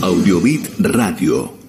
Audiobit 0.00 0.80
Radio. 0.80 1.59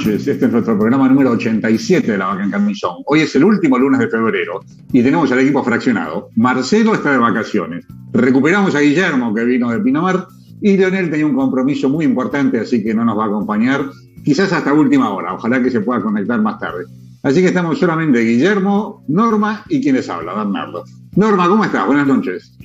Noches, 0.00 0.26
este 0.28 0.46
es 0.46 0.52
nuestro 0.52 0.78
programa 0.78 1.08
número 1.08 1.32
87 1.32 2.12
de 2.12 2.16
La 2.16 2.26
Vaca 2.26 2.42
en 2.42 2.50
Camillón. 2.50 3.02
Hoy 3.04 3.20
es 3.20 3.36
el 3.36 3.44
último 3.44 3.78
lunes 3.78 4.00
de 4.00 4.08
febrero 4.08 4.60
y 4.92 5.02
tenemos 5.02 5.30
al 5.30 5.40
equipo 5.40 5.62
fraccionado. 5.62 6.30
Marcelo 6.36 6.94
está 6.94 7.12
de 7.12 7.18
vacaciones. 7.18 7.84
Recuperamos 8.12 8.74
a 8.74 8.80
Guillermo 8.80 9.34
que 9.34 9.44
vino 9.44 9.70
de 9.70 9.78
Pinamar 9.80 10.26
y 10.62 10.78
Leonel 10.78 11.10
tenía 11.10 11.26
un 11.26 11.34
compromiso 11.34 11.90
muy 11.90 12.06
importante, 12.06 12.60
así 12.60 12.82
que 12.82 12.94
no 12.94 13.04
nos 13.04 13.18
va 13.18 13.24
a 13.24 13.26
acompañar, 13.26 13.90
quizás 14.24 14.50
hasta 14.54 14.72
última 14.72 15.10
hora. 15.10 15.34
Ojalá 15.34 15.62
que 15.62 15.70
se 15.70 15.82
pueda 15.82 16.00
conectar 16.00 16.40
más 16.40 16.58
tarde. 16.58 16.84
Así 17.22 17.42
que 17.42 17.48
estamos 17.48 17.78
solamente 17.78 18.20
Guillermo, 18.20 19.04
Norma 19.08 19.64
y 19.68 19.82
quienes 19.82 20.08
hablan, 20.08 20.36
Bernardo. 20.36 20.84
Norma, 21.16 21.46
¿cómo 21.46 21.64
estás? 21.64 21.86
Buenas 21.86 22.06
noches. 22.06 22.56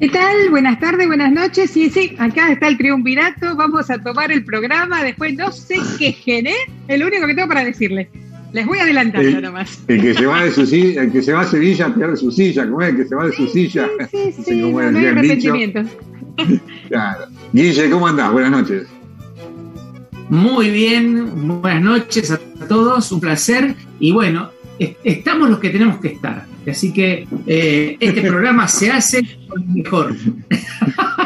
¿Qué 0.00 0.08
tal? 0.08 0.48
Buenas 0.50 0.80
tardes, 0.80 1.06
buenas 1.06 1.30
noches. 1.30 1.70
Sí, 1.70 1.90
sí, 1.90 2.14
acá 2.18 2.50
está 2.52 2.68
el 2.68 2.78
triunvirato. 2.78 3.54
Vamos 3.54 3.90
a 3.90 3.98
tomar 3.98 4.32
el 4.32 4.44
programa. 4.44 5.02
Después 5.04 5.34
no 5.36 5.52
sé 5.52 5.76
qué 5.98 6.12
gené. 6.12 6.54
El 6.88 7.04
único 7.04 7.26
que 7.26 7.34
tengo 7.34 7.48
para 7.48 7.64
decirles. 7.64 8.08
Les 8.52 8.66
voy 8.66 8.78
adelantando 8.78 9.28
El, 9.28 9.42
nomás. 9.42 9.84
el 9.86 10.00
que 10.00 10.14
se 10.14 10.26
va 10.26 10.42
de 10.44 10.50
su 10.50 10.66
silla, 10.66 11.02
el 11.02 11.12
que 11.12 11.22
se 11.22 11.32
va 11.32 11.42
a 11.42 11.46
Sevilla 11.46 11.94
pierde 11.94 12.16
su 12.16 12.32
silla, 12.32 12.64
¿cómo 12.68 12.82
es? 12.82 12.88
El 12.88 12.96
que 12.96 13.04
se 13.04 13.14
va 13.14 13.26
de 13.26 13.32
su 13.32 13.46
silla. 13.46 13.86
Sí, 14.10 14.32
sí, 14.32 14.42
Sí, 14.46 14.60
no, 14.72 14.78
hay 14.78 15.06
arrepentimientos. 15.06 15.86
Claro. 16.88 17.26
Guille, 17.52 17.90
¿cómo 17.90 18.08
andás? 18.08 18.32
Buenas 18.32 18.50
noches. 18.50 18.88
Muy 20.30 20.70
bien, 20.70 21.60
buenas 21.60 21.82
noches 21.82 22.30
a 22.30 22.38
todos, 22.66 23.12
un 23.12 23.20
placer. 23.20 23.74
Y 24.00 24.10
bueno, 24.12 24.50
es- 24.78 24.96
estamos 25.04 25.50
los 25.50 25.58
que 25.60 25.68
tenemos 25.70 26.00
que 26.00 26.08
estar. 26.08 26.46
Así 26.68 26.92
que 26.92 27.26
eh, 27.46 27.96
este 28.00 28.22
programa 28.22 28.68
se 28.68 28.90
hace 28.90 29.22
con 29.48 29.60
lo 29.62 29.72
mejor. 29.72 30.16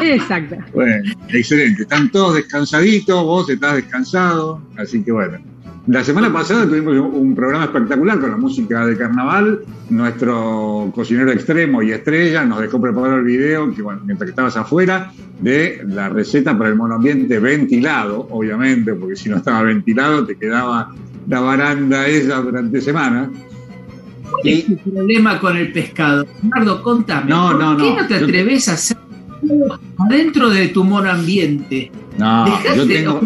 Exacto. 0.01 0.57
Bueno, 0.73 1.11
excelente. 1.29 1.83
Están 1.83 2.09
todos 2.11 2.35
descansaditos, 2.35 3.23
vos 3.23 3.49
estás 3.49 3.75
descansado, 3.75 4.61
así 4.77 5.03
que 5.03 5.11
bueno. 5.11 5.39
La 5.87 6.03
semana 6.03 6.33
pasada 6.33 6.65
tuvimos 6.65 6.97
un 7.13 7.35
programa 7.35 7.65
espectacular 7.65 8.19
con 8.19 8.31
la 8.31 8.37
música 8.37 8.87
de 8.87 8.97
carnaval. 8.97 9.59
Nuestro 9.91 10.91
cocinero 10.95 11.31
extremo 11.31 11.83
y 11.83 11.91
estrella 11.91 12.43
nos 12.43 12.59
dejó 12.59 12.81
preparar 12.81 13.19
el 13.19 13.25
video, 13.25 13.71
que, 13.71 13.83
bueno, 13.83 14.01
mientras 14.03 14.25
que 14.25 14.31
estabas 14.31 14.57
afuera, 14.57 15.11
de 15.39 15.83
la 15.87 16.09
receta 16.09 16.57
para 16.57 16.71
el 16.71 16.75
monoambiente 16.75 17.37
ventilado, 17.37 18.27
obviamente, 18.31 18.95
porque 18.95 19.15
si 19.15 19.29
no 19.29 19.37
estaba 19.37 19.61
ventilado 19.61 20.25
te 20.25 20.35
quedaba 20.37 20.91
la 21.27 21.39
baranda 21.41 22.07
esa 22.07 22.41
durante 22.41 22.81
semanas. 22.81 23.29
¿Cuál 24.41 24.53
es 24.53 24.65
tu 24.65 24.77
problema 24.77 25.39
con 25.39 25.57
el 25.57 25.71
pescado? 25.71 26.25
Bernardo, 26.41 26.81
contame. 26.83 27.29
No, 27.29 27.51
¿por 27.51 27.59
no, 27.59 27.77
qué 27.77 27.83
no. 27.83 28.01
no 28.01 28.07
te 28.07 28.15
atreves 28.15 28.67
a 28.69 28.73
hacer 28.73 28.97
adentro 29.97 30.49
de 30.49 30.67
tu 30.69 30.83
monoambiente? 30.83 31.91
No, 32.17 32.45
Dejaste, 32.45 32.77
yo 32.77 32.87
tengo, 32.87 33.21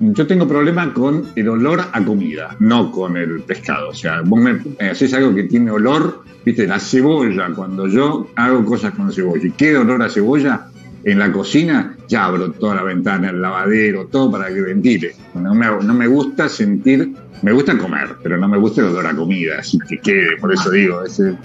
yo 0.00 0.26
tengo 0.26 0.48
problema 0.48 0.92
con 0.92 1.28
el 1.34 1.48
olor 1.48 1.84
a 1.92 2.04
comida, 2.04 2.56
no 2.60 2.90
con 2.90 3.16
el 3.16 3.40
pescado. 3.42 3.90
O 3.90 3.94
sea, 3.94 4.22
vos 4.22 4.40
me 4.40 4.54
me 4.54 4.90
haces 4.90 5.14
algo 5.14 5.34
que 5.34 5.44
tiene 5.44 5.70
olor, 5.70 6.24
viste, 6.44 6.66
la 6.66 6.78
cebolla, 6.78 7.50
cuando 7.54 7.86
yo 7.88 8.28
hago 8.36 8.64
cosas 8.64 8.94
con 8.94 9.12
cebolla 9.12 9.46
y 9.46 9.50
queda 9.52 9.80
olor 9.80 10.02
a 10.02 10.08
cebolla 10.08 10.68
en 11.04 11.18
la 11.18 11.30
cocina, 11.30 11.96
ya 12.08 12.24
abro 12.24 12.50
toda 12.52 12.76
la 12.76 12.82
ventana, 12.82 13.30
el 13.30 13.40
lavadero, 13.42 14.06
todo 14.06 14.30
para 14.30 14.48
que 14.48 14.60
ventile. 14.60 15.14
No 15.34 15.54
me, 15.54 15.66
no 15.66 15.94
me 15.94 16.06
gusta 16.06 16.48
sentir, 16.48 17.12
me 17.42 17.52
gusta 17.52 17.76
comer, 17.76 18.16
pero 18.22 18.38
no 18.38 18.48
me 18.48 18.56
gusta 18.58 18.80
el 18.80 18.88
olor 18.88 19.06
a 19.06 19.14
comida, 19.14 19.58
así 19.58 19.78
que 19.88 19.98
quede, 19.98 20.36
por 20.38 20.52
eso 20.52 20.70
digo, 20.70 21.04
ese- 21.04 21.36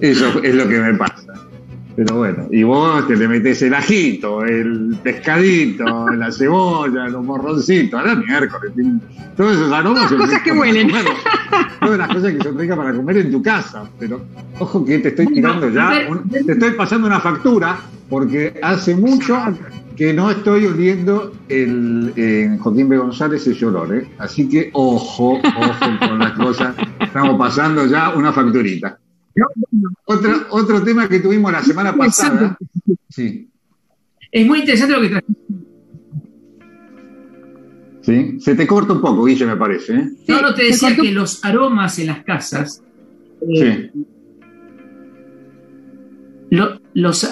eso 0.00 0.40
es 0.42 0.54
lo 0.54 0.68
que 0.68 0.78
me 0.78 0.94
pasa. 0.94 1.31
Pero 1.94 2.16
bueno, 2.16 2.46
y 2.50 2.62
vos 2.62 3.06
te 3.06 3.16
le 3.16 3.28
metes 3.28 3.60
el 3.62 3.74
ajito, 3.74 4.42
el 4.44 4.96
pescadito, 5.02 6.08
la 6.10 6.32
cebolla, 6.32 7.08
los 7.08 7.22
morroncitos, 7.22 8.00
a 8.00 8.04
la 8.04 8.14
miércoles. 8.14 8.72
Todos 9.36 9.56
esos 9.56 9.72
aromas. 9.72 10.08
Todas 10.08 10.10
son 10.10 10.18
cosas 10.20 10.42
que 10.42 10.52
huelen. 10.52 10.90
Todas 11.80 11.98
las 11.98 12.08
cosas 12.08 12.32
que 12.32 12.42
son 12.42 12.58
ricas 12.58 12.76
para 12.78 12.94
comer 12.94 13.18
en 13.18 13.30
tu 13.30 13.42
casa. 13.42 13.84
Pero 13.98 14.22
ojo 14.58 14.84
que 14.84 14.98
te 15.00 15.08
estoy 15.08 15.26
tirando 15.34 15.68
ya, 15.68 16.06
un- 16.08 16.28
te 16.30 16.52
estoy 16.52 16.70
pasando 16.72 17.06
una 17.06 17.20
factura 17.20 17.78
porque 18.08 18.58
hace 18.62 18.94
mucho 18.94 19.38
que 19.96 20.14
no 20.14 20.30
estoy 20.30 20.64
oliendo 20.66 21.32
el 21.50 22.12
en 22.16 22.58
Joaquín 22.58 22.88
B. 22.88 22.96
González 22.96 23.46
ese 23.46 23.66
olor, 23.66 23.94
¿eh? 23.94 24.08
Así 24.18 24.48
que 24.48 24.70
ojo, 24.72 25.34
ojo 25.34 25.98
con 26.08 26.18
las 26.18 26.32
cosas. 26.32 26.74
Estamos 27.00 27.36
pasando 27.38 27.84
ya 27.86 28.10
una 28.14 28.32
facturita. 28.32 28.98
Otro, 30.04 30.46
otro 30.50 30.82
tema 30.82 31.08
que 31.08 31.20
tuvimos 31.20 31.50
la 31.52 31.62
semana 31.62 31.94
pasada. 31.96 32.56
Sí, 33.08 33.48
Es 34.30 34.46
muy 34.46 34.60
interesante 34.60 34.94
lo 34.94 35.00
que 35.02 35.08
trajiste. 35.08 35.42
sí. 38.02 38.40
Se 38.40 38.54
te 38.54 38.66
corta 38.66 38.92
un 38.94 39.00
poco, 39.00 39.24
Guille, 39.24 39.46
me 39.46 39.56
parece. 39.56 39.94
¿eh? 39.94 40.08
Sí, 40.26 40.32
No, 40.32 40.40
no, 40.42 40.54
te 40.54 40.64
decía 40.64 40.94
que 40.96 41.12
los 41.12 41.44
aromas 41.44 41.98
en 41.98 42.06
las 42.08 42.24
casas, 42.24 42.82
eh, 43.48 43.90
Sí. 43.92 44.04
lo- 46.50 46.80
los, 46.94 47.24
eh, 47.24 47.28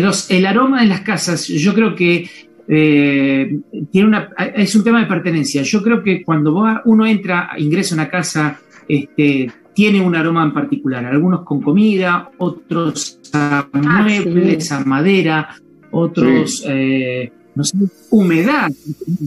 los- 0.00 0.30
el 0.30 0.46
aroma 0.46 0.82
en 0.82 0.88
las 0.88 1.00
casas, 1.02 1.46
yo 1.48 1.74
creo 1.74 1.94
que 1.94 2.28
eh, 2.70 3.60
tiene 3.90 4.08
una, 4.08 4.28
es 4.54 4.74
un 4.76 4.84
tema 4.84 5.00
de 5.00 5.06
pertenencia. 5.06 5.62
Yo 5.62 5.82
creo 5.82 6.02
que 6.02 6.22
cuando 6.22 6.52
va- 6.52 6.82
uno 6.84 7.06
entra, 7.06 7.52
ingresa 7.56 7.94
a 7.94 7.96
una 7.96 8.10
casa, 8.10 8.60
este, 8.86 9.50
tiene 9.78 10.00
un 10.00 10.16
aroma 10.16 10.42
en 10.42 10.52
particular. 10.52 11.04
Algunos 11.04 11.42
con 11.44 11.62
comida, 11.62 12.30
otros 12.38 13.20
a 13.32 13.64
Ah, 13.72 14.02
muebles, 14.02 14.72
a 14.72 14.84
madera, 14.84 15.54
otros, 15.92 16.64
eh, 16.66 17.30
no 17.54 17.62
sé, 17.62 17.76
humedad. 18.10 18.72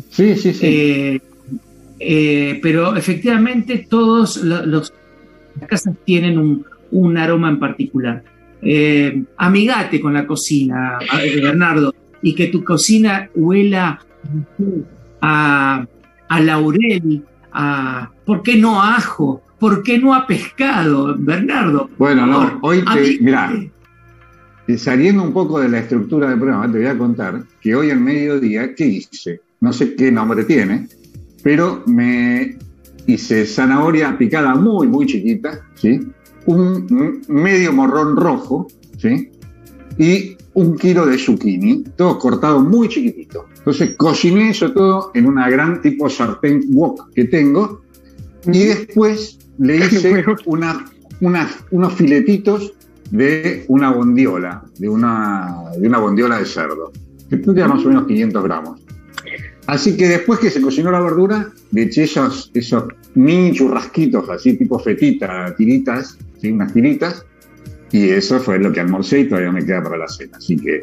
Sí, 0.10 0.36
sí, 0.36 0.54
sí. 0.54 0.60
Eh, 0.68 1.22
eh, 2.02 2.60
pero 2.62 2.98
efectivamente 2.98 3.88
todos 3.90 4.44
lo- 4.44 4.66
los, 4.66 4.92
las 5.58 5.70
casas 5.70 5.96
tienen 6.04 6.38
un, 6.38 6.66
un 6.92 7.18
aroma 7.18 7.48
en 7.48 7.58
particular. 7.58 8.22
Amigate 9.38 10.02
con 10.02 10.14
la 10.14 10.28
cocina, 10.28 11.00
Bernardo, 11.42 11.96
y 12.22 12.36
que 12.36 12.48
tu 12.48 12.62
cocina 12.62 13.30
huela 13.34 14.00
a, 15.22 15.86
a 16.28 16.40
laurel, 16.42 17.24
a, 17.54 18.12
¿por 18.26 18.44
qué 18.44 18.58
no 18.58 18.82
a 18.82 18.96
ajo? 18.98 19.42
¿Por 19.62 19.84
qué 19.84 20.00
no 20.00 20.16
a 20.16 20.26
pescado, 20.26 21.16
Bernardo? 21.20 21.88
bueno, 22.00 22.26
no, 22.26 22.58
hoy 22.64 22.84
te, 22.84 23.20
mirá, 23.22 23.54
eh, 24.68 24.76
saliendo 24.76 25.22
un 25.22 25.32
poco 25.32 25.60
de 25.60 25.70
la 25.70 25.78
estructura 25.78 26.32
del 26.32 26.40
programa, 26.40 26.72
te 26.72 26.80
voy 26.80 26.88
a 26.88 26.98
contar 26.98 27.44
que 27.62 27.76
hoy 27.76 27.92
al 27.92 28.00
mediodía, 28.00 28.74
¿qué 28.74 28.88
hice? 28.88 29.42
No 29.60 29.72
sé 29.72 29.96
qué 29.96 30.12
nombre 30.12 30.46
tiene, 30.46 30.88
pero 31.44 31.84
me 31.86 32.58
hice 33.06 33.46
zanahoria 33.46 34.18
picada 34.18 34.56
muy, 34.56 34.88
muy 34.88 35.06
chiquita, 35.06 35.62
¿sí? 35.76 36.08
Un 36.48 36.88
un 36.90 37.22
medio 37.28 37.72
morrón 37.72 38.18
rojo, 38.18 38.66
¿sí? 38.98 39.30
Y 40.00 40.38
un 40.56 40.76
kilo 40.76 41.06
de 41.06 41.20
zucchini, 41.20 41.84
todo 41.96 42.18
cortado 42.18 42.62
muy 42.62 42.90
chiquitito. 42.90 43.46
Entonces 43.60 43.96
cociné 43.96 44.50
eso 44.50 44.72
todo 44.72 45.12
en 45.14 45.28
una 45.28 45.48
gran 45.52 45.84
tipo 45.84 46.10
sartén 46.10 46.64
wok 46.74 47.14
que 47.14 47.26
tengo 47.26 47.84
y 48.48 48.64
después 48.64 49.38
le 49.60 49.78
hice 49.86 50.24
una- 50.46 50.86
unos 51.72 51.94
filetitos 51.94 52.74
de 53.12 53.66
una 53.68 53.92
bondiola, 53.92 54.64
de 54.80 54.90
una, 54.90 55.64
de 55.78 55.88
una 55.88 56.00
bondiola 56.00 56.40
de 56.40 56.46
cerdo, 56.46 56.92
que 57.30 57.38
tendría 57.38 57.68
más 57.68 57.86
o 57.86 57.90
menos 57.90 58.08
500 58.08 58.44
gramos. 58.44 58.82
Así 59.68 59.96
que 59.96 60.08
después 60.08 60.40
que 60.40 60.50
se 60.50 60.62
cocinó 60.62 60.92
la 60.92 61.02
verdura, 61.02 61.52
le 61.72 61.84
eché 61.84 62.04
esos, 62.04 62.50
esos 62.54 62.86
mini 63.14 63.52
churrasquitos, 63.52 64.30
así 64.30 64.58
tipo 64.58 64.80
fetita, 64.80 65.54
tiritas, 65.56 66.18
¿sí? 66.42 66.52
unas 66.52 66.74
tiritas, 66.74 67.26
y 67.92 68.10
eso 68.10 68.40
fue 68.40 68.58
lo 68.58 68.72
que 68.72 68.80
almorcé 68.80 69.20
y 69.20 69.28
todavía 69.30 69.52
me 69.52 69.66
queda 69.66 69.84
para 69.84 69.98
la 69.98 70.08
cena. 70.08 70.38
Así 70.38 70.56
que, 70.58 70.82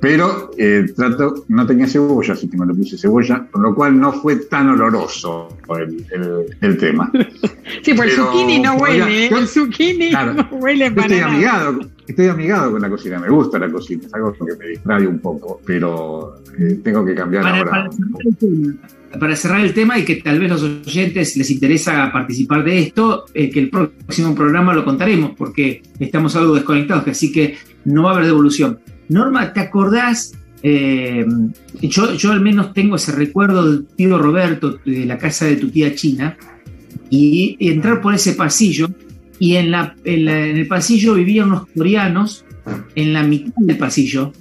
pero 0.00 0.50
eh, 0.56 0.86
trato, 0.96 1.44
no 1.48 1.66
tenía 1.66 1.86
cebolla, 1.86 2.32
así 2.32 2.48
que 2.48 2.56
me 2.56 2.64
lo 2.66 2.74
puse 2.74 2.96
cebolla, 2.96 3.46
con 3.50 3.62
lo 3.62 3.74
cual 3.74 4.00
no 4.00 4.12
fue 4.12 4.36
tan 4.36 4.70
oloroso 4.70 5.48
el, 5.78 6.04
el- 6.12 6.56
el 6.60 6.76
tema. 6.78 7.10
Sí, 7.82 7.94
pues 7.94 8.10
el 8.10 8.16
zucchini 8.16 8.58
no 8.60 8.74
oiga, 8.74 9.04
huele, 9.06 9.26
¿eh? 9.26 9.28
yo- 9.30 9.38
el 9.38 9.46
zucchini 9.46 10.10
Claro. 10.10 10.34
no 10.34 10.48
huele 10.52 10.90
para 10.90 11.06
estoy 11.06 11.20
nada. 11.20 11.32
amigado, 11.32 11.80
estoy 12.06 12.26
amigado 12.26 12.72
con 12.72 12.82
la 12.82 12.90
cocina, 12.90 13.18
me 13.20 13.28
gusta 13.30 13.58
la 13.60 13.70
cocina, 13.70 14.02
es 14.06 14.12
algo 14.14 14.32
que 14.32 14.56
me 14.58 14.66
distrae 14.66 15.06
un 15.06 15.18
poco, 15.20 15.60
pero 15.64 16.34
eh, 16.58 16.80
tengo 16.82 17.04
que 17.04 17.14
cambiar 17.14 17.44
para, 17.44 17.58
ahora. 17.58 17.70
para 17.70 17.90
cerrar 17.92 18.20
el 18.26 18.36
tema, 18.36 18.74
para 19.20 19.36
cerrar 19.36 19.60
el 19.60 19.72
tema 19.74 19.98
y 19.98 20.04
que 20.04 20.16
tal 20.16 20.40
vez 20.40 20.50
los 20.50 20.62
oyentes 20.62 21.36
les 21.36 21.50
interesa 21.50 22.10
participar 22.12 22.64
de 22.64 22.80
esto, 22.80 23.26
eh, 23.34 23.48
que 23.50 23.60
el 23.60 23.70
próximo 23.70 24.34
programa 24.34 24.74
lo 24.74 24.84
contaremos 24.84 25.32
porque 25.38 25.82
estamos 26.00 26.34
algo 26.36 26.54
desconectados, 26.54 27.06
así 27.06 27.30
que 27.30 27.56
no 27.84 28.02
va 28.04 28.10
a 28.10 28.14
haber 28.14 28.26
devolución. 28.26 28.78
Norma, 29.10 29.52
¿te 29.52 29.60
acordás? 29.60 30.32
Eh, 30.62 31.26
yo, 31.82 32.14
yo 32.14 32.32
al 32.32 32.40
menos 32.40 32.72
tengo 32.72 32.96
ese 32.96 33.12
recuerdo 33.12 33.70
del 33.70 33.86
tío 33.86 34.18
Roberto, 34.18 34.78
de 34.84 35.04
la 35.04 35.18
casa 35.18 35.46
de 35.46 35.56
tu 35.56 35.68
tía 35.68 35.94
China, 35.94 36.36
y 37.10 37.56
entrar 37.60 38.00
por 38.00 38.14
ese 38.14 38.34
pasillo, 38.34 38.88
y 39.38 39.56
en, 39.56 39.72
la, 39.72 39.96
en, 40.04 40.28
el 40.28 40.66
pasillo 40.68 41.14
vivían 41.14 41.48
unos 41.48 41.66
coreanos, 41.76 42.44
en 42.94 43.12
la 43.12 43.24
mitad 43.24 43.52
del 43.56 43.76
pasillo. 43.76 44.32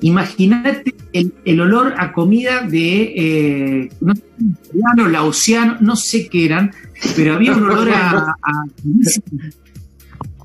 Imagínate 0.00 0.94
el, 1.12 1.60
olor 1.60 1.94
a 1.96 2.12
comida 2.12 2.62
de, 2.62 3.14
eh, 3.16 3.90
no 4.00 4.14
sé, 4.14 4.22
lausiano, 5.10 5.76
no 5.80 5.94
sé 5.96 6.28
qué 6.28 6.44
eran, 6.46 6.72
pero 7.14 7.34
había 7.34 7.54
un 7.54 7.64
olor 7.64 7.90
a, 7.90 8.34
a 8.42 8.64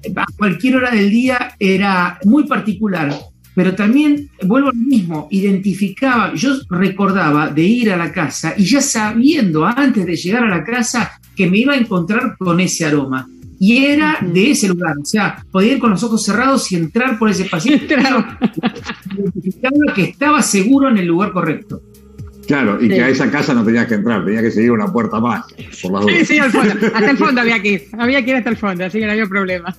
a 0.15 0.25
cualquier 0.37 0.75
hora 0.75 0.91
del 0.91 1.09
día 1.09 1.55
era 1.59 2.19
muy 2.25 2.45
particular, 2.45 3.13
pero 3.55 3.75
también, 3.75 4.29
vuelvo 4.43 4.69
al 4.69 4.75
mismo, 4.75 5.27
identificaba, 5.31 6.33
yo 6.33 6.53
recordaba 6.69 7.49
de 7.49 7.63
ir 7.63 7.91
a 7.91 7.97
la 7.97 8.11
casa 8.11 8.53
y 8.57 8.65
ya 8.65 8.81
sabiendo 8.81 9.65
antes 9.65 10.05
de 10.05 10.15
llegar 10.15 10.43
a 10.43 10.49
la 10.49 10.63
casa 10.63 11.19
que 11.35 11.49
me 11.49 11.59
iba 11.59 11.73
a 11.73 11.77
encontrar 11.77 12.35
con 12.37 12.59
ese 12.59 12.85
aroma. 12.85 13.27
Y 13.59 13.85
era 13.85 14.17
de 14.21 14.51
ese 14.51 14.67
lugar, 14.67 14.95
o 15.01 15.05
sea, 15.05 15.43
podía 15.49 15.73
ir 15.73 15.79
con 15.79 15.91
los 15.91 16.03
ojos 16.03 16.25
cerrados 16.25 16.69
y 16.71 16.75
entrar 16.75 17.17
por 17.17 17.29
ese 17.29 17.45
pasillo. 17.45 17.77
identificaba 19.15 19.93
que 19.95 20.03
estaba 20.03 20.41
seguro 20.41 20.89
en 20.89 20.97
el 20.97 21.05
lugar 21.05 21.31
correcto. 21.31 21.81
Claro, 22.45 22.77
y 22.83 22.89
que 22.89 23.01
a 23.01 23.09
esa 23.09 23.31
casa 23.31 23.53
no 23.53 23.63
tenías 23.63 23.87
que 23.87 23.93
entrar, 23.93 24.25
tenía 24.25 24.41
que 24.41 24.51
seguir 24.51 24.71
una 24.71 24.91
puerta 24.91 25.19
más. 25.19 25.45
Por 25.81 26.11
sí, 26.11 26.25
sí, 26.25 26.39
al 26.39 26.51
fondo. 26.51 26.73
Hasta 26.93 27.11
el 27.11 27.17
fondo 27.17 27.39
había 27.41 27.61
que 27.61 27.71
ir. 27.71 27.83
Había 27.97 28.23
que 28.23 28.31
ir 28.31 28.37
hasta 28.37 28.49
el 28.49 28.57
fondo, 28.57 28.83
así 28.83 28.99
que 28.99 29.05
no 29.05 29.11
había 29.13 29.27
problema. 29.27 29.73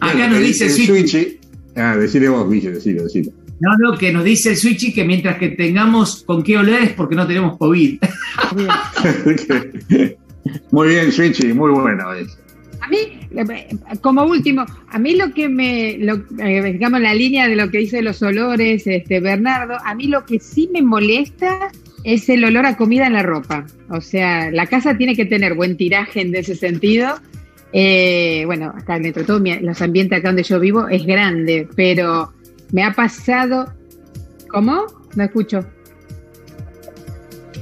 Acá 0.00 0.28
nos 0.28 0.40
dice 0.40 0.66
el 0.66 0.70
Switchy. 0.70 1.38
Ah, 1.76 1.96
decile 1.96 2.28
vos, 2.28 2.50
Guille, 2.50 2.72
decile, 2.72 3.02
decile. 3.02 3.32
No, 3.60 3.70
no, 3.78 3.96
que 3.96 4.12
nos 4.12 4.24
dice 4.24 4.50
el 4.50 4.56
Switchy 4.56 4.92
que 4.92 5.04
mientras 5.04 5.38
que 5.38 5.50
tengamos 5.50 6.24
con 6.24 6.42
qué 6.42 6.58
oler 6.58 6.82
es 6.82 6.92
porque 6.92 7.14
no 7.14 7.26
tenemos 7.26 7.56
COVID. 7.58 8.00
muy 10.72 10.88
bien, 10.88 11.12
Switchy, 11.12 11.52
muy 11.52 11.70
bueno. 11.70 12.04
A 12.80 12.88
mí, 12.88 12.98
como 14.00 14.24
último, 14.24 14.66
a 14.88 14.98
mí 14.98 15.14
lo 15.14 15.32
que 15.32 15.48
me, 15.48 15.98
lo, 15.98 16.24
eh, 16.44 16.72
digamos, 16.72 17.00
la 17.00 17.14
línea 17.14 17.48
de 17.48 17.54
lo 17.54 17.70
que 17.70 17.78
dice 17.78 18.02
los 18.02 18.20
olores, 18.22 18.88
este 18.88 19.20
Bernardo, 19.20 19.76
a 19.84 19.94
mí 19.94 20.08
lo 20.08 20.26
que 20.26 20.40
sí 20.40 20.68
me 20.72 20.82
molesta 20.82 21.70
es 22.02 22.28
el 22.28 22.44
olor 22.44 22.66
a 22.66 22.76
comida 22.76 23.06
en 23.06 23.12
la 23.12 23.22
ropa. 23.22 23.66
O 23.88 24.00
sea, 24.00 24.50
la 24.50 24.66
casa 24.66 24.96
tiene 24.96 25.14
que 25.14 25.24
tener 25.24 25.54
buen 25.54 25.76
tiraje 25.76 26.22
en 26.22 26.34
ese 26.34 26.56
sentido. 26.56 27.20
Eh, 27.72 28.42
bueno, 28.46 28.72
acá 28.76 28.98
dentro 28.98 29.22
de 29.22 29.26
todo, 29.26 29.42
los 29.62 29.80
ambientes 29.80 30.18
acá 30.18 30.28
donde 30.28 30.42
yo 30.42 30.60
vivo 30.60 30.88
es 30.88 31.06
grande, 31.06 31.68
pero 31.74 32.32
me 32.70 32.84
ha 32.84 32.92
pasado. 32.92 33.72
¿Cómo? 34.48 34.86
No 35.16 35.24
escucho. 35.24 35.66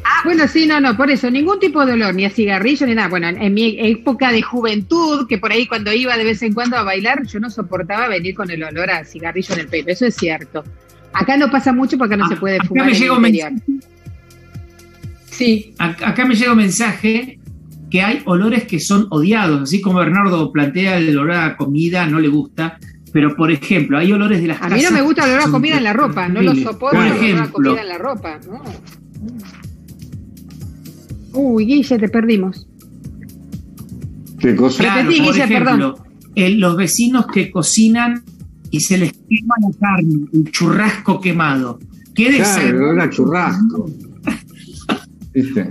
Ah, 0.05 0.23
bueno, 0.25 0.49
sí, 0.49 0.67
no, 0.67 0.81
no, 0.81 0.97
por 0.97 1.11
eso, 1.11 1.31
ningún 1.31 1.61
tipo 1.61 1.87
de 1.87 1.93
olor, 1.93 2.15
ni 2.15 2.25
a 2.25 2.31
cigarrillo, 2.31 2.87
ni 2.87 2.95
nada. 2.95 3.09
Bueno, 3.09 3.29
en, 3.29 3.55
mi 3.55 3.77
época 3.79 4.33
de 4.33 4.43
juventud, 4.43 5.27
que 5.29 5.39
por 5.39 5.53
ahí 5.53 5.67
cuando 5.67 5.93
iba 5.93 6.17
de 6.17 6.25
vez 6.25 6.43
en 6.43 6.53
cuando 6.53 6.77
a 6.77 6.83
bailar, 6.83 7.25
yo 7.27 7.39
no 7.39 7.49
soportaba 7.49 8.09
venir 8.09 8.35
con 8.35 8.51
el 8.51 8.63
olor 8.65 8.91
a 8.91 9.05
cigarrillo 9.05 9.55
en 9.55 9.61
el 9.61 9.69
pelo, 9.69 9.89
eso 9.89 10.07
es 10.07 10.17
cierto. 10.17 10.65
Acá 11.13 11.37
no 11.37 11.51
pasa 11.51 11.73
mucho 11.73 11.99
porque 11.99 12.17
no 12.17 12.29
se 12.29 12.37
puede 12.37 12.59
fumar. 12.61 12.87
Me 12.87 12.97
en 12.97 13.37
el 13.37 13.63
Sí. 15.27 15.75
Acá 15.79 16.25
me 16.25 16.35
llega 16.35 16.53
un 16.53 16.59
mensaje 16.59 17.40
que 17.91 18.03
hay 18.03 18.23
olores 18.25 18.65
que 18.65 18.81
son 18.81 19.07
odiados, 19.11 19.63
así 19.63 19.81
como 19.81 19.99
Bernardo 19.99 20.53
plantea 20.53 20.99
el 20.99 21.17
olor 21.19 21.33
a 21.33 21.57
comida, 21.57 22.07
no 22.07 22.21
le 22.21 22.29
gusta, 22.29 22.79
pero 23.13 23.35
por 23.35 23.51
ejemplo, 23.51 23.99
hay 23.99 24.13
olores 24.13 24.41
de 24.41 24.49
las 24.49 24.63
A 24.63 24.69
mí 24.69 24.81
no 24.83 24.93
me 24.93 25.03
gusta 25.03 25.25
el 25.25 25.33
olor 25.33 25.49
a 25.49 25.51
comida 25.51 25.77
en 25.79 25.85
la 25.85 25.93
ropa, 25.93 26.29
no 26.29 26.41
lo 26.41 26.55
soporto 26.55 27.03
el 27.03 27.13
olor 27.13 27.43
a 27.43 27.51
comida 27.51 27.83
en 27.83 27.89
la 27.89 27.99
ropa. 27.99 28.39
No. 28.49 28.63
Uy, 31.33 31.65
Guille, 31.65 31.99
te 31.99 32.09
perdimos. 32.09 32.67
¿Qué 34.39 34.57
cosa? 34.57 34.83
Claro, 34.83 35.09
por 35.09 35.37
ejemplo, 35.37 35.95
los 36.37 36.77
vecinos 36.77 37.27
que 37.27 37.51
cocinan 37.51 38.23
y 38.71 38.81
se 38.81 38.99
les 38.99 39.13
quema 39.13 39.55
la 39.61 39.79
carne, 39.79 40.27
el 40.33 40.51
churrasco 40.51 41.21
quemado. 41.21 41.79
¿Qué 42.15 42.37
claro, 42.37 43.11
churrasco. 43.11 43.87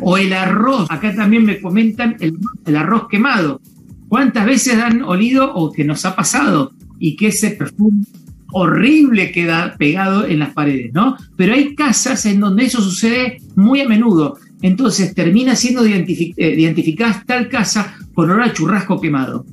O 0.01 0.17
el 0.17 0.33
arroz. 0.33 0.87
Acá 0.89 1.15
también 1.15 1.45
me 1.45 1.59
comentan 1.59 2.17
el, 2.19 2.37
el, 2.65 2.75
arroz 2.75 3.07
quemado. 3.09 3.61
¿Cuántas 4.07 4.45
veces 4.45 4.75
han 4.75 5.03
olido 5.03 5.53
o 5.53 5.71
que 5.71 5.83
nos 5.83 6.05
ha 6.05 6.15
pasado? 6.15 6.71
Y 6.99 7.15
que 7.15 7.27
ese 7.27 7.51
perfume 7.51 8.03
horrible 8.51 9.31
queda 9.31 9.75
pegado 9.77 10.25
en 10.25 10.39
las 10.39 10.53
paredes, 10.53 10.91
¿no? 10.93 11.15
Pero 11.35 11.53
hay 11.53 11.75
casas 11.75 12.25
en 12.25 12.39
donde 12.39 12.65
eso 12.65 12.81
sucede 12.81 13.37
muy 13.55 13.81
a 13.81 13.87
menudo. 13.87 14.37
Entonces 14.61 15.13
termina 15.13 15.55
siendo 15.55 15.85
identific 15.85 16.33
eh, 16.37 16.55
identificada 16.57 17.23
tal 17.25 17.47
casa 17.47 17.95
con 18.13 18.29
olor 18.29 18.43
a 18.43 18.53
churrasco 18.53 18.99
quemado. 18.99 19.45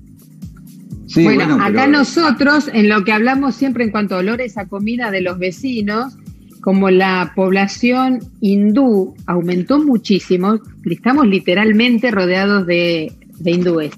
bueno, 1.15 1.59
acá 1.63 1.87
nosotros, 1.87 2.69
en 2.73 2.89
lo 2.89 3.05
que 3.05 3.13
hablamos 3.13 3.55
siempre 3.55 3.85
en 3.85 3.91
cuanto 3.91 4.17
a 4.17 4.19
olores 4.19 4.59
a 4.59 4.67
comida 4.67 5.11
de 5.11 5.21
los 5.21 5.39
vecinos, 5.39 6.17
como 6.67 6.91
la 6.91 7.31
población 7.37 8.19
hindú 8.41 9.15
aumentó 9.29 9.79
muchísimo, 9.79 10.59
estamos 10.85 11.29
literalmente 11.29 12.11
rodeados 12.11 12.67
de, 12.67 13.13
hindúes. 13.45 13.93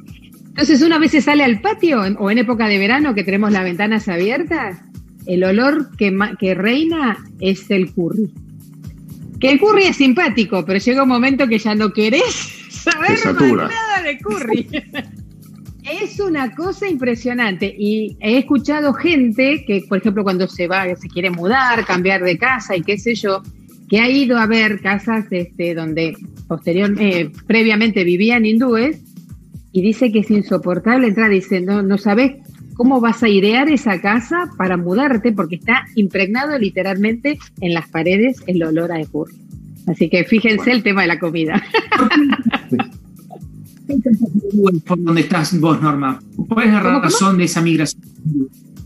Entonces, 0.49 0.82
una 0.82 0.99
vez 0.99 1.12
se 1.12 1.23
sale 1.23 1.44
al 1.44 1.62
patio 1.62 2.03
o 2.19 2.31
en 2.31 2.37
época 2.37 2.69
de 2.69 2.76
verano 2.76 3.15
que 3.15 3.25
tenemos 3.25 3.53
las 3.53 3.65
ventanas 3.65 4.06
abiertas, 4.06 4.82
el 5.25 5.44
olor 5.44 5.97
que, 5.97 6.15
que 6.38 6.55
reina 6.55 7.17
es 7.41 7.70
el 7.70 7.91
curry. 7.91 8.31
Que 9.41 9.50
el 9.53 9.61
curry 9.61 9.85
es 9.85 9.97
simpático, 9.97 10.67
pero 10.67 10.79
llega 10.79 11.05
un 11.05 11.09
momento 11.09 11.49
que 11.49 11.59
ya 11.59 11.75
no 11.75 11.94
querés 11.94 12.53
saber 12.69 13.19
nada 13.35 14.03
de 14.05 14.19
curry. 14.19 14.69
es 15.90 16.20
una 16.20 16.55
cosa 16.55 16.88
impresionante 16.88 17.75
y 17.76 18.17
he 18.20 18.38
escuchado 18.38 18.93
gente 18.93 19.64
que, 19.67 19.85
por 19.88 19.99
ejemplo, 19.99 20.23
cuando 20.23 20.46
se 20.49 20.67
va, 20.67 20.94
se 20.96 21.08
quiere 21.08 21.31
mudar, 21.31 21.85
cambiar 21.85 22.23
de 22.23 22.38
casa 22.38 22.76
y 22.76 22.82
qué 22.82 22.99
sé 22.99 23.14
yo, 23.14 23.43
que 23.88 24.00
ha 24.00 24.08
ido 24.08 24.38
a 24.38 24.46
ver 24.46 24.81
casas 24.81 25.26
este, 25.31 25.75
donde 25.75 26.17
posterior, 26.46 26.94
eh, 27.00 27.31
previamente 27.46 28.05
vivían 28.05 28.44
hindúes 28.44 29.00
y 29.73 29.82
dice 29.82 30.12
que 30.12 30.20
es 30.20 30.31
insoportable 30.31 31.09
entrar. 31.09 31.30
Dice, 31.30 31.61
no, 31.61 31.83
no 31.83 31.99
sabes 31.99 32.37
cómo 32.75 33.00
vas 33.00 33.23
a 33.23 33.26
airear 33.26 33.68
esa 33.68 34.00
casa 34.00 34.50
para 34.57 34.76
mudarte, 34.76 35.33
porque 35.33 35.57
está 35.57 35.85
impregnado 35.97 36.59
literalmente 36.59 37.38
en 37.61 37.75
las 37.75 37.88
paredes 37.88 38.42
el 38.47 38.62
olor 38.62 38.92
a 38.92 39.00
curry. 39.04 39.35
Así 39.87 40.09
que 40.11 40.25
fíjense 40.25 40.71
el 40.71 40.83
tema 40.83 41.02
de 41.02 41.09
la 41.09 41.18
comida. 41.18 41.62
¿Por 44.87 45.02
dónde 45.02 45.23
estás 45.23 45.59
vos, 45.59 45.80
Norma? 45.80 46.21
¿Cuál 46.49 46.66
es 46.66 46.73
la 46.75 46.80
razón 47.00 47.38
de 47.38 47.45
esa 47.45 47.62
migración? 47.62 48.02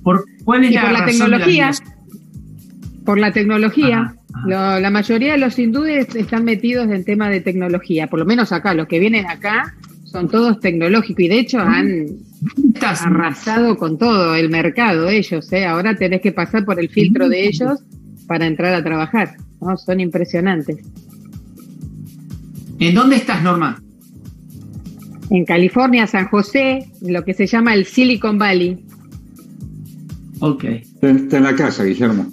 ¿Por, 0.03 0.25
¿Cuál 0.45 0.65
es 0.65 0.75
la, 0.75 1.05
tecnología? 1.05 1.71
por 3.05 3.19
la 3.19 3.33
tecnología. 3.33 4.15
la 4.47 4.91
mayoría 4.91 5.33
de 5.33 5.39
los 5.39 5.59
hindúes 5.59 6.15
están 6.15 6.45
metidos 6.45 6.91
en 6.91 7.05
tema 7.05 7.29
de 7.29 7.41
tecnología, 7.41 8.09
por 8.09 8.19
lo 8.19 8.25
menos 8.25 8.53
acá, 8.53 8.75
los 8.75 8.87
que 8.87 8.99
vienen 8.99 9.27
acá 9.27 9.75
son 10.13 10.29
todos 10.29 10.61
tecnológicos 10.61 11.25
y 11.25 11.29
de 11.29 11.39
hecho 11.39 11.59
han 11.59 12.07
arrasado 12.83 13.77
con 13.77 13.99
todo 13.99 14.35
el 14.35 14.51
mercado 14.51 15.09
ellos. 15.09 15.51
¿eh? 15.53 15.65
Ahora 15.65 15.97
tenés 15.97 16.21
que 16.21 16.33
pasar 16.33 16.65
por 16.65 16.79
el 16.79 16.91
filtro 16.91 17.29
de 17.29 17.47
ellos 17.47 17.83
para 18.27 18.47
entrar 18.47 18.75
a 18.75 18.85
trabajar. 18.85 19.37
Son 19.85 20.01
impresionantes. 20.01 20.77
¿En 22.79 22.95
dónde 22.95 23.17
estás, 23.17 23.43
Norma? 23.43 23.81
En 25.31 25.45
California, 25.45 26.07
San 26.07 26.29
José, 26.29 26.91
lo 27.01 27.25
que 27.25 27.35
se 27.35 27.47
llama 27.47 27.75
el 27.75 27.87
Silicon 27.87 28.39
Valley. 28.39 28.85
Ok. 30.41 30.65
Está 30.65 31.39
en 31.39 31.45
la 31.45 31.55
casa, 31.55 31.85
Guillermo. 31.85 32.27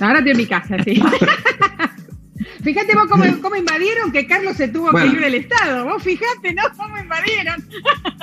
Ahora 0.00 0.18
estoy 0.18 0.32
en 0.32 0.36
mi 0.36 0.46
casa, 0.46 0.76
sí. 0.84 1.02
Fíjate 2.62 2.94
vos 2.94 3.06
cómo, 3.08 3.56
invadieron 3.56 4.10
que 4.10 4.26
Carlos 4.26 4.56
se 4.56 4.68
tuvo 4.68 4.90
que 4.90 5.06
ir 5.06 5.20
del 5.20 5.34
Estado. 5.36 5.84
Vos 5.84 6.02
fíjate, 6.02 6.52
¿no? 6.52 6.62
Cómo 6.76 6.98
invadieron. 6.98 7.64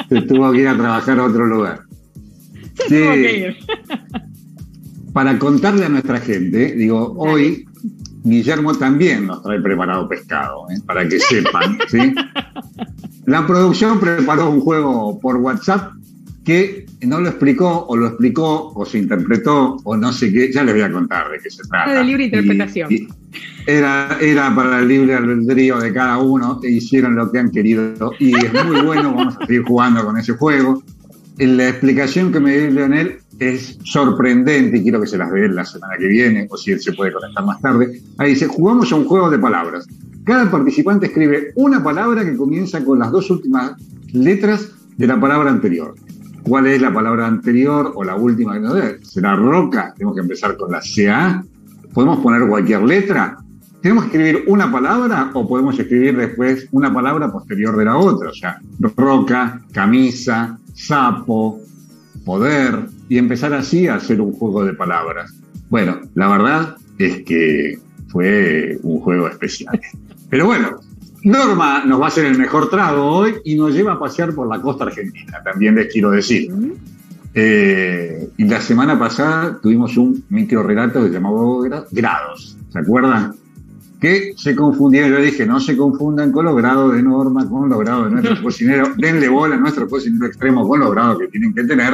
Se 0.09 0.21
tuvo 0.23 0.51
que 0.51 0.59
ir 0.59 0.67
a 0.67 0.75
trabajar 0.75 1.17
a 1.17 1.23
otro 1.23 1.45
lugar. 1.45 1.81
Se 2.75 2.99
tuvo 2.99 3.13
que 3.13 3.37
ir. 3.37 3.57
Para 5.13 5.39
contarle 5.39 5.85
a 5.85 5.89
nuestra 5.89 6.19
gente, 6.19 6.73
digo, 6.73 7.13
hoy 7.17 7.65
Guillermo 8.23 8.73
también 8.75 9.27
nos 9.27 9.43
trae 9.43 9.59
preparado 9.59 10.07
pescado, 10.07 10.65
¿eh? 10.69 10.79
para 10.85 11.07
que 11.07 11.19
sepan. 11.19 11.77
¿sí? 11.87 12.13
La 13.25 13.45
producción 13.45 13.99
preparó 13.99 14.49
un 14.49 14.61
juego 14.61 15.19
por 15.19 15.37
WhatsApp 15.37 15.91
que 16.43 16.85
no 17.01 17.21
lo 17.21 17.29
explicó 17.29 17.85
o 17.87 17.95
lo 17.95 18.07
explicó 18.07 18.73
o 18.75 18.85
se 18.85 18.97
interpretó 18.97 19.77
o 19.83 19.95
no 19.95 20.11
sé 20.11 20.31
qué, 20.31 20.51
ya 20.51 20.63
les 20.63 20.73
voy 20.73 20.83
a 20.83 20.91
contar 20.91 21.31
de 21.31 21.39
qué 21.39 21.49
se 21.49 21.63
trata. 21.63 21.93
de 21.93 22.03
libre 22.03 22.25
interpretación. 22.25 22.89
era, 23.65 24.17
era 24.19 24.53
para 24.53 24.79
el 24.79 24.87
libre 24.87 25.15
albedrío 25.15 25.79
de 25.79 25.93
cada 25.93 26.17
uno, 26.17 26.59
e 26.63 26.69
hicieron 26.69 27.15
lo 27.15 27.31
que 27.31 27.39
han 27.39 27.49
querido 27.49 28.11
y 28.19 28.35
es 28.35 28.65
muy 28.65 28.81
bueno, 28.81 29.13
vamos 29.13 29.37
a 29.39 29.45
seguir 29.45 29.63
jugando 29.63 30.03
con 30.05 30.17
ese 30.17 30.33
juego. 30.33 30.83
La 31.37 31.69
explicación 31.69 32.31
que 32.31 32.39
me 32.39 32.57
dio 32.57 32.71
Leonel 32.71 33.22
es 33.39 33.77
sorprendente 33.83 34.77
y 34.77 34.83
quiero 34.83 35.01
que 35.01 35.07
se 35.07 35.17
las 35.17 35.31
vean 35.31 35.55
la 35.55 35.65
semana 35.65 35.95
que 35.97 36.07
viene 36.07 36.47
o 36.49 36.57
si 36.57 36.71
él 36.71 36.81
se 36.81 36.93
puede 36.93 37.11
conectar 37.11 37.45
más 37.45 37.61
tarde. 37.61 38.01
Ahí 38.17 38.31
dice, 38.31 38.47
jugamos 38.47 38.91
a 38.91 38.95
un 38.95 39.05
juego 39.05 39.29
de 39.29 39.39
palabras. 39.39 39.87
Cada 40.23 40.49
participante 40.49 41.07
escribe 41.07 41.51
una 41.55 41.83
palabra 41.83 42.23
que 42.23 42.37
comienza 42.37 42.83
con 42.83 42.99
las 42.99 43.11
dos 43.11 43.29
últimas 43.29 43.73
letras 44.13 44.71
de 44.97 45.07
la 45.07 45.19
palabra 45.19 45.49
anterior. 45.49 45.95
¿Cuál 46.43 46.67
es 46.67 46.81
la 46.81 46.93
palabra 46.93 47.27
anterior 47.27 47.91
o 47.95 48.03
la 48.03 48.15
última 48.15 48.53
que 48.53 48.59
nos? 48.59 49.07
¿Será 49.07 49.35
roca? 49.35 49.93
Tenemos 49.95 50.15
que 50.15 50.21
empezar 50.21 50.57
con 50.57 50.71
la 50.71 50.81
CA. 50.81 51.43
¿Podemos 51.93 52.19
poner 52.19 52.47
cualquier 52.47 52.81
letra? 52.81 53.37
¿Tenemos 53.81 54.05
que 54.05 54.17
escribir 54.17 54.45
una 54.47 54.71
palabra 54.71 55.31
o 55.33 55.47
podemos 55.47 55.77
escribir 55.77 56.15
después 56.15 56.67
una 56.71 56.93
palabra 56.93 57.31
posterior 57.31 57.75
de 57.75 57.85
la 57.85 57.97
otra? 57.97 58.29
O 58.29 58.33
sea, 58.33 58.59
roca, 58.95 59.61
camisa, 59.73 60.57
sapo, 60.73 61.59
poder, 62.25 62.87
y 63.09 63.17
empezar 63.17 63.53
así 63.53 63.87
a 63.87 63.95
hacer 63.95 64.21
un 64.21 64.33
juego 64.33 64.65
de 64.65 64.73
palabras. 64.73 65.33
Bueno, 65.69 66.01
la 66.15 66.27
verdad 66.27 66.75
es 66.97 67.23
que 67.23 67.79
fue 68.07 68.77
un 68.83 68.99
juego 68.99 69.27
especial. 69.27 69.79
Pero 70.29 70.45
bueno, 70.45 70.79
Norma 71.23 71.83
nos 71.85 72.01
va 72.01 72.05
a 72.05 72.07
hacer 72.07 72.25
el 72.25 72.37
mejor 72.37 72.69
trago 72.69 73.05
hoy 73.05 73.35
y 73.45 73.55
nos 73.55 73.73
lleva 73.73 73.93
a 73.93 73.99
pasear 73.99 74.33
por 74.33 74.47
la 74.47 74.61
costa 74.61 74.85
argentina, 74.85 75.41
también 75.43 75.75
les 75.75 75.91
quiero 75.91 76.11
decir. 76.11 76.51
Eh, 77.33 78.29
y 78.37 78.43
la 78.45 78.61
semana 78.61 78.99
pasada 78.99 79.59
tuvimos 79.61 79.97
un 79.97 80.23
micro 80.29 80.61
relato 80.63 81.01
que 81.01 81.07
se 81.07 81.13
llamaba 81.13 81.41
Grados, 81.91 82.57
¿se 82.69 82.79
acuerdan? 82.79 83.33
Que 84.03 84.33
se 84.35 84.53
confundieron, 84.53 85.11
yo 85.11 85.21
dije, 85.21 85.45
no 85.45 85.61
se 85.61 85.77
confundan 85.77 86.33
con 86.33 86.43
los 86.43 86.57
grados 86.57 86.93
de 86.93 87.01
Norma, 87.01 87.47
con 87.47 87.69
los 87.69 87.79
grados 87.79 88.07
de 88.07 88.11
nuestro 88.11 88.43
cocinero, 88.43 88.89
denle 88.97 89.29
bola 89.29 89.55
a 89.55 89.57
nuestro 89.57 89.87
cocinero 89.87 90.25
extremo 90.25 90.67
con 90.67 90.81
los 90.81 90.91
grados 90.91 91.19
que 91.19 91.29
tienen 91.29 91.53
que 91.53 91.63
tener, 91.63 91.93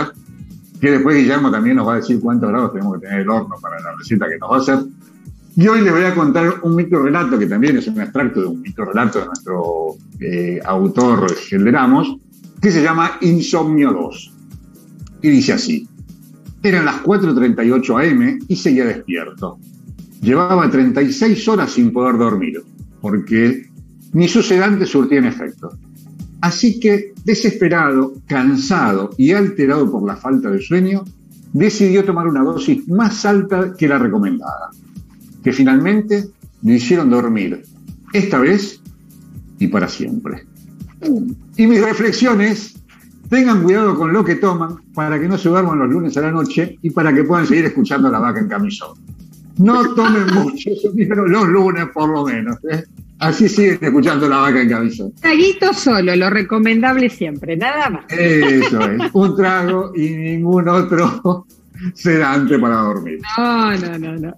que 0.81 0.89
después 0.89 1.15
Guillermo 1.15 1.51
también 1.51 1.75
nos 1.75 1.87
va 1.87 1.93
a 1.93 1.95
decir 1.97 2.19
cuántos 2.19 2.49
grados 2.49 2.73
tenemos 2.73 2.95
que 2.95 3.05
tener 3.05 3.21
el 3.21 3.29
horno 3.29 3.55
para 3.61 3.79
la 3.79 3.95
receta 3.95 4.27
que 4.27 4.39
nos 4.39 4.49
va 4.49 4.55
a 4.55 4.59
hacer. 4.59 4.79
Y 5.55 5.67
hoy 5.67 5.81
les 5.81 5.93
voy 5.93 6.03
a 6.03 6.15
contar 6.15 6.55
un 6.63 6.75
micro 6.75 7.03
relato 7.03 7.37
que 7.37 7.45
también 7.45 7.77
es 7.77 7.85
un 7.85 8.01
extracto 8.01 8.41
de 8.41 8.47
un 8.47 8.59
micro 8.59 8.85
relato 8.85 9.19
de 9.19 9.25
nuestro 9.27 9.95
eh, 10.19 10.59
autor 10.65 11.31
Gelderamos, 11.35 12.17
que 12.59 12.71
se 12.71 12.81
llama 12.81 13.19
Insomnio 13.21 13.93
2. 13.93 14.33
Y 15.21 15.29
dice 15.29 15.53
así, 15.53 15.87
eran 16.63 16.85
las 16.85 17.03
4.38 17.03 18.11
am 18.11 18.39
y 18.47 18.55
seguía 18.55 18.85
despierto. 18.85 19.59
Llevaba 20.21 20.69
36 20.69 21.47
horas 21.47 21.71
sin 21.71 21.91
poder 21.91 22.17
dormir, 22.17 22.61
porque 23.01 23.69
ni 24.13 24.27
su 24.27 24.41
sedante 24.41 24.85
surtía 24.85 25.19
en 25.19 25.25
efecto. 25.25 25.77
Así 26.41 26.79
que, 26.79 27.13
desesperado, 27.25 28.13
cansado 28.27 29.11
y 29.17 29.31
alterado 29.31 29.91
por 29.91 30.05
la 30.05 30.15
falta 30.15 30.49
de 30.49 30.61
sueño, 30.61 31.03
decidió 31.53 32.03
tomar 32.03 32.27
una 32.27 32.43
dosis 32.43 32.87
más 32.87 33.25
alta 33.25 33.73
que 33.77 33.87
la 33.87 33.97
recomendada 33.97 34.69
que 35.43 35.53
finalmente 35.53 36.29
me 36.61 36.75
hicieron 36.75 37.09
dormir, 37.09 37.63
esta 38.13 38.39
vez 38.39 38.81
y 39.59 39.67
para 39.67 39.87
siempre. 39.87 40.45
Y 41.55 41.67
mis 41.67 41.81
reflexiones, 41.81 42.75
tengan 43.29 43.63
cuidado 43.63 43.95
con 43.95 44.11
lo 44.11 44.23
que 44.23 44.35
toman 44.35 44.77
para 44.93 45.19
que 45.19 45.27
no 45.27 45.37
se 45.37 45.49
duerman 45.49 45.79
los 45.79 45.89
lunes 45.89 46.17
a 46.17 46.21
la 46.21 46.31
noche 46.31 46.77
y 46.81 46.89
para 46.89 47.13
que 47.13 47.23
puedan 47.23 47.45
seguir 47.45 47.65
escuchando 47.65 48.09
la 48.09 48.19
vaca 48.19 48.39
en 48.39 48.47
camisón. 48.47 48.97
No 49.59 49.93
tomen 49.93 50.25
mucho, 50.33 50.71
pero 50.95 51.27
los 51.27 51.47
lunes 51.47 51.87
por 51.93 52.09
lo 52.09 52.25
menos. 52.25 52.57
¿eh? 52.71 52.83
Así 53.19 53.49
siguen 53.49 53.79
escuchando 53.81 54.29
la 54.29 54.37
vaca 54.37 54.61
en 54.61 54.69
camisón. 54.69 55.13
Traguito 55.19 55.73
solo, 55.73 56.15
lo 56.15 56.29
recomendable 56.29 57.09
siempre, 57.09 57.57
nada 57.57 57.89
más. 57.89 58.05
Eso 58.09 58.79
es, 58.79 59.11
un 59.11 59.35
trago 59.35 59.91
y 59.95 60.09
ningún 60.11 60.69
otro 60.69 61.45
sedante 61.93 62.57
para 62.57 62.75
dormir. 62.75 63.19
No, 63.37 63.77
no, 63.77 63.99
no, 63.99 64.15
no. 64.17 64.35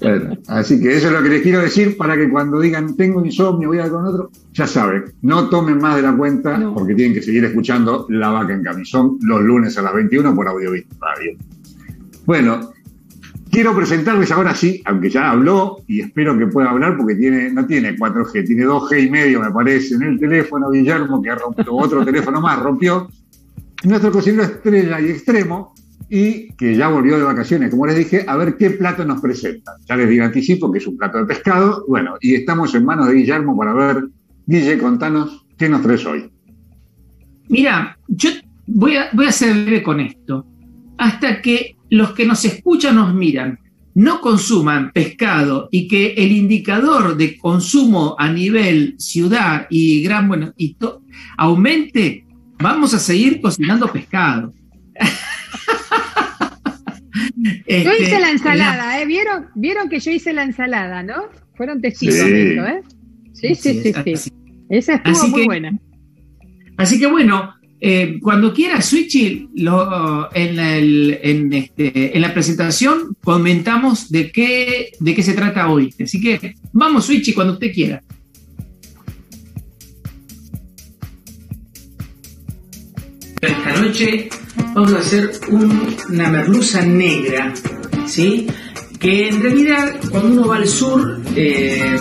Bueno, 0.00 0.36
así 0.48 0.80
que 0.80 0.96
eso 0.96 1.06
es 1.06 1.12
lo 1.12 1.22
que 1.22 1.28
les 1.28 1.42
quiero 1.42 1.60
decir 1.60 1.96
para 1.96 2.16
que 2.16 2.28
cuando 2.28 2.58
digan 2.60 2.96
tengo 2.96 3.24
insomnio, 3.24 3.68
voy 3.68 3.78
a 3.78 3.88
con 3.88 4.04
otro, 4.04 4.30
ya 4.52 4.66
saben, 4.66 5.04
no 5.22 5.48
tomen 5.48 5.78
más 5.78 5.96
de 5.96 6.02
la 6.02 6.16
cuenta 6.16 6.60
porque 6.74 6.94
tienen 6.94 7.14
que 7.14 7.22
seguir 7.22 7.44
escuchando 7.44 8.06
La 8.08 8.30
Vaca 8.30 8.54
en 8.54 8.62
Camisón 8.62 9.18
los 9.22 9.40
lunes 9.40 9.78
a 9.78 9.82
las 9.82 9.94
21 9.94 10.34
por 10.34 10.48
Audio 10.48 10.72
Radio. 10.72 11.38
Bueno, 12.26 12.73
quiero 13.54 13.74
presentarles 13.74 14.32
ahora 14.32 14.52
sí, 14.52 14.82
aunque 14.84 15.08
ya 15.08 15.30
habló 15.30 15.76
y 15.86 16.00
espero 16.00 16.36
que 16.36 16.48
pueda 16.48 16.70
hablar 16.70 16.96
porque 16.96 17.14
tiene, 17.14 17.52
no 17.52 17.64
tiene 17.64 17.96
4G, 17.96 18.44
tiene 18.44 18.64
2G 18.64 19.06
y 19.06 19.10
medio 19.10 19.40
me 19.40 19.52
parece 19.52 19.94
en 19.94 20.02
el 20.02 20.18
teléfono, 20.18 20.70
Guillermo, 20.70 21.22
que 21.22 21.32
rompió 21.32 21.72
otro 21.72 22.04
teléfono 22.04 22.40
más, 22.40 22.60
rompió. 22.60 23.08
Nuestro 23.84 24.10
cocinero 24.10 24.42
estrella 24.42 25.00
y 25.00 25.10
extremo, 25.10 25.72
y 26.10 26.52
que 26.54 26.74
ya 26.74 26.88
volvió 26.88 27.16
de 27.16 27.22
vacaciones, 27.22 27.70
como 27.70 27.86
les 27.86 27.96
dije, 27.96 28.24
a 28.26 28.36
ver 28.36 28.56
qué 28.56 28.70
plato 28.70 29.04
nos 29.04 29.20
presenta. 29.20 29.72
Ya 29.86 29.96
les 29.96 30.08
digo 30.08 30.24
anticipo 30.24 30.72
que 30.72 30.78
es 30.78 30.86
un 30.86 30.96
plato 30.96 31.18
de 31.18 31.26
pescado. 31.26 31.84
Bueno, 31.86 32.16
y 32.20 32.34
estamos 32.34 32.74
en 32.74 32.84
manos 32.84 33.06
de 33.08 33.14
Guillermo 33.14 33.56
para 33.56 33.72
ver. 33.72 34.08
Guille, 34.46 34.78
contanos 34.78 35.46
qué 35.56 35.68
nos 35.68 35.82
traes 35.82 36.04
hoy. 36.06 36.30
Mira, 37.48 37.96
yo 38.08 38.30
voy 38.66 38.96
a, 38.96 39.10
voy 39.12 39.26
a 39.26 39.32
ser 39.32 39.64
breve 39.64 39.82
con 39.82 40.00
esto. 40.00 40.44
Hasta 40.98 41.40
que 41.40 41.73
los 41.90 42.12
que 42.12 42.26
nos 42.26 42.44
escuchan, 42.44 42.96
nos 42.96 43.14
miran, 43.14 43.58
no 43.94 44.20
consuman 44.20 44.92
pescado 44.92 45.68
y 45.70 45.88
que 45.88 46.14
el 46.14 46.32
indicador 46.32 47.16
de 47.16 47.38
consumo 47.38 48.16
a 48.18 48.30
nivel 48.30 48.96
ciudad 48.98 49.66
y 49.70 50.02
gran 50.02 50.28
bueno 50.28 50.52
y 50.56 50.76
aumente, 51.36 52.26
vamos 52.58 52.94
a 52.94 52.98
seguir 52.98 53.40
cocinando 53.40 53.90
pescado. 53.92 54.52
yo 57.68 57.92
hice 57.98 58.20
la 58.20 58.28
este, 58.30 58.30
ensalada, 58.30 59.00
¿eh? 59.00 59.06
¿Vieron, 59.06 59.46
¿Vieron 59.54 59.88
que 59.88 60.00
yo 60.00 60.10
hice 60.10 60.32
la 60.32 60.42
ensalada, 60.42 61.02
no? 61.02 61.28
Fueron 61.56 61.80
testigos 61.80 62.16
de 62.16 62.52
eso, 62.52 62.66
¿eh? 62.66 62.82
Sí, 63.32 63.54
sí, 63.54 63.82
sí, 63.82 64.16
sí. 64.16 64.32
Esa 64.70 64.94
estuvo 64.94 65.28
muy 65.28 65.44
buena. 65.44 65.78
Así 66.76 66.98
que 66.98 67.06
bueno, 67.06 67.54
eh, 67.86 68.18
cuando 68.18 68.54
quieras, 68.54 68.86
Switchy, 68.86 69.50
este, 70.32 72.16
en, 72.16 72.22
la 72.22 72.32
presentación 72.32 73.14
comentamos 73.22 74.10
de 74.10 74.32
qué, 74.32 74.92
de 74.98 75.14
qué 75.14 75.22
se 75.22 75.34
trata 75.34 75.68
hoy. 75.68 75.94
Así 76.02 76.18
que 76.18 76.54
vamos, 76.72 77.04
Switchy, 77.04 77.34
cuando 77.34 77.52
usted 77.52 77.70
quiera. 77.74 78.02
Esta 83.42 83.82
noche 83.82 84.30
vamos 84.74 84.94
a 84.94 84.98
hacer 85.00 85.32
una 85.50 86.30
merluza 86.30 86.80
negra, 86.86 87.52
¿sí? 88.06 88.46
Que 88.98 89.28
en 89.28 89.42
realidad 89.42 90.00
cuando 90.10 90.32
uno 90.32 90.46
va 90.46 90.56
al 90.56 90.68
sur 90.68 91.20
eh, 91.36 91.98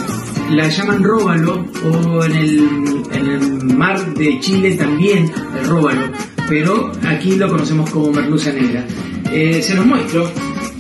la 0.50 0.68
llaman 0.68 1.04
róbalo 1.04 1.66
o 1.86 2.24
en 2.24 2.36
el, 2.36 3.64
mar 3.64 4.14
de 4.14 4.40
Chile 4.40 4.76
también 4.76 5.32
el 5.60 5.68
róbalo, 5.68 6.12
pero 6.48 6.92
aquí 7.08 7.36
lo 7.36 7.50
conocemos 7.50 7.90
como 7.90 8.12
merluza 8.12 8.52
negra. 8.52 8.86
Eh, 9.32 9.62
se 9.62 9.76
los 9.76 9.86
muestro. 9.86 10.30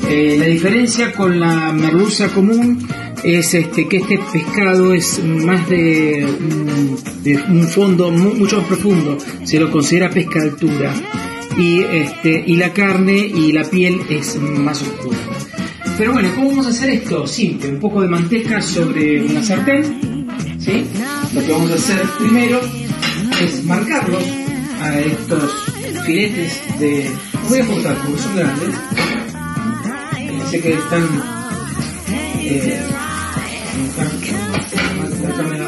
Eh, 0.08 0.36
la 0.38 0.46
diferencia 0.46 1.12
con 1.13 1.39
la 1.39 1.72
merluza 1.72 2.27
común 2.29 2.86
es 3.24 3.53
este, 3.53 3.88
que 3.88 3.98
este 3.98 4.20
pescado 4.32 4.93
es 4.93 5.24
más 5.24 5.67
de, 5.70 6.27
un 7.50 7.67
fondo 7.67 8.12
mucho 8.12 8.58
más 8.58 8.67
profundo, 8.67 9.17
se 9.43 9.60
lo 9.60 9.72
considera 9.72 10.10
pesca 10.10 10.41
altura 10.41 10.93
y, 11.58 11.82
este, 11.82 12.43
y 12.46 12.58
la 12.58 12.74
carne 12.74 13.17
y 13.17 13.53
la 13.53 13.63
piel 13.63 14.01
es 14.10 14.38
más 14.39 14.82
oscura. 14.82 15.17
Pero 15.98 16.14
bueno, 16.14 16.30
¿cómo 16.36 16.50
vamos 16.50 16.68
a 16.68 16.70
hacer 16.70 16.90
esto? 16.90 17.28
Simple, 17.28 17.70
un 17.70 17.80
poco 17.80 18.02
de 18.02 18.08
manteca 18.08 18.62
sobre 18.62 19.24
una 19.24 19.44
sartén. 19.44 20.28
¿sí? 20.60 20.86
Lo 21.34 21.42
que 21.46 21.52
vamos 21.52 21.72
a 21.72 21.76
hacer 21.76 22.02
primero 22.18 22.60
es 23.42 23.64
marcarlos 23.66 24.24
a 24.82 25.00
estos 25.00 25.52
filetes 26.06 26.80
de... 26.80 27.12
voy 27.48 27.60
a 27.60 27.66
cortar 27.68 27.98
porque 27.98 28.22
son 28.22 28.36
grandes. 28.36 28.76
Sé 30.50 30.62
que 30.62 30.74
están... 30.74 31.24
Eh, 32.42 32.82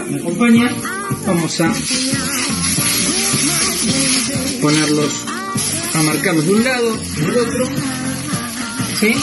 me 0.09 0.17
acompaña. 0.17 0.69
Vamos 1.25 1.61
a 1.61 1.73
ponerlos 4.61 5.25
a 5.93 6.01
marcarlos 6.03 6.45
de 6.45 6.53
un 6.53 6.63
lado, 6.63 6.97
del 7.17 7.37
otro, 7.37 7.67
¿sí? 8.99 9.15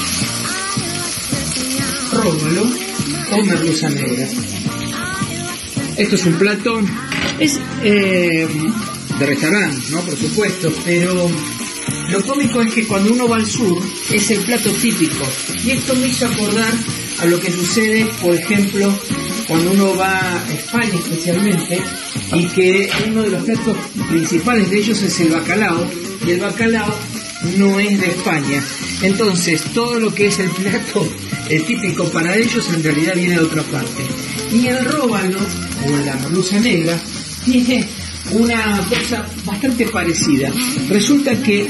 Róbalo 2.13 2.67
o 3.33 3.43
merluza 3.43 3.89
negra. 3.89 4.29
Esto 5.97 6.15
es 6.15 6.27
un 6.27 6.35
plato, 6.35 6.81
es 7.39 7.59
eh, 7.83 8.47
de 9.19 9.27
restaurante, 9.27 9.83
¿no? 9.91 10.01
Por 10.01 10.17
supuesto, 10.17 10.73
pero 10.85 11.31
lo 12.11 12.23
cómico 12.23 12.61
es 12.61 12.73
que 12.73 12.87
cuando 12.87 13.13
uno 13.13 13.29
va 13.29 13.37
al 13.37 13.47
sur 13.47 13.83
es 14.11 14.31
el 14.31 14.41
plato 14.41 14.71
típico. 14.73 15.27
Y 15.65 15.71
esto 15.71 15.95
me 15.97 16.09
hizo 16.09 16.27
acordar 16.27 16.73
a 17.21 17.27
lo 17.27 17.41
que 17.41 17.51
sucede, 17.51 18.07
por 18.21 18.35
ejemplo, 18.35 18.93
cuando 19.49 19.73
uno 19.73 19.97
va 19.97 20.19
a 20.19 20.53
España 20.53 20.95
especialmente, 20.95 21.83
y 22.35 22.47
que 22.49 22.91
uno 23.07 23.23
de 23.23 23.31
los 23.31 23.45
platos 23.45 23.77
principales 24.09 24.71
de 24.71 24.79
ellos 24.79 25.03
es 25.03 25.21
el 25.21 25.31
bacalao, 25.31 25.91
y 26.27 26.31
el 26.31 26.41
bacalao 26.41 26.95
no 27.57 27.81
es 27.81 28.01
de 28.01 28.07
España. 28.07 28.63
Entonces, 29.03 29.63
todo 29.75 29.99
lo 29.99 30.15
que 30.15 30.27
es 30.27 30.39
el 30.39 30.51
plato 30.51 31.09
típico 31.61 32.05
para 32.11 32.37
ellos 32.37 32.69
en 32.73 32.83
realidad 32.83 33.15
viene 33.15 33.35
de 33.35 33.41
otra 33.41 33.63
parte. 33.65 34.03
Y 34.53 34.67
el 34.67 34.85
róbalo, 34.85 35.39
o 35.39 36.05
la 36.05 36.15
merluza 36.15 36.59
negra, 36.61 36.99
tiene 37.45 37.87
una 38.31 38.87
cosa 38.89 39.27
bastante 39.45 39.87
parecida. 39.89 40.51
Resulta 40.89 41.41
que 41.43 41.69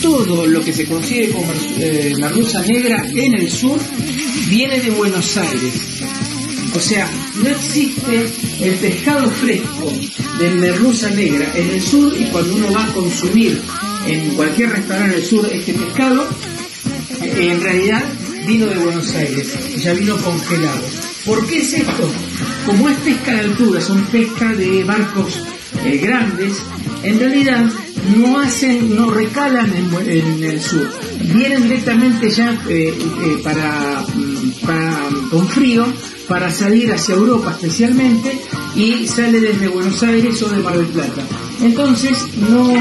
todo 0.00 0.46
lo 0.46 0.62
que 0.62 0.72
se 0.72 0.86
consigue 0.86 1.30
como 1.30 1.52
eh, 1.78 2.14
merluza 2.18 2.62
negra 2.62 3.04
en 3.14 3.34
el 3.34 3.50
sur 3.50 3.78
viene 4.48 4.80
de 4.80 4.90
Buenos 4.90 5.36
Aires. 5.36 6.02
O 6.74 6.80
sea, 6.80 7.10
no 7.42 7.48
existe 7.48 8.26
el 8.60 8.74
pescado 8.74 9.28
fresco 9.30 9.92
de 10.38 10.50
merluza 10.50 11.10
negra 11.10 11.50
en 11.54 11.70
el 11.70 11.82
sur 11.82 12.14
y 12.16 12.24
cuando 12.26 12.54
uno 12.54 12.72
va 12.72 12.84
a 12.84 12.92
consumir 12.92 13.60
en 14.06 14.30
cualquier 14.34 14.70
restaurante 14.70 15.16
del 15.16 15.24
sur 15.24 15.48
este 15.52 15.74
pescado, 15.74 16.28
eh, 17.38 17.52
en 17.52 17.60
realidad 17.60 18.02
vino 18.46 18.66
de 18.66 18.78
Buenos 18.78 19.14
Aires, 19.14 19.76
ya 19.76 19.92
vino 19.92 20.16
congelado. 20.16 20.80
¿Por 21.24 21.46
qué 21.46 21.58
es 21.58 21.72
esto? 21.74 22.10
Como 22.66 22.88
es 22.88 22.96
pesca 22.98 23.32
de 23.32 23.40
altura, 23.40 23.80
son 23.80 24.02
pesca 24.06 24.52
de 24.54 24.84
barcos 24.84 25.42
eh, 25.84 25.98
grandes, 25.98 26.54
en 27.02 27.18
realidad 27.18 27.64
no 28.16 28.38
hacen, 28.40 28.94
no 28.94 29.10
recalan 29.10 29.72
en, 30.06 30.42
el 30.42 30.60
sur, 30.60 30.88
vienen 31.32 31.64
directamente 31.64 32.30
ya 32.30 32.58
eh, 32.68 32.94
para, 33.42 34.02
mm, 34.14 34.52
para, 34.64 35.08
con 35.30 35.48
frío 35.48 35.86
para 36.28 36.50
salir 36.50 36.92
hacia 36.92 37.14
Europa 37.14 37.52
especialmente 37.52 38.38
y 38.76 39.06
sale 39.06 39.40
desde 39.40 39.68
Buenos 39.68 40.02
Aires 40.02 40.42
o 40.42 40.48
de 40.48 40.58
Mar 40.62 40.76
del 40.76 40.86
Plata. 40.86 41.22
Entonces 41.62 42.18
no, 42.50 42.74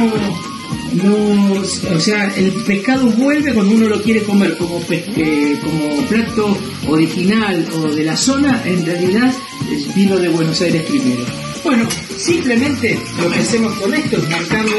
no, 0.94 1.62
o 1.62 2.00
sea, 2.00 2.34
el 2.36 2.52
pescado 2.64 3.08
vuelve 3.08 3.54
cuando 3.54 3.76
uno 3.76 3.88
lo 3.88 4.02
quiere 4.02 4.24
comer 4.24 4.58
como, 4.58 4.82
eh, 4.90 5.60
como 5.64 6.06
plato 6.08 6.58
original 6.88 7.68
o 7.76 7.88
de 7.94 8.04
la 8.04 8.16
zona, 8.16 8.62
en 8.66 8.86
realidad 8.86 9.34
vino 9.96 10.18
de 10.18 10.30
Buenos 10.30 10.62
Aires 10.62 10.84
primero. 10.84 11.26
Bueno, 11.64 11.88
simplemente 12.18 12.98
lo 13.22 13.30
que 13.30 13.40
hacemos 13.40 13.74
con 13.74 13.94
esto 13.94 14.18
es 14.18 14.30
marcarlo 14.30 14.78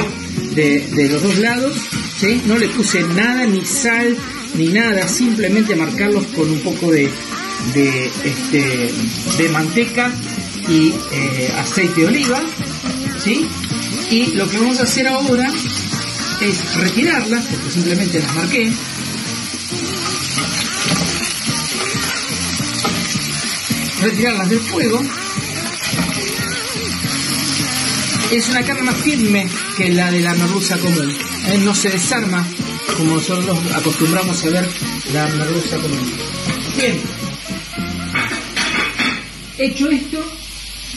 de, 0.54 1.08
los 1.10 1.22
dos 1.22 1.38
lados, 1.38 1.76
¿sí? 2.18 2.40
no 2.46 2.56
le 2.56 2.68
puse 2.68 3.02
nada, 3.02 3.44
ni 3.46 3.64
sal, 3.64 4.16
ni 4.54 4.68
nada, 4.68 5.06
simplemente 5.06 5.76
marcarlos 5.76 6.24
con 6.28 6.50
un 6.50 6.60
poco 6.60 6.90
de, 6.90 7.08
de, 7.74 8.10
este, 8.24 8.90
de 9.36 9.48
manteca 9.50 10.10
y 10.68 10.92
eh, 11.12 11.52
aceite 11.58 12.00
de 12.00 12.06
oliva, 12.06 12.40
¿sí? 13.22 13.46
Y 14.10 14.26
lo 14.34 14.48
que 14.48 14.58
vamos 14.58 14.80
a 14.80 14.84
hacer 14.84 15.06
ahora 15.06 15.52
es 16.40 16.74
retirarlas, 16.74 17.46
porque 17.46 17.70
simplemente 17.70 18.20
las 18.20 18.34
marqué. 18.34 18.72
Retirarlas 24.00 24.48
del 24.48 24.60
fuego. 24.60 25.02
Es 28.30 28.48
una 28.50 28.62
carne 28.62 28.82
más 28.82 28.96
firme 28.96 29.48
que 29.76 29.88
la 29.90 30.10
de 30.10 30.20
la 30.20 30.34
merluza 30.34 30.78
común. 30.78 31.16
Eh, 31.46 31.58
no 31.58 31.74
se 31.74 31.90
desarma 31.90 32.46
como 32.96 33.14
nosotros 33.14 33.58
acostumbramos 33.74 34.44
a 34.44 34.50
ver 34.50 34.68
la 35.12 35.26
merluza 35.28 35.76
común. 35.76 36.12
Bien. 36.76 37.00
Hecho 39.56 39.90
esto, 39.90 40.24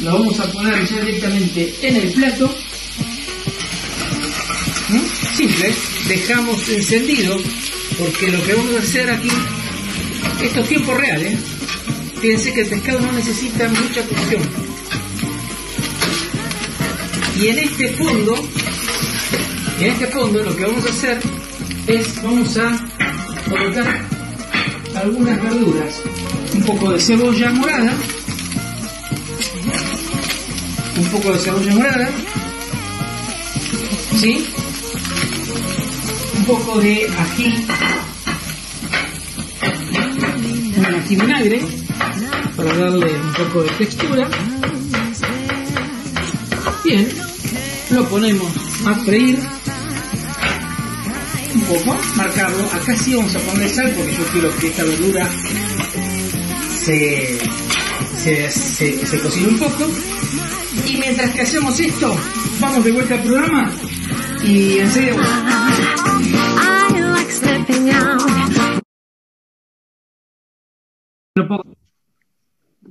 lo 0.02 0.14
vamos 0.14 0.40
a 0.40 0.52
poner 0.52 0.88
ya 0.88 1.00
directamente 1.00 1.76
en 1.82 1.96
el 1.96 2.12
plato 2.12 2.54
simple, 5.36 5.74
dejamos 6.08 6.70
encendido, 6.70 7.38
porque 7.98 8.32
lo 8.32 8.44
que 8.44 8.54
vamos 8.54 8.76
a 8.76 8.80
hacer 8.80 9.10
aquí, 9.10 9.32
esto 10.44 10.60
es 10.62 10.70
tiempo 10.70 10.94
real, 10.94 11.22
¿eh? 11.22 11.38
Fíjense 12.22 12.54
que 12.54 12.62
el 12.62 12.68
pescado 12.68 13.00
no 13.00 13.12
necesita 13.14 13.68
mucha 13.68 14.04
cocción. 14.04 14.42
Y 17.36 17.48
en 17.48 17.60
este 17.60 17.88
fondo, 17.94 18.36
en 19.80 19.88
este 19.88 20.08
fondo 20.08 20.44
lo 20.44 20.56
que 20.56 20.64
vamos 20.66 20.86
a 20.86 20.90
hacer 20.90 21.20
es, 21.88 22.22
vamos 22.22 22.58
a 22.58 22.78
colocar 23.50 24.02
algunas 24.96 25.42
verduras, 25.42 26.02
un 26.54 26.64
poco 26.64 26.92
de 26.92 27.00
cebolla 27.00 27.50
morada, 27.52 27.94
un 30.98 31.06
poco 31.06 31.32
de 31.32 31.40
cebolla 31.40 31.74
morada, 31.74 32.10
¿sí? 34.20 34.46
Un 36.42 36.48
poco 36.48 36.80
de 36.80 37.08
ají, 37.08 37.66
un 40.76 40.86
ají 40.86 41.16
vinagre, 41.16 41.62
para 42.58 42.74
darle 42.74 43.14
un 43.14 43.34
poco 43.34 43.64
de 43.64 43.70
textura. 43.70 44.28
Bien, 46.84 47.08
lo 47.92 48.10
ponemos 48.10 48.52
a 48.88 48.96
freír 48.96 49.40
un 51.54 51.62
poco, 51.62 51.98
marcarlo. 52.16 52.64
Acá 52.74 52.96
sí 52.98 53.14
vamos 53.14 53.36
a 53.36 53.40
poner 53.40 53.70
sal 53.70 53.94
porque 53.96 54.16
yo 54.16 54.24
quiero 54.32 54.58
que 54.58 54.68
esta 54.68 54.84
verdura 54.84 55.30
se, 56.84 57.40
se, 58.24 58.50
se, 58.50 59.06
se 59.06 59.20
cocine 59.20 59.48
un 59.48 59.60
poco. 59.60 59.88
Y 60.88 60.98
mientras 60.98 61.30
que 61.32 61.42
hacemos 61.42 61.80
esto, 61.80 62.18
vamos 62.60 62.84
de 62.84 62.92
vuelta 62.92 63.14
al 63.14 63.22
programa 63.22 63.72
y 64.44 64.80
enseguida. 64.80 65.61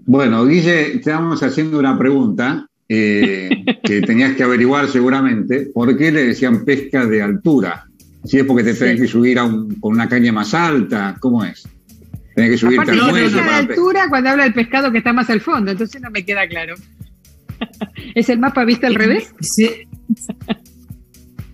Bueno, 0.06 0.46
Guille, 0.46 0.96
estamos 0.96 1.42
haciendo 1.42 1.78
una 1.78 1.96
pregunta 1.98 2.66
eh, 2.88 3.48
que 3.84 4.00
tenías 4.02 4.34
que 4.34 4.42
averiguar 4.42 4.88
seguramente. 4.88 5.70
¿Por 5.72 5.96
qué 5.96 6.10
le 6.10 6.24
decían 6.24 6.64
pesca 6.64 7.06
de 7.06 7.22
altura? 7.22 7.86
Si 8.24 8.38
es 8.38 8.44
porque 8.44 8.64
te 8.64 8.74
tenés 8.74 9.00
que 9.00 9.06
subir 9.06 9.38
a 9.38 9.42
con 9.48 9.92
una 9.94 10.08
caña 10.08 10.32
más 10.32 10.52
alta, 10.52 11.16
¿cómo 11.20 11.44
es? 11.44 11.66
Tenés 12.34 12.50
que 12.50 12.58
subirte 12.58 12.90
al 12.90 13.10
muelle. 13.10 13.30
de 13.30 13.40
altura 13.40 14.08
cuando 14.08 14.30
habla 14.30 14.44
del 14.44 14.52
pescado 14.52 14.92
que 14.92 14.98
está 14.98 15.12
más 15.12 15.30
al 15.30 15.40
fondo, 15.40 15.70
entonces 15.70 16.00
no 16.02 16.10
me 16.10 16.24
queda 16.24 16.46
claro. 16.48 16.74
¿Es 18.14 18.28
el 18.28 18.38
mapa 18.38 18.64
visto 18.64 18.86
al 18.86 18.94
revés? 18.94 19.34
Sí. 19.40 19.70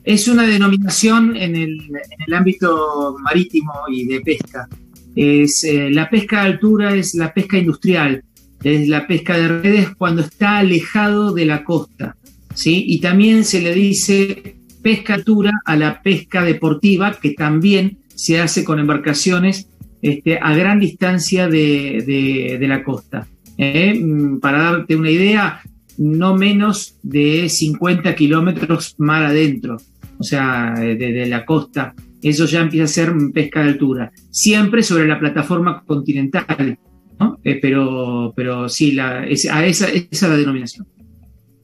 Es 0.02 0.28
una 0.28 0.44
denominación 0.44 1.36
en 1.36 1.56
el, 1.56 1.78
en 1.80 2.22
el 2.26 2.34
ámbito 2.34 3.16
marítimo 3.20 3.72
y 3.88 4.06
de 4.06 4.20
pesca. 4.20 4.68
Es, 5.16 5.64
eh, 5.64 5.90
la 5.90 6.08
pesca 6.08 6.42
de 6.42 6.48
altura 6.50 6.94
es 6.94 7.14
la 7.14 7.32
pesca 7.34 7.58
industrial, 7.58 8.22
es 8.62 8.88
la 8.88 9.06
pesca 9.06 9.36
de 9.36 9.48
redes 9.48 9.88
cuando 9.96 10.22
está 10.22 10.58
alejado 10.58 11.32
de 11.32 11.46
la 11.46 11.64
costa. 11.64 12.16
¿sí? 12.54 12.84
Y 12.86 13.00
también 13.00 13.44
se 13.44 13.60
le 13.60 13.74
dice 13.74 14.56
pesca 14.82 15.14
de 15.14 15.20
altura 15.20 15.52
a 15.64 15.74
la 15.76 16.02
pesca 16.02 16.44
deportiva, 16.44 17.18
que 17.20 17.30
también 17.30 17.98
se 18.14 18.40
hace 18.40 18.62
con 18.62 18.78
embarcaciones 18.78 19.68
este, 20.02 20.38
a 20.38 20.54
gran 20.54 20.78
distancia 20.78 21.48
de, 21.48 22.58
la 22.60 22.84
costa. 22.84 23.26
¿eh? 23.58 23.98
Mm, 23.98 24.38
para 24.38 24.62
darte 24.62 24.94
una 24.94 25.10
idea, 25.10 25.60
no 25.98 26.36
menos 26.36 26.96
de 27.02 27.48
50 27.48 28.14
kilómetros 28.14 28.94
mar 28.98 29.24
adentro 29.24 29.78
o 30.18 30.22
sea, 30.22 30.74
de, 30.74 31.26
la 31.26 31.44
costa, 31.44 31.94
eso 32.28 32.46
ya 32.46 32.60
empieza 32.60 32.84
a 32.84 32.88
ser 32.88 33.12
pesca 33.32 33.62
de 33.62 33.70
altura. 33.70 34.12
Siempre 34.30 34.82
sobre 34.82 35.06
la 35.06 35.18
plataforma 35.18 35.82
continental, 35.84 36.78
¿no? 37.18 37.38
Eh, 37.44 37.58
pero, 37.60 38.32
pero 38.34 38.68
sí, 38.68 38.92
la, 38.92 39.20
a 39.20 39.26
esa, 39.26 39.56
esa 39.60 39.88
es 39.88 40.22
la 40.22 40.36
denominación. 40.36 40.86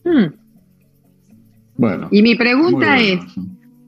Hmm. 0.04 0.34
Bueno. 1.76 2.08
Y 2.10 2.22
mi 2.22 2.34
pregunta 2.34 2.98
es, 2.98 3.20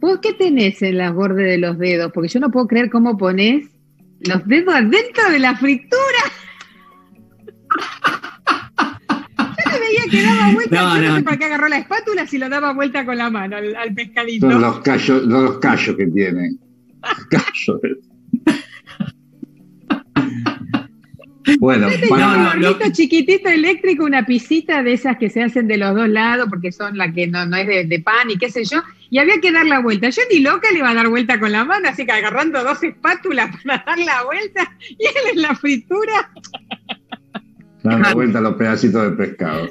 ¿vos 0.01 0.19
qué 0.21 0.33
tenés 0.33 0.83
en 0.83 0.99
las 0.99 1.15
bordes 1.15 1.47
de 1.47 1.59
los 1.59 1.79
dedos? 1.79 2.11
Porque 2.13 2.29
yo 2.29 2.41
no 2.41 2.51
puedo 2.51 2.67
creer 2.67 2.91
cómo 2.91 3.17
pones 3.17 3.69
los 4.21 4.47
dedos 4.47 4.75
adentro 4.75 5.31
de 5.31 5.39
la 5.39 5.57
fritura. 5.57 5.95
veía 9.79 10.11
que 10.11 10.23
daba 10.23 10.53
vuelta. 10.53 10.83
No, 10.83 11.01
no, 11.01 11.19
no. 11.19 11.25
para 11.25 11.37
qué 11.37 11.45
agarró 11.45 11.69
la 11.69 11.79
espátula 11.79 12.27
si 12.27 12.39
lo 12.39 12.49
daba 12.49 12.73
vuelta 12.73 13.05
con 13.05 13.17
la 13.17 13.31
mano 13.31 13.57
al, 13.57 13.95
pescadito. 13.95 14.51
Son 14.51 14.61
los 14.61 14.81
callos, 14.81 15.23
los 15.25 15.59
callos 15.59 15.97
que 15.97 16.07
tiene. 16.07 16.57
Bueno, 21.59 21.89
bueno 22.09 22.53
un 22.55 22.61
lo... 22.61 22.79
chiquitito 22.91 23.49
eléctrico, 23.49 24.05
una 24.05 24.25
pisita 24.25 24.83
de 24.83 24.95
esas 24.95 25.19
que 25.19 25.29
se 25.29 25.43
hacen 25.43 25.69
de 25.69 25.77
los 25.77 25.95
dos 25.95 26.09
lados, 26.09 26.47
porque 26.49 26.73
son 26.73 26.97
la 26.97 27.13
que 27.13 27.27
no, 27.27 27.45
no 27.47 27.57
es 27.57 27.89
de, 27.89 28.01
pan 28.01 28.31
y 28.31 28.39
qué 28.39 28.51
sé 28.51 28.65
yo, 28.65 28.83
y 29.11 29.19
había 29.19 29.41
que 29.41 29.53
dar 29.53 29.67
la 29.67 29.81
vuelta. 29.81 30.09
Yo 30.09 30.23
ni 30.33 30.41
loca 30.41 30.71
le 30.73 30.79
iba 30.79 30.91
a 30.91 30.95
dar 30.95 31.09
vuelta 31.09 31.39
con 31.39 31.53
la 31.53 31.65
mano, 31.65 31.89
así 31.89 32.07
que 32.07 32.13
agarrando 32.13 32.63
dos 32.65 32.83
espátulas 32.83 33.51
para 33.65 33.85
dar 33.87 33.99
la 33.99 34.25
vuelta 34.25 34.73
y 34.89 35.05
él 35.05 35.15
en 35.35 35.43
la 35.43 35.55
fritura. 35.55 36.31
Dando 37.83 38.15
vuelta 38.15 38.39
a 38.39 38.43
los 38.43 38.55
pedacitos 38.55 39.11
de 39.11 39.17
pescado. 39.17 39.69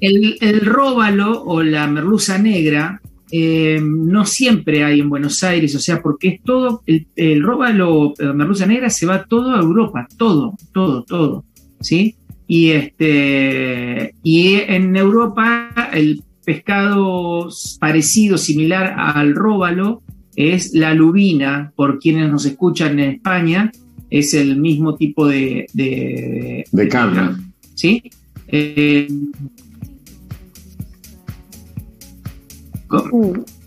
El, 0.00 0.60
róbalo 0.64 1.42
o 1.44 1.62
la 1.62 1.86
merluza 1.86 2.38
negra 2.38 3.02
eh, 3.32 3.80
no 3.82 4.26
siempre 4.26 4.84
hay 4.84 5.00
en 5.00 5.08
Buenos 5.08 5.42
Aires, 5.44 5.74
o 5.74 5.78
sea, 5.78 6.02
porque 6.02 6.28
es 6.28 6.42
todo, 6.42 6.82
el, 6.86 7.06
el 7.16 7.42
róbalo, 7.42 8.14
la 8.18 8.32
merluza 8.32 8.66
negra 8.66 8.90
se 8.90 9.06
va 9.06 9.24
todo 9.24 9.54
a 9.54 9.60
Europa, 9.60 10.06
todo, 10.16 10.54
todo, 10.72 11.04
todo, 11.04 11.44
¿sí? 11.80 12.16
Y, 12.46 12.70
este, 12.70 14.14
y 14.24 14.54
en 14.54 14.96
Europa 14.96 15.70
el 15.92 16.22
pescado 16.44 17.48
parecido, 17.78 18.38
similar 18.38 18.94
al 18.98 19.36
róbalo, 19.36 20.02
es 20.34 20.74
la 20.74 20.94
lubina, 20.94 21.72
por 21.76 22.00
quienes 22.00 22.28
nos 22.30 22.44
escuchan 22.46 22.98
en 22.98 23.10
España, 23.10 23.70
es 24.10 24.34
el 24.34 24.56
mismo 24.56 24.96
tipo 24.96 25.28
de... 25.28 25.66
De, 25.72 26.88
carne. 26.88 27.36
¿Sí? 27.74 28.02
Eh, 28.48 29.06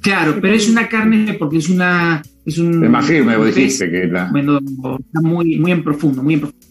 claro, 0.02 0.38
pero 0.42 0.54
es 0.54 0.70
una 0.70 0.88
carne 0.88 1.36
porque 1.40 1.58
es 1.58 1.70
una... 1.70 2.22
Es 2.46 2.58
un, 2.58 2.82
dijiste 3.46 3.90
que 3.90 4.08
la... 4.08 4.26
está 4.26 5.22
muy, 5.22 5.58
muy 5.58 5.72
en 5.72 5.84
profundo, 5.84 6.22
muy 6.22 6.34
en 6.34 6.40
profundo. 6.42 6.68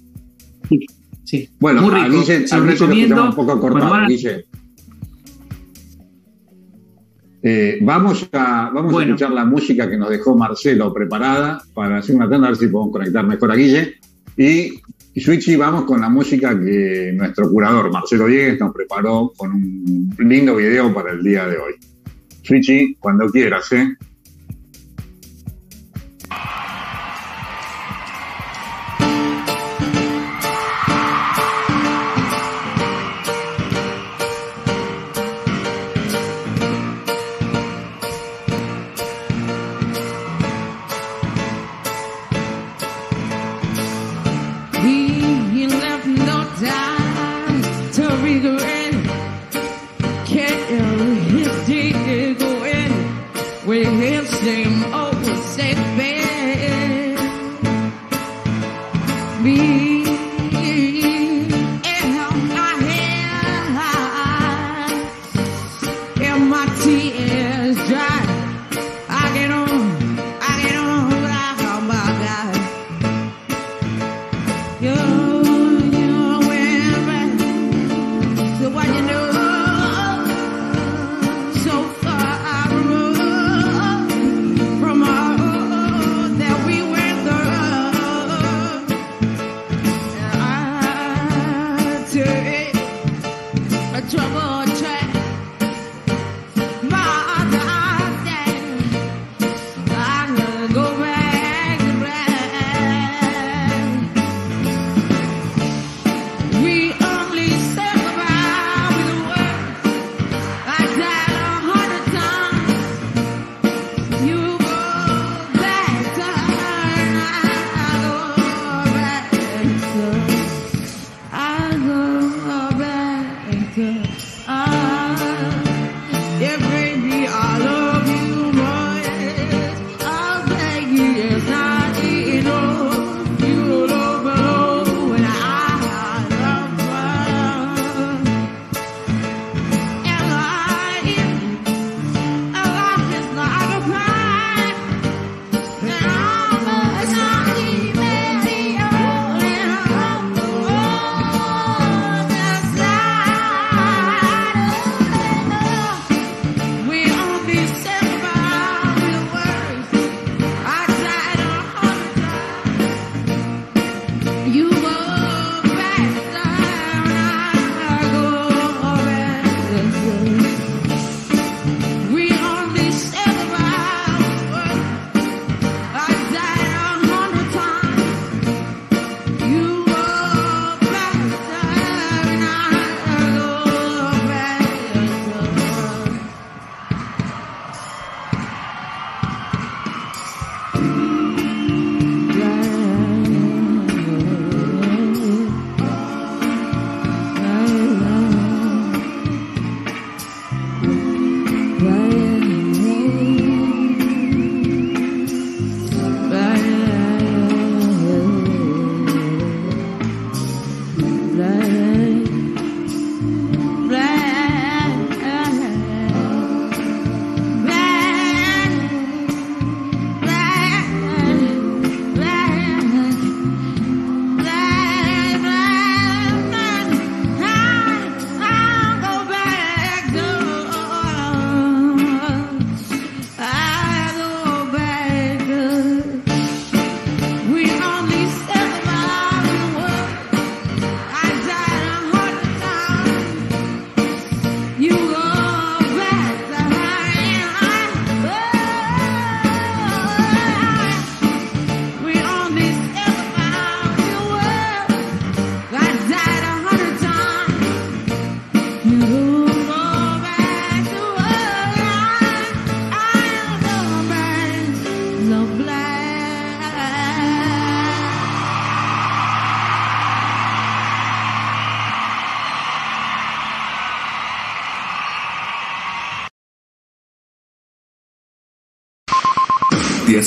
Sí. 0.69 0.87
Sí. 1.25 1.49
Bueno, 1.59 1.83
Muy 1.83 1.95
rico. 1.95 2.21
Guille, 2.21 2.47
Se 2.47 2.61
recomiendo. 2.61 3.25
Un 3.25 3.35
poco 3.35 3.59
cortado, 3.59 4.07
Guille. 4.07 4.45
Eh, 7.45 7.79
vamos 7.83 8.29
a, 8.33 8.71
vamos 8.73 8.95
a 8.95 9.03
escuchar 9.03 9.33
la 9.33 9.45
música 9.45 9.91
que 9.91 9.97
nos 9.97 10.11
dejó 10.11 10.37
Marcelo 10.37 10.93
preparada 10.93 11.61
para 11.75 11.99
hacer 11.99 12.15
una 12.15 12.29
tanda, 12.29 12.47
a 12.47 12.51
ver 12.51 12.59
si 12.59 12.69
podemos 12.69 12.93
conectar 12.93 13.27
mejor 13.27 13.51
a 13.51 13.57
Guille. 13.57 13.95
Y, 14.37 14.81
y 15.15 15.21
Switchy, 15.21 15.57
vamos 15.57 15.85
con 15.85 16.01
la 16.01 16.09
música 16.09 16.59
que 16.59 17.13
nuestro 17.15 17.51
curador 17.51 17.91
Marcelo 17.91 18.27
Diegues 18.27 18.61
nos 18.61 18.73
preparó 18.73 19.33
con 19.37 19.53
un 19.53 20.15
lindo 20.19 20.55
video 20.55 20.95
para 20.95 21.13
el 21.13 21.23
día 21.23 21.47
de 21.47 21.57
hoy. 21.57 21.75
Switchy, 22.43 22.97
cuando 22.99 23.29
quieras, 23.31 23.71
¿eh? 23.73 23.97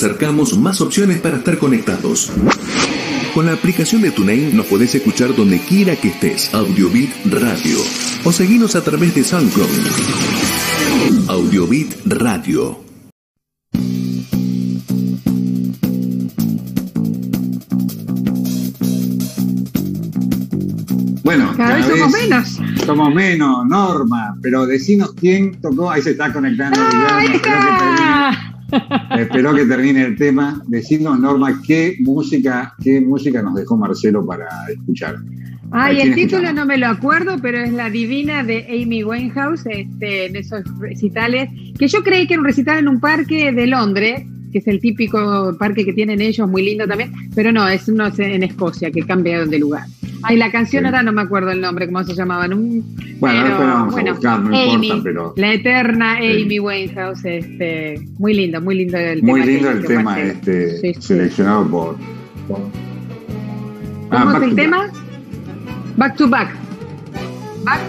Acercamos 0.06 0.56
más 0.60 0.82
opciones 0.82 1.20
para 1.20 1.38
estar 1.38 1.58
conectados. 1.58 2.32
Con 3.34 3.48
la 3.48 3.54
aplicación 3.54 4.04
de 4.04 4.12
TuneIn 4.12 4.56
nos 4.56 4.68
podés 4.68 4.94
escuchar 4.94 5.36
donde 5.36 5.58
quiera 5.60 5.96
que 5.96 6.10
estés. 6.10 6.54
Audiobit 6.54 7.10
Radio. 7.26 7.80
O 8.24 8.32
seguinos 8.32 8.76
a 8.76 8.84
través 8.84 9.16
de 9.16 9.24
SoundCloud. 9.24 9.68
Audiobit 11.28 11.96
Radio. 12.06 12.80
Bueno, 21.24 21.52
cada, 21.58 21.78
vez 21.78 21.88
somos 21.88 22.12
menos. 22.12 22.60
Somos 22.86 23.16
menos, 23.16 23.66
Norma, 23.66 24.38
pero 24.40 24.68
decinos 24.68 25.16
quién 25.16 25.60
tocó. 25.60 25.90
Ahí 25.90 26.04
se 26.04 26.12
está 26.12 26.32
conectando. 26.32 26.80
Ah, 26.80 28.45
Espero 29.18 29.54
que 29.54 29.66
termine 29.66 30.04
el 30.04 30.16
tema. 30.16 30.62
Decirnos, 30.68 31.20
Norma, 31.20 31.62
qué 31.66 31.98
música, 32.00 32.74
qué 32.84 33.02
música 33.02 33.42
nos 33.42 33.56
dejó 33.56 33.78
Marcelo 33.78 34.26
para 34.26 34.48
escuchar. 34.72 35.18
Ay, 35.72 36.00
el 36.00 36.16
título 36.16 36.54
no 36.54 36.66
me 36.66 36.78
lo 36.78 36.88
acuerdo, 36.88 37.38
pero 37.42 37.58
es 37.60 37.74
La 37.74 37.90
Divina 37.90 38.44
de 38.44 38.66
Amy 38.70 39.04
Winehouse, 39.04 39.66
este, 39.66 40.28
en 40.28 40.36
esos 40.36 40.64
recitales, 40.80 41.50
que 41.78 41.88
yo 41.88 42.04
creí 42.04 42.28
que 42.28 42.36
era 42.36 42.42
un 42.42 42.48
recital 42.48 42.80
en 42.80 42.88
un 42.88 43.00
parque 43.00 43.52
de 43.52 43.68
Londres, 43.68 44.24
que 44.52 44.60
es 44.60 44.68
el 44.68 44.80
típico 44.80 45.56
parque 45.60 45.84
que 45.84 45.92
tienen 45.92 46.22
ellos, 46.22 46.50
muy 46.50 46.64
lindo 46.64 46.88
también, 46.88 47.12
pero 47.34 47.52
no, 47.52 47.68
es 47.68 47.90
uno 47.90 48.10
en 48.18 48.44
Escocia, 48.44 48.90
que 48.92 49.02
cambiaron 49.02 49.50
de 49.50 49.60
lugar. 49.60 49.84
Ay, 50.28 50.38
la 50.38 50.52
canción 50.52 50.86
ahora 50.86 51.04
no 51.04 51.12
me 51.12 51.22
acuerdo 51.22 51.52
el 51.52 51.62
nombre, 51.62 51.86
cómo 51.86 52.04
se 52.04 52.16
llamaban. 52.16 52.50
bueno, 53.20 53.44
pero, 53.58 53.86
bueno, 53.92 54.10
importa, 54.10 55.02
pero... 55.04 55.34
La 55.38 55.54
eterna 55.54 56.18
Amy 56.18 56.60
Winehouse, 56.60 57.26
este, 57.26 58.02
muy 58.18 58.34
lindo, 58.34 58.60
muy 58.60 58.76
lindo 58.76 58.98
el 58.98 59.22
muy 59.22 59.42
tema. 59.42 59.46
Muy 59.46 59.54
lindo 59.54 59.72
el 59.72 59.86
tema 59.86 60.20
este, 60.20 60.94
seleccionado 61.00 61.68
por... 61.68 61.98
¿Cómo 62.48 62.70
ah, 64.12 64.38
es 64.38 64.44
el 64.44 64.56
tema? 64.56 64.88
Back 65.98 66.16
to 66.16 66.28
back. 66.28 66.50
Back, 67.64 67.82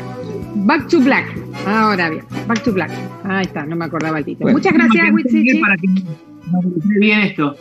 back 0.55 0.89
to 0.89 1.01
black. 1.01 1.27
Ahora 1.67 2.11
bien, 2.11 2.25
back 2.47 2.63
to 2.63 2.73
black. 2.73 2.91
Ahí 3.25 3.45
está, 3.45 3.65
no 3.67 3.77
me 3.77 3.85
acordaba 3.85 4.19
el 4.19 4.25
título. 4.25 4.53
Muchas 4.53 4.73
gracias, 4.73 5.13
Witsichi. 5.13 5.59
Para 5.61 5.77
que 5.77 5.89
bien 6.99 7.21
esto. 7.21 7.57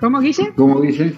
¿Cómo, 0.00 0.20
Guille? 0.20 0.52
¿Cómo, 0.56 0.80
Guille? 0.80 1.14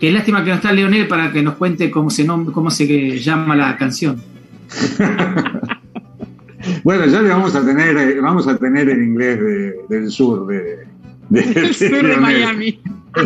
Qué 0.00 0.10
lástima 0.10 0.44
que 0.44 0.50
no 0.50 0.56
está 0.56 0.72
Leonel 0.72 1.08
para 1.08 1.32
que 1.32 1.42
nos 1.42 1.54
cuente 1.54 1.90
cómo 1.90 2.10
se, 2.10 2.26
cómo 2.26 2.70
se 2.70 3.18
llama 3.18 3.56
la 3.56 3.76
canción. 3.76 4.20
bueno, 6.84 7.06
ya 7.06 7.22
le 7.22 7.30
vamos 7.30 7.54
a 7.54 7.64
tener, 7.64 7.96
eh, 7.96 8.20
vamos 8.20 8.46
a 8.46 8.58
tener 8.58 8.90
en 8.90 9.04
inglés 9.04 9.40
del 9.88 10.10
sur 10.10 10.46
de, 10.46 10.86
de, 11.30 12.16
Miami. 12.20 12.78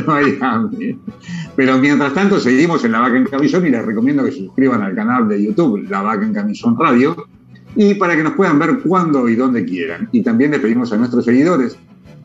Miami. 0.06 0.98
Pero 1.56 1.78
mientras 1.78 2.14
tanto 2.14 2.38
seguimos 2.38 2.84
en 2.84 2.92
La 2.92 3.00
Vaca 3.00 3.16
en 3.16 3.24
Camisón 3.24 3.66
y 3.66 3.70
les 3.70 3.84
recomiendo 3.84 4.24
que 4.24 4.30
se 4.30 4.38
suscriban 4.38 4.82
al 4.82 4.94
canal 4.94 5.28
de 5.28 5.44
YouTube 5.44 5.88
La 5.88 6.02
Vaca 6.02 6.24
en 6.24 6.32
Camisón 6.32 6.78
Radio 6.78 7.26
y 7.74 7.94
para 7.94 8.16
que 8.16 8.22
nos 8.22 8.34
puedan 8.34 8.58
ver 8.58 8.78
cuando 8.80 9.28
y 9.28 9.34
donde 9.34 9.64
quieran. 9.64 10.08
Y 10.12 10.22
también 10.22 10.52
les 10.52 10.60
pedimos 10.60 10.92
a 10.92 10.96
nuestros 10.96 11.24
seguidores 11.24 11.76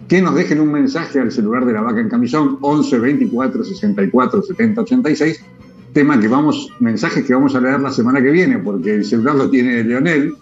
que 0.07 0.21
nos 0.21 0.35
dejen 0.35 0.61
un 0.61 0.71
mensaje 0.71 1.19
al 1.19 1.31
celular 1.31 1.65
de 1.65 1.73
la 1.73 1.81
vaca 1.81 1.99
en 1.99 2.09
camisón 2.09 2.57
11 2.61 2.99
24 2.99 3.63
64 3.63 4.41
70 4.41 4.81
86 4.81 5.43
tema 5.93 6.19
que 6.19 6.27
vamos 6.27 6.71
mensajes 6.79 7.23
que 7.23 7.33
vamos 7.33 7.55
a 7.55 7.61
leer 7.61 7.79
la 7.79 7.91
semana 7.91 8.21
que 8.21 8.29
viene 8.29 8.59
porque 8.59 8.95
el 8.95 9.05
celular 9.05 9.35
lo 9.35 9.49
tiene 9.49 9.83
Leonel 9.83 10.33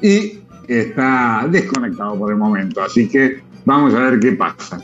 y 0.00 0.38
está 0.66 1.46
desconectado 1.50 2.18
por 2.18 2.30
el 2.30 2.38
momento 2.38 2.82
así 2.82 3.08
que 3.08 3.40
vamos 3.64 3.94
a 3.94 4.00
ver 4.10 4.20
qué 4.20 4.32
pasa. 4.32 4.80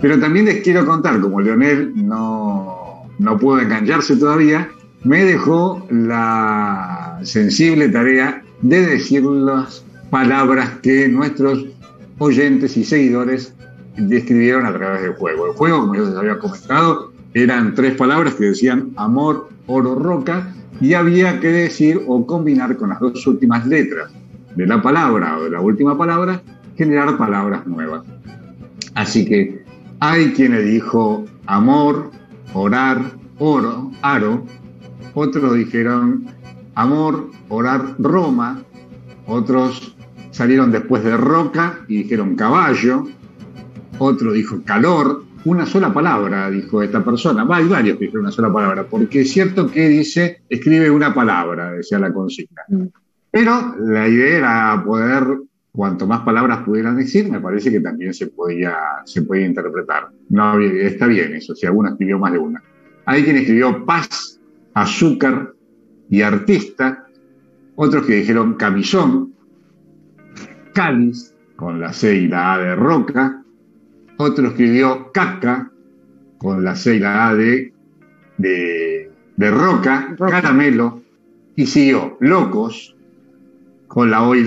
Pero 0.00 0.18
también 0.18 0.46
les 0.46 0.62
quiero 0.62 0.86
contar 0.86 1.20
como 1.20 1.40
Leonel 1.40 1.92
no, 1.94 3.06
no 3.18 3.38
pudo 3.38 3.60
engancharse 3.60 4.16
todavía 4.16 4.68
me 5.04 5.24
dejó 5.24 5.86
la 5.90 7.20
sensible 7.22 7.88
tarea 7.88 8.42
de 8.60 8.86
decir 8.86 9.22
las 9.24 9.84
palabras 10.10 10.78
que 10.82 11.08
nuestros 11.08 11.66
oyentes 12.20 12.76
y 12.76 12.84
seguidores 12.84 13.54
describieron 13.96 14.66
a 14.66 14.72
través 14.72 15.02
del 15.02 15.14
juego. 15.14 15.46
El 15.46 15.52
juego, 15.52 15.80
como 15.80 15.94
yo 15.94 16.04
les 16.04 16.14
había 16.14 16.38
comentado, 16.38 17.12
eran 17.32 17.74
tres 17.74 17.96
palabras 17.96 18.34
que 18.34 18.44
decían 18.44 18.90
amor, 18.96 19.48
oro, 19.66 19.94
roca, 19.94 20.54
y 20.80 20.92
había 20.94 21.40
que 21.40 21.48
decir 21.48 22.02
o 22.06 22.26
combinar 22.26 22.76
con 22.76 22.90
las 22.90 23.00
dos 23.00 23.26
últimas 23.26 23.66
letras 23.66 24.12
de 24.54 24.66
la 24.66 24.82
palabra 24.82 25.38
o 25.38 25.44
de 25.44 25.50
la 25.50 25.60
última 25.60 25.96
palabra, 25.96 26.42
generar 26.76 27.16
palabras 27.16 27.66
nuevas. 27.66 28.02
Así 28.94 29.24
que 29.24 29.64
hay 30.00 30.32
quien 30.32 30.52
le 30.52 30.62
dijo 30.62 31.24
amor, 31.46 32.10
orar, 32.52 33.00
oro, 33.38 33.90
aro, 34.02 34.44
otros 35.14 35.54
dijeron 35.54 36.26
amor, 36.74 37.30
orar, 37.48 37.94
Roma, 37.98 38.62
otros 39.26 39.96
salieron 40.40 40.72
después 40.72 41.04
de 41.04 41.18
roca 41.18 41.80
y 41.86 41.98
dijeron 41.98 42.34
caballo, 42.34 43.06
otro 43.98 44.32
dijo 44.32 44.62
calor, 44.64 45.22
una 45.44 45.66
sola 45.66 45.92
palabra, 45.92 46.50
dijo 46.50 46.82
esta 46.82 47.04
persona. 47.04 47.46
hay 47.50 47.68
varios 47.68 47.98
que 47.98 48.06
dijeron 48.06 48.24
una 48.24 48.32
sola 48.32 48.50
palabra, 48.50 48.84
porque 48.84 49.20
es 49.20 49.30
cierto 49.30 49.70
que 49.70 49.86
dice, 49.86 50.40
escribe 50.48 50.90
una 50.90 51.12
palabra, 51.12 51.72
decía 51.72 51.98
la 51.98 52.10
consigna. 52.10 52.62
Mm. 52.68 52.84
Pero 53.30 53.74
la 53.80 54.08
idea 54.08 54.38
era 54.38 54.82
poder, 54.82 55.24
cuanto 55.72 56.06
más 56.06 56.20
palabras 56.20 56.60
pudieran 56.60 56.96
decir, 56.96 57.30
me 57.30 57.40
parece 57.40 57.70
que 57.70 57.80
también 57.80 58.14
se 58.14 58.28
podía, 58.28 58.78
se 59.04 59.20
podía 59.20 59.44
interpretar. 59.44 60.08
No, 60.30 60.58
está 60.58 61.06
bien 61.06 61.34
eso, 61.34 61.54
si 61.54 61.66
alguno 61.66 61.90
escribió 61.90 62.18
más 62.18 62.32
de 62.32 62.38
una. 62.38 62.62
Hay 63.04 63.24
quien 63.24 63.36
escribió 63.36 63.84
paz, 63.84 64.40
azúcar 64.72 65.52
y 66.08 66.22
artista, 66.22 67.04
otros 67.74 68.06
que 68.06 68.14
dijeron 68.14 68.54
camisón, 68.54 69.29
cáliz, 70.72 71.34
con 71.56 71.80
la 71.80 71.92
C 71.92 72.14
y 72.16 72.28
la 72.28 72.54
A 72.54 72.58
de 72.58 72.74
roca, 72.74 73.42
otro 74.16 74.48
escribió 74.48 75.10
caca 75.12 75.70
con 76.38 76.64
la 76.64 76.74
C 76.74 76.96
y 76.96 76.98
la 76.98 77.28
A 77.28 77.34
de, 77.34 77.72
de, 78.38 79.50
roca, 79.50 80.14
caramelo, 80.18 81.02
y 81.56 81.66
siguió 81.66 82.16
locos 82.20 82.96
con 83.88 84.10
la 84.10 84.22
O 84.22 84.34
y 84.34 84.46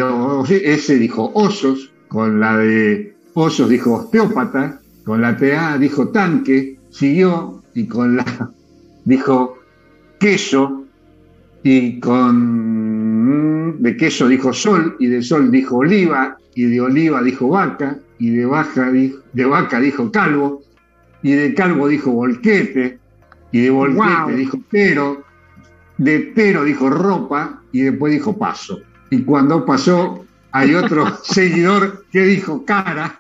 ese 0.50 0.98
dijo 0.98 1.32
osos, 1.34 1.92
con 2.08 2.40
la 2.40 2.58
de 2.58 3.16
osos 3.34 3.70
dijo 3.70 3.94
osteópata, 3.94 4.80
con 5.04 5.22
la 5.22 5.36
TA 5.38 5.78
dijo 5.78 6.10
tanque, 6.10 6.80
siguió 6.90 7.62
y 7.74 7.88
con 7.88 8.16
la 8.18 8.26
dijo 9.06 9.58
queso 10.20 10.83
y 11.64 12.00
con 12.00 13.82
de 13.82 13.98
queso 13.98 14.28
dijo 14.28 14.54
sol 14.54 14.96
y 15.00 15.08
de 15.08 15.22
sol 15.24 15.50
dijo 15.50 15.78
oliva 15.78 16.38
y 16.56 16.66
de 16.66 16.82
oliva 16.82 17.24
dijo 17.24 17.48
vaca 17.50 17.98
y 18.24 18.30
de, 18.30 18.46
baja, 18.46 18.90
de 18.92 19.46
vaca 19.46 19.82
dijo 19.82 20.10
calvo, 20.10 20.62
y 21.22 21.34
de 21.34 21.54
calvo 21.54 21.90
dijo 21.90 22.12
volquete, 22.12 23.00
y 23.52 23.60
de 23.60 23.70
volquete 23.70 24.36
dijo 24.38 24.60
pero, 24.70 25.24
de 25.98 26.32
pero 26.34 26.64
dijo 26.64 26.90
ropa, 26.90 27.62
y 27.74 27.82
después 27.82 28.14
dijo 28.14 28.38
paso. 28.38 28.82
Y 29.10 29.24
cuando 29.24 29.66
pasó, 29.66 30.26
hay 30.52 30.74
otro 30.74 31.18
seguidor 31.24 32.06
que 32.12 32.22
dijo 32.22 32.64
cara, 32.64 33.20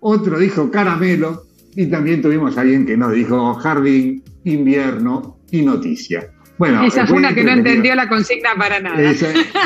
otro 0.00 0.38
dijo 0.38 0.68
caramelo, 0.68 1.44
y 1.76 1.86
también 1.86 2.20
tuvimos 2.20 2.56
a 2.56 2.62
alguien 2.62 2.86
que 2.86 2.96
nos 2.96 3.12
dijo 3.12 3.54
jardín, 3.54 4.24
invierno 4.42 5.36
y 5.52 5.62
noticia. 5.62 6.28
Bueno, 6.58 6.82
esa 6.82 7.06
fue 7.06 7.18
una 7.18 7.32
que 7.32 7.44
no 7.44 7.52
entendió 7.52 7.94
la 7.94 8.08
consigna 8.08 8.50
para 8.58 8.80
nada. 8.80 9.00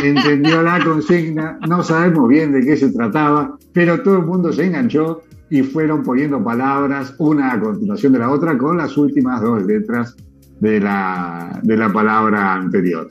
entendió 0.04 0.62
la 0.62 0.84
consigna, 0.84 1.58
no 1.66 1.82
sabemos 1.82 2.28
bien 2.28 2.52
de 2.52 2.60
qué 2.60 2.76
se 2.76 2.92
trataba, 2.92 3.56
pero 3.72 4.02
todo 4.02 4.18
el 4.18 4.26
mundo 4.26 4.52
se 4.52 4.66
enganchó 4.66 5.22
y 5.48 5.62
fueron 5.62 6.02
poniendo 6.02 6.42
palabras 6.44 7.14
una 7.18 7.52
a 7.52 7.60
continuación 7.60 8.12
de 8.12 8.18
la 8.18 8.30
otra 8.30 8.58
con 8.58 8.76
las 8.76 8.96
últimas 8.98 9.40
dos 9.40 9.64
letras 9.64 10.16
de 10.60 10.80
la, 10.80 11.60
de 11.62 11.76
la 11.78 11.90
palabra 11.90 12.54
anterior. 12.54 13.08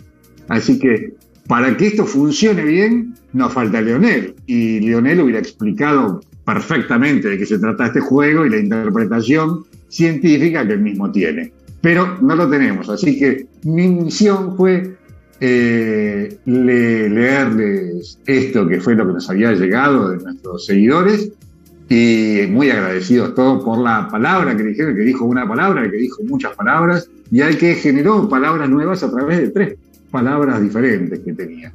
Así 0.47 0.77
que 0.77 1.13
para 1.47 1.75
que 1.75 1.87
esto 1.87 2.05
funcione 2.05 2.63
bien, 2.63 3.15
nos 3.33 3.51
falta 3.51 3.81
Leonel. 3.81 4.35
Y 4.45 4.79
Leonel 4.79 5.21
hubiera 5.21 5.39
explicado 5.39 6.21
perfectamente 6.45 7.29
de 7.29 7.37
qué 7.37 7.45
se 7.45 7.59
trata 7.59 7.87
este 7.87 7.99
juego 7.99 8.45
y 8.45 8.49
la 8.49 8.57
interpretación 8.57 9.65
científica 9.89 10.65
que 10.65 10.73
él 10.73 10.81
mismo 10.81 11.11
tiene 11.11 11.51
pero 11.81 12.17
no 12.21 12.35
lo 12.35 12.49
tenemos. 12.49 12.89
Así 12.89 13.17
que 13.19 13.47
mi 13.63 13.87
misión 13.87 14.55
fue 14.55 14.95
eh, 15.39 16.37
leerles 16.45 18.19
esto 18.25 18.67
que 18.67 18.79
fue 18.79 18.95
lo 18.95 19.07
que 19.07 19.13
nos 19.13 19.29
había 19.29 19.51
llegado 19.53 20.09
de 20.09 20.23
nuestros 20.23 20.65
seguidores 20.65 21.31
y 21.89 22.45
muy 22.49 22.69
agradecidos 22.69 23.35
todos 23.35 23.63
por 23.63 23.79
la 23.79 24.07
palabra 24.07 24.55
que 24.55 24.63
dijeron, 24.63 24.95
que 24.95 25.01
dijo 25.01 25.25
una 25.25 25.47
palabra, 25.47 25.89
que 25.89 25.97
dijo 25.97 26.23
muchas 26.23 26.55
palabras 26.55 27.09
y 27.31 27.41
al 27.41 27.57
que 27.57 27.75
generó 27.75 28.29
palabras 28.29 28.69
nuevas 28.69 29.03
a 29.03 29.11
través 29.11 29.39
de 29.39 29.49
tres 29.49 29.75
palabras 30.09 30.61
diferentes 30.61 31.19
que 31.19 31.33
tenía. 31.33 31.73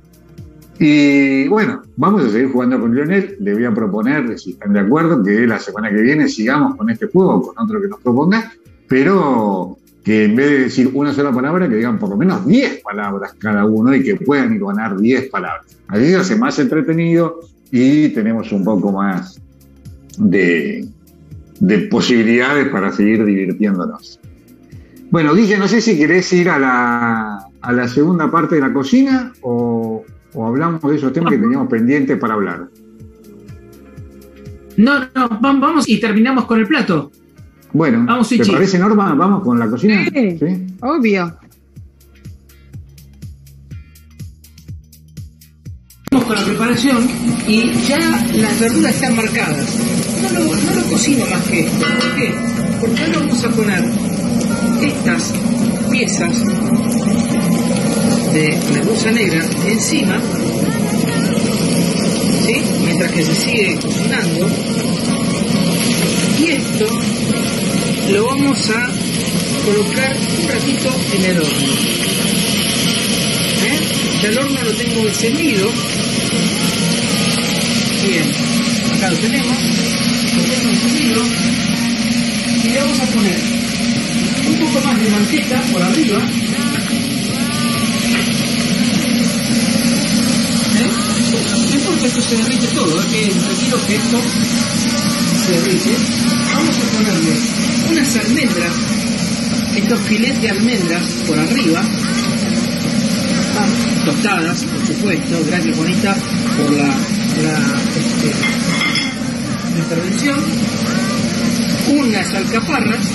Y 0.79 1.49
bueno, 1.49 1.83
vamos 1.97 2.25
a 2.25 2.31
seguir 2.31 2.53
jugando 2.53 2.79
con 2.79 2.95
Lionel. 2.95 3.37
Le 3.41 3.55
voy 3.55 3.65
a 3.65 3.75
proponer, 3.75 4.39
si 4.39 4.53
están 4.53 4.75
de 4.75 4.81
acuerdo, 4.81 5.23
que 5.23 5.47
la 5.47 5.59
semana 5.59 5.91
que 5.91 6.03
viene 6.03 6.29
sigamos 6.29 6.77
con 6.77 6.91
este 6.91 7.07
juego, 7.07 7.43
con 7.43 7.65
otro 7.65 7.81
que 7.81 7.89
nos 7.89 8.01
proponga, 8.01 8.53
pero 8.87 9.79
que 10.07 10.23
en 10.23 10.37
vez 10.37 10.51
de 10.51 10.59
decir 10.61 10.89
una 10.95 11.13
sola 11.13 11.33
palabra, 11.33 11.69
que 11.69 11.75
digan 11.75 11.99
por 11.99 12.11
lo 12.11 12.17
menos 12.17 12.47
10 12.47 12.81
palabras 12.83 13.35
cada 13.39 13.65
uno 13.65 13.93
y 13.93 14.05
que 14.05 14.15
puedan 14.15 14.57
ganar 14.57 14.97
10 14.97 15.31
palabras. 15.31 15.67
Así 15.89 16.07
se 16.07 16.17
hace 16.17 16.37
más 16.37 16.57
entretenido 16.61 17.41
y 17.73 18.11
tenemos 18.11 18.53
un 18.53 18.63
poco 18.63 18.93
más 18.93 19.43
de, 20.17 20.87
de 21.59 21.79
posibilidades 21.89 22.69
para 22.69 22.93
seguir 22.93 23.25
divirtiéndonos. 23.25 24.21
Bueno, 25.11 25.35
Guille, 25.35 25.59
no 25.59 25.67
sé 25.67 25.81
si 25.81 25.99
querés 25.99 26.33
ir 26.33 26.51
a 26.51 26.61
la, 26.61 27.39
a 27.61 27.73
la 27.73 27.89
segunda 27.89 28.31
parte 28.31 28.55
de 28.55 28.61
la 28.61 28.73
cocina 28.73 29.33
o, 29.41 30.05
o 30.35 30.47
hablamos 30.47 30.81
de 30.89 30.99
esos 30.99 31.13
temas 31.13 31.33
que 31.33 31.39
teníamos 31.39 31.67
pendientes 31.67 32.17
para 32.17 32.35
hablar. 32.35 32.69
No, 34.77 35.01
no, 35.01 35.29
vamos 35.41 35.89
y 35.89 35.99
terminamos 35.99 36.45
con 36.45 36.61
el 36.61 36.69
plato. 36.69 37.11
Bueno, 37.77 38.07
vamos, 38.07 38.27
¿te 38.31 38.39
parece, 38.39 38.79
Norma? 38.79 39.15
¿Vamos 39.15 39.43
con 39.43 39.59
la 39.59 39.69
cocina? 39.69 40.03
Sí, 40.11 40.67
obvio. 40.81 41.37
Vamos 46.11 46.27
con 46.27 46.37
la 46.37 46.45
preparación 46.47 47.07
y 47.47 47.71
ya 47.87 47.99
las 48.35 48.61
verduras 48.61 48.95
están 48.95 49.15
marcadas. 49.15 49.79
No 50.23 50.39
lo, 50.39 50.45
no 50.47 50.81
lo 50.81 50.91
cocino 50.91 51.27
más 51.27 51.43
que 51.43 51.61
esto. 51.61 51.87
¿Por 51.87 52.15
qué? 52.17 52.35
Porque 52.81 53.03
ahora 53.03 53.19
vamos 53.19 53.45
a 53.45 53.51
poner 53.51 53.85
estas 54.81 55.35
piezas 55.91 56.45
de 58.33 58.59
merluza 58.73 59.11
negra 59.11 59.45
encima, 59.67 60.19
¿sí? 62.47 62.55
mientras 62.87 63.13
que 63.13 63.23
se 63.23 63.35
sigue 63.35 63.79
cocinando. 63.83 64.49
Y 66.39 66.51
esto 66.51 66.87
lo 68.11 68.25
vamos 68.27 68.71
a 68.71 68.89
colocar 69.65 70.17
un 70.41 70.49
ratito 70.49 70.89
en 71.13 71.25
el 71.25 71.39
horno. 71.39 71.73
¿Eh? 73.65 73.79
Ya 74.23 74.29
el 74.29 74.39
horno 74.39 74.63
lo 74.63 74.73
tengo 74.75 75.09
encendido. 75.09 75.71
Bien, 78.07 78.25
acá 78.97 79.11
lo 79.11 79.17
tenemos, 79.19 79.57
lo 80.37 80.43
tengo 80.43 80.69
encendido. 80.71 81.23
Y 82.65 82.69
le 82.69 82.81
vamos 82.81 83.01
a 83.01 83.07
poner 83.07 83.41
un 84.49 84.59
poco 84.59 84.87
más 84.87 85.01
de 85.01 85.11
manteca 85.11 85.63
por 85.73 85.83
arriba 85.83 86.21
esto 92.07 92.23
se 92.23 92.37
derrite 92.37 92.67
todo, 92.69 93.01
¿eh? 93.01 93.05
que 93.11 93.31
tranquilo 93.31 93.79
que 93.87 93.97
esto 93.97 94.21
se 95.45 95.53
derrite. 95.53 95.91
Vamos 96.55 96.77
a 96.79 96.97
ponerle 96.97 97.66
unas 97.91 98.17
almendras, 98.17 98.73
estos 99.77 100.01
filetes 100.01 100.43
de 100.43 100.51
almendras 100.51 101.05
por 101.27 101.39
arriba, 101.39 101.83
ah, 103.59 104.05
tostadas, 104.05 104.65
por 104.65 104.87
supuesto, 104.87 105.45
gracias 105.47 105.77
Juanita 105.77 106.17
por 106.57 106.73
la, 106.73 106.87
la 106.87 107.59
este, 107.97 108.33
intervención, 109.79 110.41
unas 111.89 112.35
alcaparras, 112.35 113.07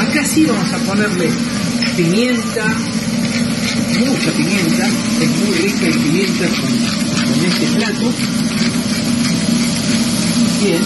acá 0.00 0.26
sí 0.26 0.44
vamos 0.44 0.72
a 0.72 0.78
ponerle 0.78 1.28
pimienta, 1.96 2.66
mucha 3.98 4.30
pimienta, 4.32 4.86
es 5.20 5.30
muy 5.30 5.54
rica 5.54 5.88
la 5.88 6.02
pimienta 6.02 6.46
con, 6.48 7.44
este 7.44 7.66
plato. 7.76 8.12
Bien. 10.62 10.80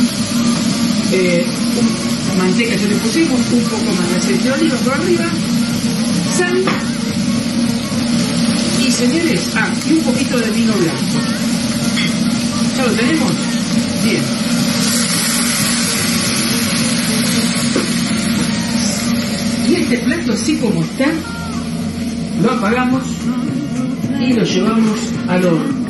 Eh, 1.13 1.45
manteca 2.39 2.77
ya 2.77 2.87
le 2.87 2.97
pusimos, 2.97 3.41
un 3.53 3.63
poco 3.65 3.93
más 3.95 4.11
de 4.11 4.17
aceite 4.17 4.45
de 4.45 4.53
oliva 4.53 4.77
por 4.79 4.95
arriba, 4.95 5.25
sal 6.39 6.65
y 8.81 8.91
señores, 8.91 9.51
ah, 9.55 9.69
y 9.87 9.93
un 9.93 10.01
poquito 10.01 10.39
de 10.39 10.51
vino 10.51 10.73
blanco. 10.73 11.19
¿Ya 12.77 12.85
lo 12.87 12.93
tenemos? 12.93 13.33
Bien. 14.03 14.23
Y 19.69 19.75
este 19.75 19.99
plato 19.99 20.33
así 20.33 20.57
como 20.57 20.83
está, 20.83 21.07
lo 22.43 22.51
apagamos 22.51 23.03
y 24.21 24.33
lo 24.33 24.43
llevamos 24.43 24.99
al 25.29 25.45
horno 25.45 25.87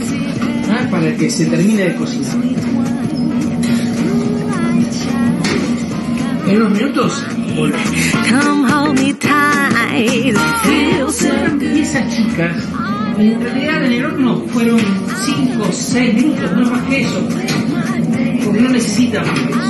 ¿ah? 0.70 0.88
para 0.90 1.14
que 1.16 1.30
se 1.30 1.46
termine 1.46 1.84
de 1.84 1.94
cocinar. 1.94 2.55
En 6.46 6.56
unos 6.56 6.70
minutos 6.70 7.26
volvemos. 7.56 7.90
Y 11.60 11.80
esas 11.80 12.16
chicas, 12.16 12.56
en 13.18 13.40
realidad 13.40 13.84
en 13.84 13.92
el 13.92 14.04
horno 14.04 14.42
fueron 14.52 14.80
5 15.24 15.62
o 15.62 15.72
6 15.72 16.14
minutos, 16.14 16.52
no 16.52 16.70
más 16.70 16.82
que 16.84 17.02
eso, 17.02 17.28
porque 18.44 18.60
no 18.60 18.68
necesita 18.70 19.22
más 19.22 19.40
que 19.40 19.50
eso. 19.50 19.60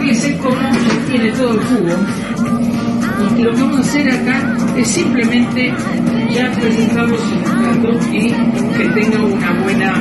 Fíjense 0.00 0.38
cómo 0.38 0.56
se 0.56 1.10
tiene 1.10 1.32
todo 1.32 1.54
el 1.54 1.60
jugo 1.60 1.96
lo 3.20 3.54
que 3.54 3.60
vamos 3.60 3.76
a 3.76 3.80
hacer 3.80 4.10
acá 4.10 4.56
es 4.76 4.88
simplemente 4.88 5.74
ya 6.32 6.50
presentarlos 6.52 7.20
en 7.20 7.38
el 7.38 7.78
plato 7.78 8.00
y 8.12 8.28
que 8.76 8.88
tenga 9.00 9.22
una 9.22 9.52
buena, 9.62 9.94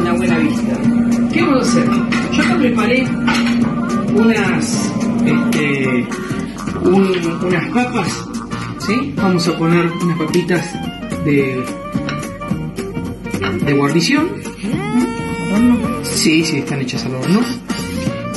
una 0.00 0.12
buena 0.14 0.38
vista. 0.38 0.76
¿Qué 1.32 1.42
vamos 1.42 1.66
a 1.66 1.70
hacer? 1.70 1.84
Yo 2.32 2.42
acá 2.42 2.56
preparé 2.58 3.06
unas, 4.16 4.92
este, 5.24 6.06
unas 6.82 7.70
papas, 7.72 8.24
¿sí? 8.78 9.12
Vamos 9.16 9.46
a 9.48 9.58
poner 9.58 9.90
unas 10.02 10.18
papitas 10.18 10.72
de, 11.24 11.64
de 13.64 13.72
guarnición. 13.72 14.28
Sí, 16.02 16.44
sí, 16.44 16.58
están 16.58 16.80
hechas 16.80 17.04
al 17.04 17.14
horno. 17.16 17.40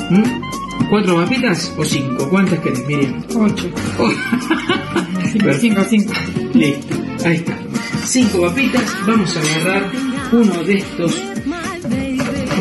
¿Mm? 0.09 0.89
¿Cuatro 0.89 1.15
papitas 1.15 1.73
o 1.77 1.85
cinco? 1.85 2.29
¿Cuántas 2.29 2.59
querés, 2.59 2.85
Miriam? 2.87 3.23
Ocho. 3.35 3.69
cinco, 5.59 5.81
cinco. 5.89 6.13
Listo, 6.53 6.95
ahí 7.25 7.35
está. 7.35 7.57
Cinco 8.05 8.41
papitas. 8.41 8.97
Vamos 9.05 9.37
a 9.37 9.39
agarrar 9.39 9.91
uno 10.31 10.63
de 10.63 10.77
estos. 10.77 11.21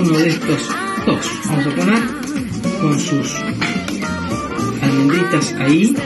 Uno 0.00 0.18
de 0.18 0.28
estos 0.28 0.68
dos. 1.06 1.30
Vamos 1.46 1.66
a 1.66 1.70
poner 1.70 2.17
con 2.80 2.98
sus 2.98 3.34
almendritas 4.82 5.54
ahí. 5.54 5.96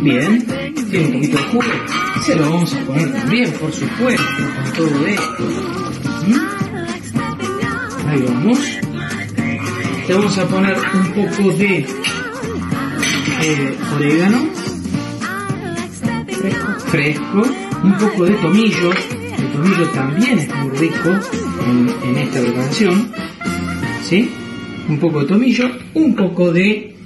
Bien. 0.00 0.46
Tiene 0.90 1.06
un 1.06 1.12
poquito 1.12 1.36
de 1.36 1.42
jugo. 1.44 1.64
Se 2.24 2.36
lo 2.36 2.50
vamos 2.50 2.74
a 2.74 2.80
poner 2.80 3.12
también, 3.12 3.52
por 3.52 3.72
supuesto, 3.72 4.22
con 4.54 4.72
todo 4.72 5.06
esto. 5.06 5.44
¿Mm? 6.26 8.08
Ahí 8.08 8.24
vamos 8.26 8.58
le 10.08 10.14
vamos 10.14 10.38
a 10.38 10.46
poner 10.46 10.74
un 10.94 11.12
poco 11.12 11.50
de 11.58 11.86
eh, 13.42 13.78
orégano 13.94 14.48
fresco, 16.86 17.42
un 17.84 17.98
poco 17.98 18.24
de 18.24 18.34
tomillo, 18.36 18.90
el 18.90 19.52
tomillo 19.52 19.88
también 19.90 20.38
es 20.38 20.48
muy 20.54 20.78
rico 20.78 21.10
en, 21.66 22.16
esta 22.16 22.40
preparación, 22.40 23.12
¿sí? 24.02 24.32
Un 24.88 24.98
poco 24.98 25.20
de 25.20 25.26
tomillo, 25.26 25.70
un 25.94 26.14
poco 26.14 26.50
de 26.50 26.96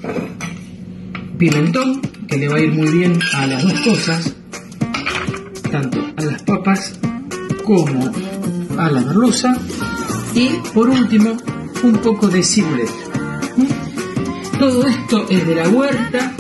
pimentón, 1.37 2.01
que 2.29 2.37
le 2.37 2.49
va 2.49 2.57
a 2.57 2.61
ir 2.61 2.73
muy 2.73 2.89
bien 2.89 3.19
a 3.35 3.47
las 3.47 3.63
dos 3.65 3.81
cosas, 3.81 4.35
tanto 5.71 5.99
a 6.17 6.23
las 6.23 6.43
papas 6.45 6.99
como 7.65 8.13
a 8.79 8.91
la 8.91 9.01
merluza, 9.01 9.57
y 10.35 10.49
por 10.73 10.89
último 10.89 11.37
un 11.83 11.99
poco 11.99 12.29
de 12.29 12.43
cibulet. 12.45 12.91
Todo 14.59 14.87
esto 14.87 15.27
es 15.29 15.45
de 15.45 15.55
la 15.57 15.69
huerta, 15.69 16.33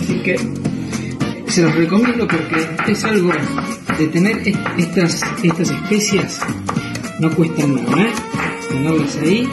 así 0.00 0.22
que 0.22 0.38
se 1.48 1.62
los 1.62 1.74
recomiendo 1.74 2.26
porque 2.26 2.90
es 2.90 3.04
algo 3.04 3.30
de 3.98 4.06
tener 4.08 4.42
estas, 4.78 5.22
estas 5.42 5.70
especias, 5.70 6.40
no 7.20 7.30
cuesta 7.30 7.66
nada, 7.66 8.02
¿eh? 8.02 8.12
tenerlas 8.70 9.16
ahí 9.16 9.48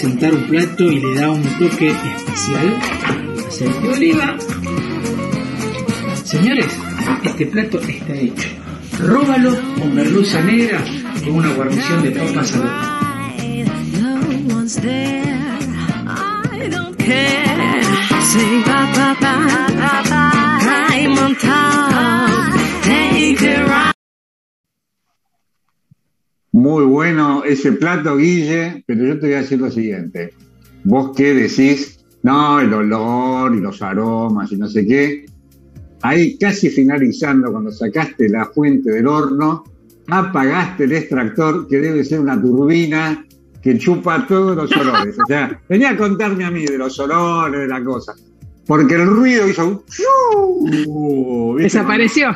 presentar 0.00 0.32
un 0.32 0.44
plato 0.44 0.84
y 0.84 1.00
le 1.00 1.14
da 1.16 1.28
un 1.28 1.42
toque 1.42 1.88
especial. 1.88 2.78
Aceite 3.48 3.80
de 3.80 3.88
oliva. 3.88 4.36
Señores, 6.22 6.68
este 7.24 7.46
plato 7.46 7.80
está 7.80 8.14
hecho. 8.14 8.48
Róbalo 9.00 9.58
con 9.76 9.92
merluza 9.96 10.40
negra 10.42 10.78
con 11.24 11.34
una 11.34 11.52
guarnición 11.52 12.04
de 12.04 12.12
papas 12.12 12.54
a 12.54 13.08
la 19.74 20.07
Muy 26.68 26.84
bueno 26.84 27.44
ese 27.44 27.72
plato, 27.72 28.18
Guille, 28.18 28.84
pero 28.86 29.02
yo 29.02 29.18
te 29.18 29.28
voy 29.28 29.36
a 29.36 29.40
decir 29.40 29.58
lo 29.58 29.70
siguiente. 29.70 30.34
Vos 30.84 31.12
qué 31.16 31.32
decís, 31.32 32.04
no, 32.22 32.60
el 32.60 32.70
olor 32.74 33.54
y 33.54 33.60
los 33.60 33.80
aromas 33.80 34.52
y 34.52 34.56
no 34.58 34.68
sé 34.68 34.86
qué. 34.86 35.24
Ahí 36.02 36.36
casi 36.36 36.68
finalizando, 36.68 37.50
cuando 37.50 37.72
sacaste 37.72 38.28
la 38.28 38.44
fuente 38.44 38.90
del 38.90 39.06
horno, 39.06 39.64
apagaste 40.08 40.84
el 40.84 40.92
extractor, 40.92 41.66
que 41.68 41.78
debe 41.78 42.04
ser 42.04 42.20
una 42.20 42.38
turbina 42.38 43.24
que 43.62 43.78
chupa 43.78 44.26
todos 44.26 44.54
los 44.54 44.70
olores. 44.70 45.16
O 45.18 45.26
sea, 45.26 45.58
venía 45.70 45.92
a 45.92 45.96
contarme 45.96 46.44
a 46.44 46.50
mí 46.50 46.66
de 46.66 46.76
los 46.76 47.00
olores, 47.00 47.60
de 47.62 47.68
la 47.68 47.82
cosa. 47.82 48.12
Porque 48.66 48.94
el 48.94 49.06
ruido 49.06 49.48
hizo 49.48 49.82
un... 50.86 51.56
Desapareció 51.56 52.28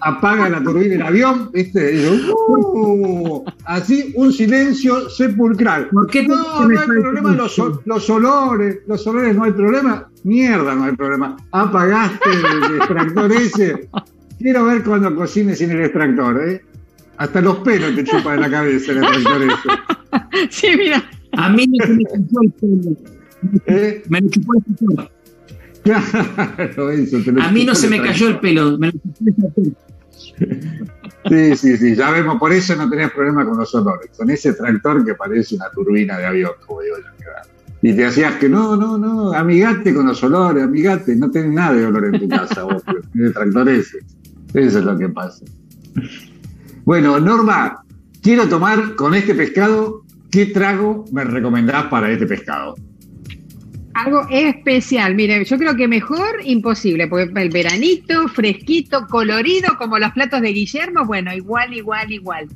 apaga 0.00 0.48
la 0.48 0.62
turbina 0.62 0.94
del 0.94 1.02
avión, 1.02 1.50
¿viste? 1.52 2.08
Uh", 2.08 3.44
así 3.64 4.12
un 4.16 4.32
silencio 4.32 5.08
sepulcral. 5.10 5.88
¿Por 5.88 6.06
qué 6.08 6.26
no, 6.26 6.68
no 6.68 6.80
hay 6.80 6.86
problema, 6.86 7.34
los, 7.34 7.60
los, 7.84 8.10
olores, 8.10 8.78
los 8.86 9.06
olores 9.06 9.36
no 9.36 9.44
hay 9.44 9.52
problema, 9.52 10.08
mierda 10.24 10.74
no 10.74 10.84
hay 10.84 10.96
problema. 10.96 11.36
Apagaste 11.52 12.30
el 12.30 12.76
extractor 12.76 13.32
ese. 13.32 13.88
Quiero 14.38 14.64
ver 14.64 14.84
cuando 14.84 15.14
cocines 15.14 15.58
sin 15.58 15.70
el 15.70 15.82
extractor, 15.82 16.48
¿eh? 16.48 16.62
Hasta 17.16 17.40
los 17.40 17.58
pelos 17.58 17.96
te 17.96 18.04
chupa 18.04 18.32
de 18.32 18.38
la 18.38 18.50
cabeza 18.50 18.92
el 18.92 18.98
extractor 18.98 19.42
ese. 19.42 20.48
Sí, 20.50 20.68
mira. 20.76 21.02
A 21.32 21.48
mí 21.50 21.66
me 21.68 22.04
chupó 22.04 22.42
el 22.42 22.52
pelo. 22.52 22.96
¿Eh? 23.66 24.02
Me 24.08 24.28
chupó 24.28 24.52
el 24.54 24.74
pelo. 24.76 25.10
Claro, 25.82 26.90
eso, 26.90 27.18
a 27.40 27.50
mí 27.50 27.64
no 27.64 27.74
se 27.74 27.88
me 27.88 28.02
cayó 28.02 28.28
el 28.28 28.40
pelo, 28.40 28.78
me 28.78 28.92
lo. 28.92 28.98
Sí, 31.28 31.56
sí, 31.56 31.76
sí, 31.76 31.94
ya 31.94 32.10
vemos, 32.10 32.38
por 32.38 32.52
eso 32.52 32.74
no 32.76 32.88
tenés 32.88 33.10
problema 33.10 33.44
con 33.44 33.58
los 33.58 33.74
olores, 33.74 34.10
con 34.16 34.30
ese 34.30 34.54
tractor 34.54 35.04
que 35.04 35.14
parece 35.14 35.56
una 35.56 35.68
turbina 35.70 36.16
de 36.16 36.26
avión, 36.26 36.52
como 36.66 36.80
digo 36.80 36.96
yo. 36.96 37.04
Y 37.82 37.92
te 37.94 38.06
hacías 38.06 38.34
que 38.36 38.48
no, 38.48 38.76
no, 38.76 38.98
no, 38.98 39.32
amigate 39.32 39.94
con 39.94 40.06
los 40.06 40.22
olores, 40.24 40.64
amigate, 40.64 41.14
no 41.16 41.30
tenés 41.30 41.52
nada 41.52 41.74
de 41.74 41.86
olor 41.86 42.06
en 42.06 42.20
tu 42.20 42.28
casa, 42.28 42.64
vos, 42.64 42.82
el 43.14 43.32
tractor 43.32 43.68
ese. 43.68 43.98
Eso 44.54 44.78
es 44.78 44.84
lo 44.84 44.98
que 44.98 45.08
pasa. 45.10 45.44
Bueno, 46.84 47.20
Norma, 47.20 47.84
quiero 48.22 48.48
tomar 48.48 48.94
con 48.96 49.14
este 49.14 49.34
pescado, 49.34 50.04
¿qué 50.30 50.46
trago 50.46 51.04
me 51.12 51.24
recomendás 51.24 51.86
para 51.86 52.10
este 52.10 52.26
pescado? 52.26 52.74
Algo 53.98 54.28
especial, 54.30 55.16
mire, 55.16 55.44
yo 55.44 55.58
creo 55.58 55.74
que 55.74 55.88
mejor 55.88 56.40
imposible, 56.44 57.08
porque 57.08 57.32
el 57.34 57.50
veranito, 57.50 58.28
fresquito, 58.28 59.08
colorido, 59.08 59.76
como 59.76 59.98
los 59.98 60.12
platos 60.12 60.40
de 60.40 60.52
Guillermo, 60.52 61.04
bueno, 61.04 61.34
igual, 61.34 61.74
igual, 61.74 62.12
igual. 62.12 62.48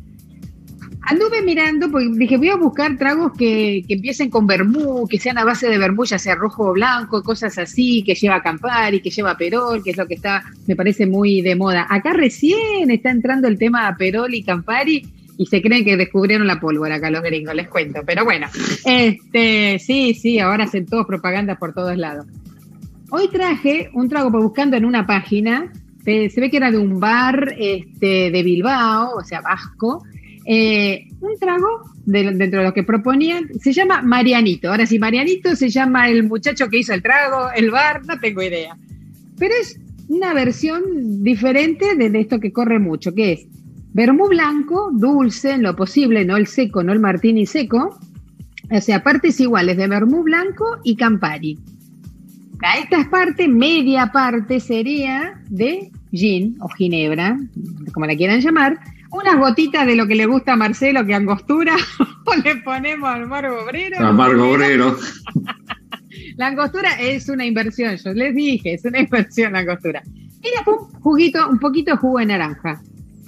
Anduve 1.01 1.43
mirando, 1.43 1.90
porque 1.90 2.11
dije, 2.12 2.36
voy 2.36 2.51
a 2.51 2.57
buscar 2.57 2.97
tragos 2.97 3.32
que, 3.36 3.84
empiecen 3.88 4.30
con 4.30 4.47
vermú, 4.47 5.09
que 5.09 5.18
sean 5.18 5.36
a 5.36 5.45
base 5.45 5.68
de 5.68 5.78
vermú, 5.78 6.05
ya 6.05 6.16
sea 6.16 6.36
rojo 6.36 6.70
o 6.70 6.72
blanco, 6.74 7.24
cosas 7.24 7.59
así, 7.59 8.05
que 8.05 8.14
lleva 8.14 8.40
Campari, 8.40 9.01
que 9.01 9.11
lleva 9.11 9.36
Perol, 9.36 9.82
que 9.82 9.90
es 9.90 9.97
lo 9.97 10.07
que 10.07 10.14
está, 10.14 10.45
me 10.68 10.76
parece 10.76 11.07
muy 11.07 11.43
de 11.43 11.57
moda. 11.57 11.88
Acá 11.90 12.12
recién 12.12 12.88
está 12.88 13.11
entrando 13.11 13.49
el 13.49 13.59
tema 13.59 13.93
Perol 13.99 14.32
y 14.32 14.45
Campari, 14.45 15.09
y 15.37 15.47
se 15.47 15.62
creen 15.62 15.85
que 15.85 15.97
descubrieron 15.97 16.47
la 16.47 16.61
pólvora 16.61 16.97
acá 16.97 17.11
los 17.11 17.22
gringos, 17.22 17.55
les 17.55 17.68
cuento. 17.68 18.01
Pero 18.07 18.24
bueno, 18.24 18.47
este, 18.85 19.78
sí, 19.78 20.14
sí, 20.14 20.39
ahora 20.39 20.64
hacen 20.64 20.87
todos 20.87 21.07
propaganda 21.07 21.57
por 21.57 21.72
todos 21.72 21.97
lados. 21.97 22.26
Hoy 23.11 23.28
traje 23.28 23.91
un 23.93 24.09
trago, 24.09 24.30
por 24.30 24.43
buscando 24.43 24.76
en 24.76 24.85
una 24.85 25.07
página, 25.07 25.72
se, 26.05 26.33
ve 26.37 26.51
que 26.51 26.57
era 26.57 26.70
de 26.70 26.78
un 26.78 26.99
bar 26.99 27.55
este, 27.59 28.30
de 28.30 28.43
Bilbao, 28.43 29.16
o 29.16 29.24
sea, 29.24 29.41
vasco, 29.41 30.03
eh, 30.47 31.09
un 31.20 31.39
trago 31.39 31.93
dentro 32.05 32.61
de 32.61 32.66
lo 32.66 32.74
que 32.74 32.83
proponían, 32.83 33.49
se 33.61 33.72
llama 33.72 34.03
Marianito. 34.03 34.70
Ahora, 34.70 34.87
si 34.87 34.99
Marianito 34.99 35.55
se 35.55 35.68
llama 35.68 36.09
el 36.09 36.24
muchacho 36.24 36.68
que 36.68 36.78
hizo 36.78 36.95
el 36.95 37.03
trago, 37.03 37.51
el 37.55 37.70
bar, 37.70 38.05
no 38.07 38.18
tengo 38.18 38.43
idea. 38.43 38.76
Pero 39.39 39.55
es 39.61 39.78
una 40.09 40.35
versión 40.35 41.22
diferente 41.22 41.95
de 41.97 42.18
esto 42.18 42.41
que 42.41 42.53
corre 42.53 42.78
mucho, 42.78 43.14
que 43.14 43.33
es 43.33 43.47
Vermú 43.95 44.28
blanco, 44.28 44.90
dulce 44.93 45.53
en 45.53 45.62
lo 45.62 45.76
posible, 45.76 46.24
no 46.24 46.36
el 46.36 46.47
seco, 46.47 46.82
no 46.82 46.93
el 46.93 47.01
martini 47.01 47.45
seco. 47.47 47.99
O 48.70 48.80
sea, 48.80 49.03
partes 49.03 49.38
iguales 49.38 49.76
de 49.76 49.86
vermú 49.86 50.22
blanco 50.22 50.78
y 50.82 50.97
campari. 50.97 51.59
A 52.62 52.78
estas 52.78 53.07
partes, 53.09 53.49
media 53.49 54.11
parte 54.12 54.61
sería 54.61 55.40
de 55.51 55.90
gin 56.12 56.57
o 56.61 56.68
ginebra, 56.68 57.38
como 57.93 58.07
la 58.07 58.16
quieran 58.16 58.40
llamar, 58.40 58.78
unas 59.11 59.36
gotitas 59.36 59.86
de 59.86 59.97
lo 59.97 60.07
que 60.07 60.14
le 60.14 60.26
gusta 60.26 60.55
a 60.55 60.57
Marcelo, 60.57 61.05
que 61.05 61.14
angostura, 61.14 61.76
o 62.24 62.34
le 62.36 62.57
ponemos 62.57 63.09
amargo 63.09 63.62
obrero. 63.62 63.99
Amargo 63.99 64.53
obrero. 64.53 64.97
la 66.36 66.47
angostura 66.47 66.93
es 66.99 67.28
una 67.28 67.45
inversión, 67.45 67.97
yo 67.97 68.12
les 68.14 68.34
dije, 68.34 68.74
es 68.74 68.84
una 68.84 69.01
inversión 69.01 69.53
la 69.53 69.61
angostura. 69.61 70.03
Y 70.43 70.51
después 70.57 70.76
juguito, 71.01 71.49
un 71.49 71.59
poquito 71.59 71.93
de 71.93 71.99
jugo 71.99 72.20
de 72.20 72.26
naranja. 72.26 72.80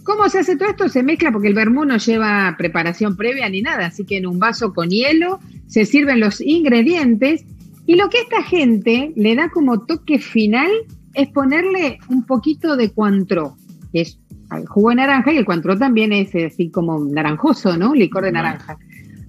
¿Cómo 0.05 0.29
se 0.29 0.41
hace 0.41 0.57
todo 0.57 0.69
esto? 0.69 0.89
Se 0.89 1.03
mezcla 1.03 1.33
porque 1.33 1.49
el 1.49 1.55
vermú 1.55 1.85
no 1.85 1.97
lleva 1.97 2.55
preparación 2.59 3.17
previa 3.17 3.49
ni 3.49 3.63
nada, 3.63 3.87
así 3.87 4.05
que 4.05 4.19
en 4.19 4.27
un 4.27 4.39
vaso 4.39 4.75
con 4.75 4.91
hielo 4.91 5.41
se 5.67 5.87
sirven 5.87 6.21
los 6.21 6.43
ingredientes 6.43 7.45
y 7.87 7.97
lo 7.97 8.11
que 8.11 8.19
esta 8.19 8.43
gente 8.43 9.13
le 9.17 9.35
da 9.35 9.49
como 9.49 9.81
toque 9.87 10.19
final 10.19 10.71
es 11.15 11.29
ponerle 11.29 11.99
un 12.09 12.25
poquito 12.25 12.77
de 12.77 12.91
cuantro, 12.91 13.57
que 13.93 14.03
es 14.03 14.19
el 14.55 14.67
jugo 14.67 14.91
de 14.91 14.97
naranja 14.97 15.33
y 15.33 15.39
el 15.39 15.45
cuantro 15.47 15.77
también 15.79 16.13
es 16.13 16.35
así 16.35 16.71
como 16.71 17.03
naranjoso, 17.03 17.77
¿no? 17.77 17.95
Licor 17.95 18.25
de 18.25 18.33
naranja. 18.33 18.77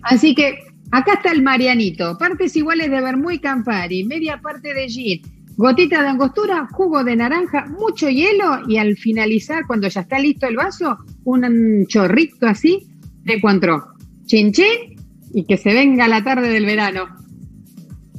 Así 0.01 0.35
que 0.35 0.59
acá 0.91 1.13
está 1.13 1.31
el 1.31 1.41
Marianito, 1.41 2.17
partes 2.17 2.55
iguales 2.55 2.91
de 2.91 3.01
vermú 3.01 3.31
y 3.31 3.39
campari, 3.39 4.03
media 4.03 4.41
parte 4.41 4.73
de 4.73 4.89
gin, 4.89 5.21
Gotita 5.57 6.01
de 6.01 6.09
angostura, 6.09 6.67
jugo 6.71 7.03
de 7.03 7.15
naranja, 7.15 7.65
mucho 7.79 8.09
hielo 8.09 8.59
y 8.67 8.77
al 8.77 8.97
finalizar, 8.97 9.65
cuando 9.65 9.87
ya 9.87 10.01
está 10.01 10.19
listo 10.19 10.47
el 10.47 10.57
vaso, 10.57 10.97
un 11.23 11.85
chorrito 11.87 12.47
así 12.47 12.87
de 13.23 13.39
cuantro. 13.39 13.87
Chin 14.25 14.51
y 15.33 15.45
que 15.45 15.57
se 15.57 15.73
venga 15.73 16.07
la 16.07 16.23
tarde 16.23 16.49
del 16.49 16.65
verano. 16.65 17.05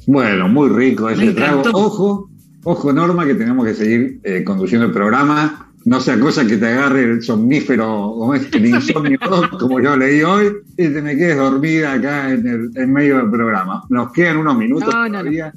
Bueno, 0.07 0.49
muy 0.49 0.68
rico 0.68 1.11
ese 1.11 1.32
trago. 1.32 1.62
Ojo, 1.72 2.30
ojo 2.64 2.93
Norma, 2.93 3.26
que 3.26 3.34
tenemos 3.34 3.66
que 3.66 3.74
seguir 3.74 4.20
eh, 4.22 4.45
conduciendo 4.45 4.87
el 4.87 4.93
programa. 4.93 5.72
No 5.84 6.01
sea 6.01 6.18
cosa 6.18 6.47
que 6.47 6.57
te 6.57 6.66
agarre 6.66 7.05
el 7.05 7.22
somnífero 7.22 7.89
o 7.91 8.34
el 8.34 8.66
insomnio, 8.66 9.18
como 9.59 9.80
yo 9.80 9.97
leí 9.97 10.22
hoy, 10.22 10.53
y 10.76 10.89
te 10.89 11.03
me 11.03 11.16
quedes 11.16 11.37
dormida 11.37 11.93
acá 11.93 12.30
en, 12.30 12.47
el, 12.47 12.70
en 12.74 12.93
medio 12.93 13.18
del 13.18 13.30
programa. 13.30 13.84
Nos 13.89 14.12
quedan 14.12 14.39
unos 14.39 14.57
minutos 14.57 14.91
todavía. 14.91 15.53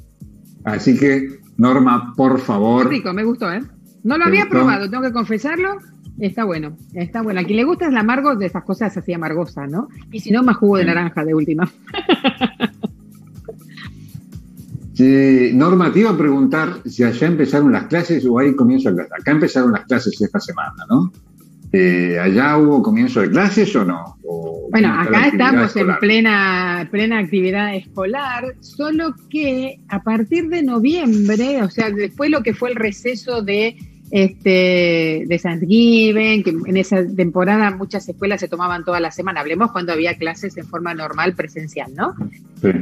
Así 0.66 0.98
que 0.98 1.40
Norma, 1.60 2.14
por 2.16 2.40
favor. 2.40 2.90
rico, 2.90 3.14
me 3.14 3.24
gustó, 3.24 3.52
¿eh? 3.52 3.62
No 4.04 4.18
lo 4.18 4.26
había 4.26 4.48
probado, 4.48 4.90
tengo 4.90 5.04
que 5.04 5.12
confesarlo. 5.12 5.78
Está 6.18 6.46
bueno, 6.46 6.78
está 6.94 7.22
bueno. 7.22 7.42
A 7.42 7.44
quien 7.44 7.58
le 7.58 7.64
gusta 7.66 7.86
es 7.86 7.92
el 7.92 7.98
amargo 7.98 8.36
de 8.36 8.46
esas 8.46 8.64
cosas 8.64 8.96
así 8.96 9.14
amargosas, 9.14 9.70
¿no? 9.70 9.90
Y 10.12 10.22
si 10.22 10.32
no, 10.32 10.42
más 10.42 10.58
jugo 10.58 10.78
de 10.78 10.86
naranja 10.86 11.24
de 11.24 11.34
última. 11.34 11.70
Sí, 15.00 15.52
Norma, 15.54 15.94
te 15.94 16.02
iba 16.02 16.10
a 16.10 16.18
preguntar 16.18 16.82
si 16.84 17.06
allá 17.06 17.26
empezaron 17.26 17.72
las 17.72 17.86
clases 17.86 18.26
o 18.26 18.38
ahí 18.38 18.54
comienzo 18.54 18.94
clase. 18.94 19.10
Acá 19.18 19.32
empezaron 19.32 19.72
las 19.72 19.86
clases 19.86 20.20
esta 20.20 20.42
semana, 20.42 20.86
¿no? 20.90 21.10
Eh, 21.72 22.18
¿Allá 22.20 22.58
hubo 22.58 22.82
comienzo 22.82 23.22
de 23.22 23.30
clases 23.30 23.76
o 23.76 23.86
no? 23.86 24.18
bueno, 24.72 24.94
acá 25.00 25.28
estamos 25.28 25.76
en 25.76 25.98
plena, 26.00 26.88
plena 26.92 27.20
actividad 27.20 27.76
escolar, 27.76 28.56
solo 28.60 29.16
que 29.30 29.80
a 29.88 30.02
partir 30.02 30.48
de 30.50 30.64
noviembre, 30.64 31.62
o 31.64 31.70
sea, 31.70 31.90
después 31.90 32.30
lo 32.30 32.44
que 32.44 32.54
fue 32.54 32.70
el 32.70 32.76
receso 32.76 33.42
de 33.42 33.78
este 34.12 35.24
de 35.28 35.40
Thanksgiving, 35.42 36.44
que 36.44 36.50
en 36.50 36.78
esa 36.78 37.06
temporada 37.06 37.70
muchas 37.72 38.08
escuelas 38.10 38.40
se 38.40 38.48
tomaban 38.48 38.84
toda 38.84 39.00
la 39.00 39.12
semana, 39.12 39.42
hablemos 39.42 39.72
cuando 39.72 39.94
había 39.94 40.18
clases 40.18 40.58
en 40.58 40.66
forma 40.66 40.94
normal 40.94 41.34
presencial, 41.36 41.94
¿no? 41.96 42.16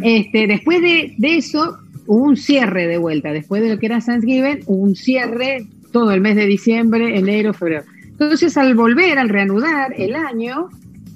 Este, 0.03 0.47
después 0.47 0.81
de, 0.81 1.13
de, 1.17 1.38
eso 1.38 1.77
hubo 2.05 2.23
un 2.23 2.38
cierre 2.38 2.88
de 2.88 2.97
vuelta, 2.97 3.31
después 3.31 3.61
de 3.61 3.69
lo 3.69 3.79
que 3.79 3.88
era 3.88 3.99
Thanksgiving, 3.99 4.63
hubo 4.65 4.83
un 4.83 4.95
cierre 4.95 5.65
todo 5.91 6.11
el 6.11 6.21
mes 6.21 6.35
de 6.35 6.45
diciembre, 6.45 7.17
enero, 7.17 7.53
febrero. 7.53 7.83
Entonces, 8.20 8.57
al 8.57 8.74
volver, 8.74 9.20
al 9.20 9.30
reanudar 9.30 9.93
el 9.95 10.15
año, 10.15 10.70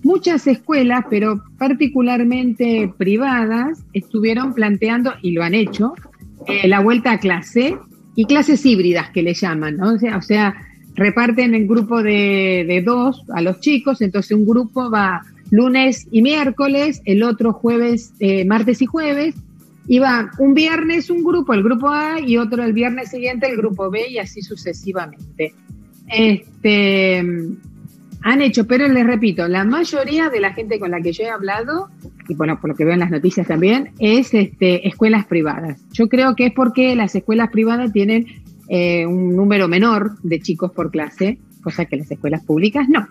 muchas 0.03 0.45
escuelas, 0.45 1.05
pero 1.09 1.43
particularmente 1.57 2.93
privadas, 2.95 3.83
estuvieron 3.93 4.53
planteando, 4.53 5.13
y 5.23 5.31
lo 5.31 5.43
han 5.43 5.55
hecho, 5.55 5.95
eh, 6.45 6.67
la 6.67 6.79
vuelta 6.79 7.13
a 7.13 7.19
clase 7.19 7.75
y 8.15 8.25
clases 8.25 8.63
híbridas 8.65 9.09
que 9.09 9.23
le 9.23 9.33
llaman, 9.33 9.77
¿no? 9.77 9.93
O 9.93 10.21
sea, 10.21 10.55
reparten 10.93 11.55
en 11.55 11.67
grupo 11.67 12.03
de, 12.03 12.83
dos 12.85 13.23
a 13.33 13.41
los 13.41 13.59
chicos, 13.61 14.01
entonces 14.01 14.37
un 14.37 14.45
grupo 14.45 14.91
va 14.91 15.23
lunes 15.49 16.07
y 16.11 16.21
miércoles, 16.21 17.01
el 17.05 17.23
otro 17.23 17.53
jueves, 17.53 18.13
eh, 18.19 18.45
martes 18.45 18.81
y 18.83 18.85
jueves, 18.85 19.33
y 19.87 19.97
va 19.97 20.29
un 20.37 20.53
viernes 20.53 21.09
un 21.09 21.23
grupo, 21.23 21.53
el 21.53 21.63
grupo 21.63 21.89
A, 21.89 22.19
y 22.19 22.37
otro 22.37 22.63
el 22.63 22.73
viernes 22.73 23.09
siguiente 23.09 23.49
el 23.49 23.57
grupo 23.57 23.89
B, 23.89 24.07
y 24.07 24.19
así 24.19 24.43
sucesivamente. 24.43 25.55
Este, 26.11 27.23
han 28.23 28.41
hecho, 28.41 28.67
pero 28.67 28.87
les 28.87 29.05
repito, 29.05 29.47
la 29.47 29.63
mayoría 29.63 30.29
de 30.29 30.39
la 30.39 30.53
gente 30.53 30.79
con 30.79 30.91
la 30.91 31.01
que 31.01 31.11
yo 31.11 31.23
he 31.23 31.29
hablado, 31.29 31.89
y 32.27 32.35
bueno, 32.35 32.59
por 32.59 32.69
lo 32.69 32.75
que 32.75 32.85
veo 32.85 32.93
en 32.93 32.99
las 32.99 33.11
noticias 33.11 33.47
también, 33.47 33.91
es 33.99 34.33
este, 34.33 34.87
escuelas 34.87 35.25
privadas. 35.25 35.81
Yo 35.91 36.07
creo 36.07 36.35
que 36.35 36.47
es 36.47 36.53
porque 36.53 36.95
las 36.95 37.15
escuelas 37.15 37.49
privadas 37.49 37.91
tienen 37.91 38.27
eh, 38.67 39.05
un 39.05 39.35
número 39.35 39.67
menor 39.67 40.21
de 40.21 40.39
chicos 40.39 40.71
por 40.71 40.91
clase, 40.91 41.39
cosa 41.63 41.85
que 41.85 41.97
las 41.97 42.11
escuelas 42.11 42.43
públicas 42.43 42.87
no. 42.87 43.07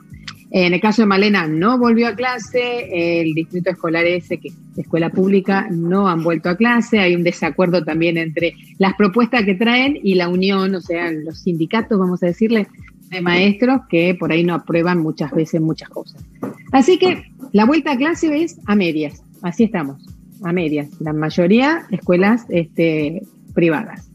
En 0.53 0.75
el 0.75 0.81
caso 0.81 1.03
de 1.03 1.07
Malena 1.07 1.47
no 1.47 1.79
volvió 1.79 2.09
a 2.09 2.17
clase, 2.17 3.21
el 3.21 3.35
distrito 3.35 3.71
escolar 3.71 4.05
ese, 4.05 4.39
que 4.39 4.49
es 4.49 4.55
escuela 4.77 5.11
pública, 5.11 5.69
no 5.71 6.09
han 6.09 6.25
vuelto 6.25 6.49
a 6.49 6.57
clase, 6.57 6.99
hay 6.99 7.15
un 7.15 7.23
desacuerdo 7.23 7.85
también 7.85 8.17
entre 8.17 8.55
las 8.79 8.95
propuestas 8.95 9.45
que 9.45 9.55
traen 9.55 9.99
y 10.03 10.15
la 10.15 10.29
unión, 10.29 10.75
o 10.75 10.81
sea, 10.81 11.13
los 11.13 11.41
sindicatos, 11.41 11.99
vamos 11.99 12.23
a 12.23 12.27
decirle, 12.27 12.67
de 13.11 13.21
maestros 13.21 13.81
que 13.89 14.15
por 14.15 14.33
ahí 14.33 14.45
no 14.45 14.55
aprueban 14.55 14.99
muchas 14.99 15.33
veces 15.33 15.61
muchas 15.61 15.89
cosas. 15.89 16.25
Así 16.73 16.99
que 16.99 17.25
la 17.53 17.65
vuelta 17.65 17.93
a 17.93 17.97
clase 17.97 18.43
es 18.43 18.59
a 18.67 18.75
medias, 18.77 19.23
así 19.43 19.65
estamos, 19.65 20.03
a 20.43 20.53
medias, 20.53 20.89
la 21.01 21.13
mayoría 21.13 21.83
escuelas 21.91 22.47
este, 22.49 23.23
privadas 23.55 24.11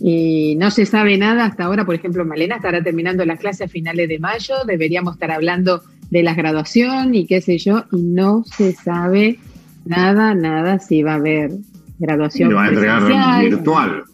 y 0.00 0.56
no 0.56 0.70
se 0.70 0.86
sabe 0.86 1.16
nada 1.16 1.46
hasta 1.46 1.64
ahora. 1.64 1.84
Por 1.86 1.94
ejemplo, 1.94 2.24
Malena 2.24 2.56
estará 2.56 2.82
terminando 2.82 3.24
las 3.24 3.38
clases 3.38 3.68
a 3.68 3.68
finales 3.68 4.08
de 4.08 4.18
mayo, 4.18 4.54
deberíamos 4.66 5.14
estar 5.14 5.30
hablando 5.30 5.82
de 6.10 6.22
la 6.22 6.34
graduación 6.34 7.14
y 7.14 7.26
qué 7.26 7.40
sé 7.40 7.58
yo, 7.58 7.84
y 7.92 8.02
no 8.02 8.44
se 8.44 8.72
sabe 8.72 9.38
nada, 9.84 10.34
nada 10.34 10.78
si 10.78 11.02
va 11.02 11.12
a 11.12 11.16
haber 11.16 11.52
graduación. 11.98 12.50
Le 12.50 12.54
van 12.54 12.66
a 12.66 12.68
entregar 12.68 13.40
virtual. 13.40 14.04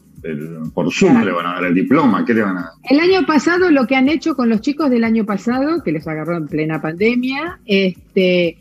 Por 0.75 0.93
Zoom 0.93 1.25
le 1.25 1.33
van 1.33 1.47
a 1.47 1.55
dar 1.55 1.65
el 1.65 1.75
diploma, 1.75 2.25
¿qué 2.25 2.35
le 2.35 2.43
van 2.43 2.59
a 2.59 2.63
dar? 2.63 2.71
El 2.89 3.01
año 3.01 3.27
pasado, 3.27 3.71
lo 3.71 3.87
que 3.87 3.97
han 3.97 4.09
hecho 4.09 4.35
con 4.35 4.49
los 4.49 4.61
chicos 4.61 4.91
del 4.91 5.05
año 5.05 5.25
pasado, 5.25 5.83
que 5.83 5.93
les 5.93 6.07
agarró 6.07 6.37
en 6.37 6.47
plena 6.47 6.81
pandemia, 6.81 7.59
este, 7.67 8.59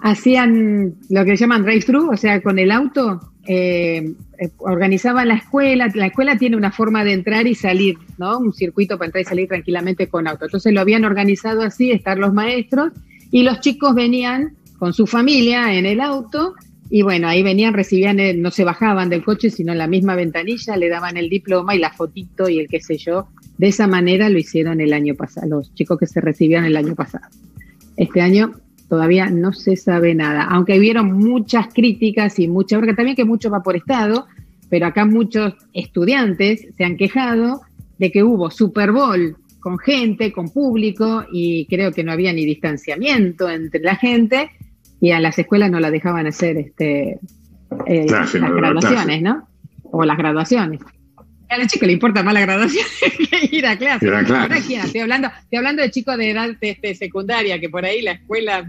hacían 0.00 0.94
lo 1.08 1.24
que 1.24 1.36
llaman 1.36 1.62
drive-thru, 1.62 2.10
o 2.12 2.16
sea, 2.16 2.42
con 2.42 2.58
el 2.58 2.70
auto, 2.70 3.20
eh, 3.46 4.14
eh, 4.38 4.50
organizaban 4.58 5.28
la 5.28 5.36
escuela, 5.36 5.88
la 5.94 6.06
escuela 6.06 6.36
tiene 6.36 6.56
una 6.56 6.70
forma 6.70 7.02
de 7.04 7.12
entrar 7.12 7.46
y 7.46 7.54
salir, 7.54 7.96
¿no? 8.18 8.38
Un 8.38 8.52
circuito 8.52 8.98
para 8.98 9.06
entrar 9.06 9.22
y 9.22 9.24
salir 9.24 9.48
tranquilamente 9.48 10.08
con 10.08 10.28
auto. 10.28 10.44
Entonces 10.44 10.72
lo 10.72 10.80
habían 10.80 11.04
organizado 11.04 11.62
así, 11.62 11.90
estar 11.90 12.18
los 12.18 12.34
maestros, 12.34 12.92
y 13.30 13.42
los 13.42 13.60
chicos 13.60 13.94
venían 13.94 14.52
con 14.78 14.92
su 14.92 15.06
familia 15.06 15.74
en 15.74 15.86
el 15.86 16.00
auto, 16.00 16.54
y 16.90 17.02
bueno, 17.02 17.28
ahí 17.28 17.42
venían, 17.42 17.74
recibían, 17.74 18.18
no 18.40 18.50
se 18.50 18.64
bajaban 18.64 19.10
del 19.10 19.22
coche, 19.22 19.50
sino 19.50 19.72
en 19.72 19.78
la 19.78 19.86
misma 19.86 20.14
ventanilla, 20.14 20.76
le 20.76 20.88
daban 20.88 21.16
el 21.16 21.28
diploma 21.28 21.74
y 21.74 21.78
la 21.78 21.92
fotito 21.92 22.48
y 22.48 22.58
el 22.58 22.68
qué 22.68 22.80
sé 22.80 22.96
yo. 22.96 23.28
De 23.58 23.68
esa 23.68 23.86
manera 23.86 24.30
lo 24.30 24.38
hicieron 24.38 24.80
el 24.80 24.92
año 24.92 25.14
pasado, 25.14 25.58
los 25.58 25.74
chicos 25.74 25.98
que 25.98 26.06
se 26.06 26.20
recibían 26.20 26.64
el 26.64 26.76
año 26.76 26.94
pasado. 26.94 27.26
Este 27.96 28.20
año 28.20 28.54
todavía 28.88 29.28
no 29.28 29.52
se 29.52 29.76
sabe 29.76 30.14
nada, 30.14 30.44
aunque 30.44 30.78
hubieron 30.78 31.12
muchas 31.12 31.68
críticas 31.74 32.38
y 32.38 32.48
mucha, 32.48 32.78
porque 32.78 32.94
también 32.94 33.16
que 33.16 33.24
mucho 33.24 33.50
va 33.50 33.62
por 33.62 33.76
estado, 33.76 34.26
pero 34.70 34.86
acá 34.86 35.04
muchos 35.04 35.54
estudiantes 35.74 36.68
se 36.76 36.84
han 36.84 36.96
quejado 36.96 37.60
de 37.98 38.10
que 38.10 38.24
hubo 38.24 38.50
Super 38.50 38.92
Bowl 38.92 39.36
con 39.60 39.78
gente, 39.78 40.32
con 40.32 40.48
público, 40.48 41.26
y 41.32 41.66
creo 41.66 41.92
que 41.92 42.04
no 42.04 42.12
había 42.12 42.32
ni 42.32 42.46
distanciamiento 42.46 43.50
entre 43.50 43.80
la 43.80 43.96
gente, 43.96 44.50
y 45.00 45.10
a 45.12 45.20
las 45.20 45.38
escuelas 45.38 45.70
no 45.70 45.80
la 45.80 45.90
dejaban 45.90 46.26
hacer 46.26 46.56
este, 46.56 47.18
eh, 47.86 48.06
las 48.08 48.32
graduaciones, 48.32 49.22
¿no? 49.22 49.48
O 49.84 50.04
las 50.04 50.18
graduaciones. 50.18 50.80
A 51.48 51.56
los 51.56 51.68
chicos 51.68 51.86
le 51.86 51.94
importa 51.94 52.22
más 52.22 52.34
la 52.34 52.40
graduación 52.40 52.84
que 53.30 53.56
ir 53.56 53.66
a 53.66 53.78
clase. 53.78 54.06
Estoy 54.06 55.00
hablando, 55.00 55.28
estoy 55.28 55.56
hablando 55.56 55.82
de 55.82 55.90
chicos 55.90 56.16
de 56.18 56.30
edad 56.30 56.50
este, 56.60 56.94
secundaria, 56.94 57.58
que 57.58 57.70
por 57.70 57.84
ahí 57.84 58.02
la 58.02 58.12
escuela, 58.12 58.68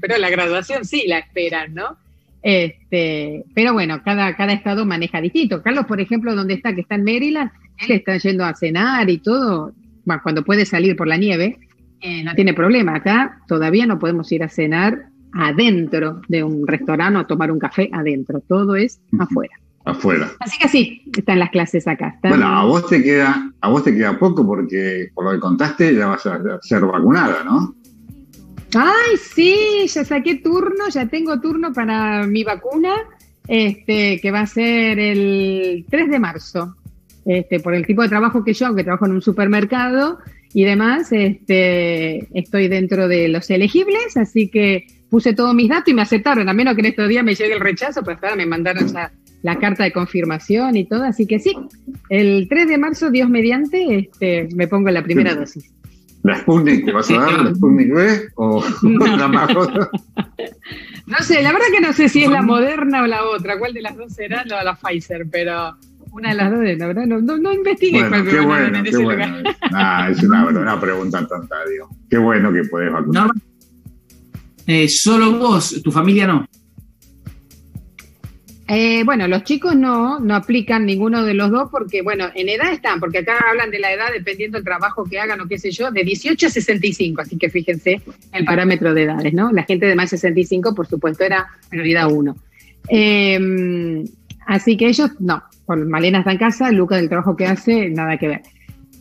pero 0.00 0.18
la 0.18 0.28
graduación 0.28 0.84
sí 0.84 1.04
la 1.06 1.18
esperan, 1.18 1.74
¿no? 1.74 1.96
Este, 2.42 3.44
pero 3.54 3.72
bueno, 3.72 4.02
cada, 4.04 4.34
cada 4.36 4.52
estado 4.52 4.84
maneja 4.84 5.20
distinto. 5.20 5.62
Carlos, 5.62 5.86
por 5.86 6.00
ejemplo, 6.00 6.34
donde 6.34 6.54
está, 6.54 6.74
que 6.74 6.80
está 6.82 6.96
en 6.96 7.04
Maryland, 7.04 7.50
él 7.78 7.92
está 7.92 8.18
yendo 8.18 8.44
a 8.44 8.54
cenar 8.54 9.08
y 9.08 9.18
todo, 9.18 9.72
bueno, 10.04 10.20
cuando 10.22 10.44
puede 10.44 10.66
salir 10.66 10.96
por 10.96 11.06
la 11.06 11.16
nieve, 11.16 11.58
eh, 12.00 12.24
no 12.24 12.34
tiene 12.34 12.52
problema. 12.52 12.96
Acá 12.96 13.38
todavía 13.46 13.86
no 13.86 13.98
podemos 13.98 14.30
ir 14.32 14.42
a 14.42 14.48
cenar 14.48 15.11
adentro 15.32 16.20
de 16.28 16.44
un 16.44 16.66
restaurante 16.66 17.18
o 17.20 17.26
tomar 17.26 17.50
un 17.50 17.58
café 17.58 17.90
adentro, 17.92 18.40
todo 18.40 18.76
es 18.76 19.00
afuera 19.18 19.56
afuera. 19.84 20.30
Así 20.40 20.58
que 20.58 20.68
sí, 20.68 21.02
están 21.16 21.38
las 21.38 21.50
clases 21.50 21.86
acá. 21.88 22.18
Bueno, 22.22 22.46
a 22.46 22.64
vos 22.64 22.86
te 22.86 23.02
queda, 23.02 23.52
a 23.60 23.68
vos 23.68 23.84
te 23.84 23.94
queda 23.94 24.18
poco 24.18 24.46
porque 24.46 25.08
por 25.14 25.24
lo 25.24 25.32
que 25.32 25.40
contaste 25.40 25.94
ya 25.94 26.06
vas 26.06 26.24
a 26.26 26.40
ser 26.62 26.82
vacunada, 26.82 27.42
¿no? 27.44 27.74
Ay, 28.74 29.16
sí, 29.20 29.86
ya 29.86 30.04
saqué 30.04 30.36
turno, 30.36 30.88
ya 30.88 31.06
tengo 31.06 31.40
turno 31.40 31.72
para 31.72 32.26
mi 32.26 32.42
vacuna, 32.42 32.94
este, 33.46 34.18
que 34.20 34.30
va 34.30 34.40
a 34.40 34.46
ser 34.46 34.98
el 34.98 35.84
3 35.90 36.10
de 36.10 36.18
marzo. 36.18 36.76
Este, 37.24 37.60
por 37.60 37.74
el 37.74 37.86
tipo 37.86 38.02
de 38.02 38.08
trabajo 38.08 38.42
que 38.42 38.54
yo, 38.54 38.66
aunque 38.66 38.82
trabajo 38.82 39.06
en 39.06 39.12
un 39.12 39.22
supermercado 39.22 40.18
y 40.54 40.64
demás, 40.64 41.12
este, 41.12 42.26
estoy 42.36 42.66
dentro 42.66 43.06
de 43.06 43.28
los 43.28 43.48
elegibles, 43.50 44.16
así 44.16 44.48
que 44.48 44.86
puse 45.12 45.34
todos 45.34 45.54
mis 45.54 45.68
datos 45.68 45.88
y 45.88 45.94
me 45.94 46.00
aceptaron, 46.00 46.48
a 46.48 46.54
menos 46.54 46.74
que 46.74 46.80
en 46.80 46.86
estos 46.86 47.06
días 47.06 47.22
me 47.22 47.34
llegue 47.34 47.52
el 47.52 47.60
rechazo, 47.60 48.02
pues 48.02 48.16
ahora 48.22 48.34
me 48.34 48.46
mandaron 48.46 48.88
ya 48.88 49.12
la 49.42 49.58
carta 49.58 49.84
de 49.84 49.92
confirmación 49.92 50.74
y 50.74 50.86
todo, 50.86 51.04
así 51.04 51.26
que 51.26 51.38
sí, 51.38 51.54
el 52.08 52.48
3 52.48 52.66
de 52.66 52.78
marzo, 52.78 53.10
Dios 53.10 53.28
mediante, 53.28 53.98
este, 53.98 54.48
me 54.54 54.68
pongo 54.68 54.88
la 54.88 55.02
primera 55.02 55.34
dosis. 55.34 55.70
¿La 56.22 56.38
Sputnik 56.38 56.86
te 56.86 56.92
vas 56.92 57.10
a 57.10 57.18
dar? 57.18 57.44
¿La 57.44 57.54
Sputnik 57.54 57.92
B 57.92 58.22
o 58.36 58.64
la 59.18 59.28
más 59.28 59.54
No 59.54 61.18
sé, 61.20 61.42
la 61.42 61.52
verdad 61.52 61.66
que 61.74 61.80
no 61.82 61.92
sé 61.92 62.08
si 62.08 62.24
es 62.24 62.30
la 62.30 62.40
moderna 62.40 63.02
o 63.02 63.06
la 63.06 63.24
otra, 63.24 63.58
cuál 63.58 63.74
de 63.74 63.82
las 63.82 63.94
dos 63.94 64.14
será, 64.14 64.46
la, 64.46 64.64
la 64.64 64.76
Pfizer, 64.76 65.26
pero 65.30 65.76
una 66.12 66.30
de 66.30 66.36
las 66.36 66.50
dos, 66.50 66.60
la 66.78 66.86
verdad, 66.86 67.04
no, 67.04 67.20
no, 67.20 67.36
no 67.36 67.52
investigué 67.52 68.08
bueno, 68.08 68.24
qué 68.24 68.40
bueno, 68.40 68.82
qué 68.82 68.96
bueno. 68.96 69.50
Ah, 69.74 70.08
es 70.10 70.22
una, 70.22 70.46
una 70.46 70.80
pregunta 70.80 71.26
tonta, 71.26 71.56
digo. 71.70 71.90
Qué 72.08 72.16
bueno 72.16 72.50
que 72.50 72.64
puedes 72.64 72.90
vacunar. 72.90 73.26
No, 73.26 73.32
eh, 74.72 74.88
solo 74.88 75.38
vos, 75.38 75.82
tu 75.82 75.92
familia 75.92 76.26
no. 76.26 76.48
Eh, 78.68 79.02
bueno, 79.04 79.28
los 79.28 79.44
chicos 79.44 79.76
no, 79.76 80.18
no 80.18 80.34
aplican 80.34 80.86
ninguno 80.86 81.24
de 81.24 81.34
los 81.34 81.50
dos 81.50 81.68
porque, 81.70 82.00
bueno, 82.00 82.28
en 82.34 82.48
edad 82.48 82.72
están, 82.72 83.00
porque 83.00 83.18
acá 83.18 83.36
hablan 83.50 83.70
de 83.70 83.78
la 83.78 83.92
edad 83.92 84.06
dependiendo 84.10 84.56
del 84.56 84.64
trabajo 84.64 85.04
que 85.04 85.18
hagan 85.20 85.42
o 85.42 85.46
qué 85.46 85.58
sé 85.58 85.70
yo, 85.72 85.90
de 85.90 86.04
18 86.04 86.46
a 86.46 86.48
65, 86.48 87.20
así 87.20 87.36
que 87.36 87.50
fíjense 87.50 88.00
el 88.32 88.44
parámetro 88.46 88.94
de 88.94 89.02
edades, 89.02 89.34
¿no? 89.34 89.52
La 89.52 89.64
gente 89.64 89.84
de 89.84 89.94
más 89.94 90.10
de 90.10 90.16
65, 90.16 90.74
por 90.74 90.86
supuesto, 90.86 91.22
era 91.22 91.48
prioridad 91.68 92.10
1. 92.10 92.34
Em, 92.88 94.04
así 94.46 94.78
que 94.78 94.86
ellos, 94.86 95.10
no, 95.20 95.42
Malena 95.68 96.20
está 96.20 96.32
en 96.32 96.38
casa, 96.38 96.72
Lucas 96.72 96.98
del 96.98 97.10
trabajo 97.10 97.36
que 97.36 97.44
hace, 97.44 97.90
nada 97.90 98.16
que 98.16 98.28
ver. 98.28 98.42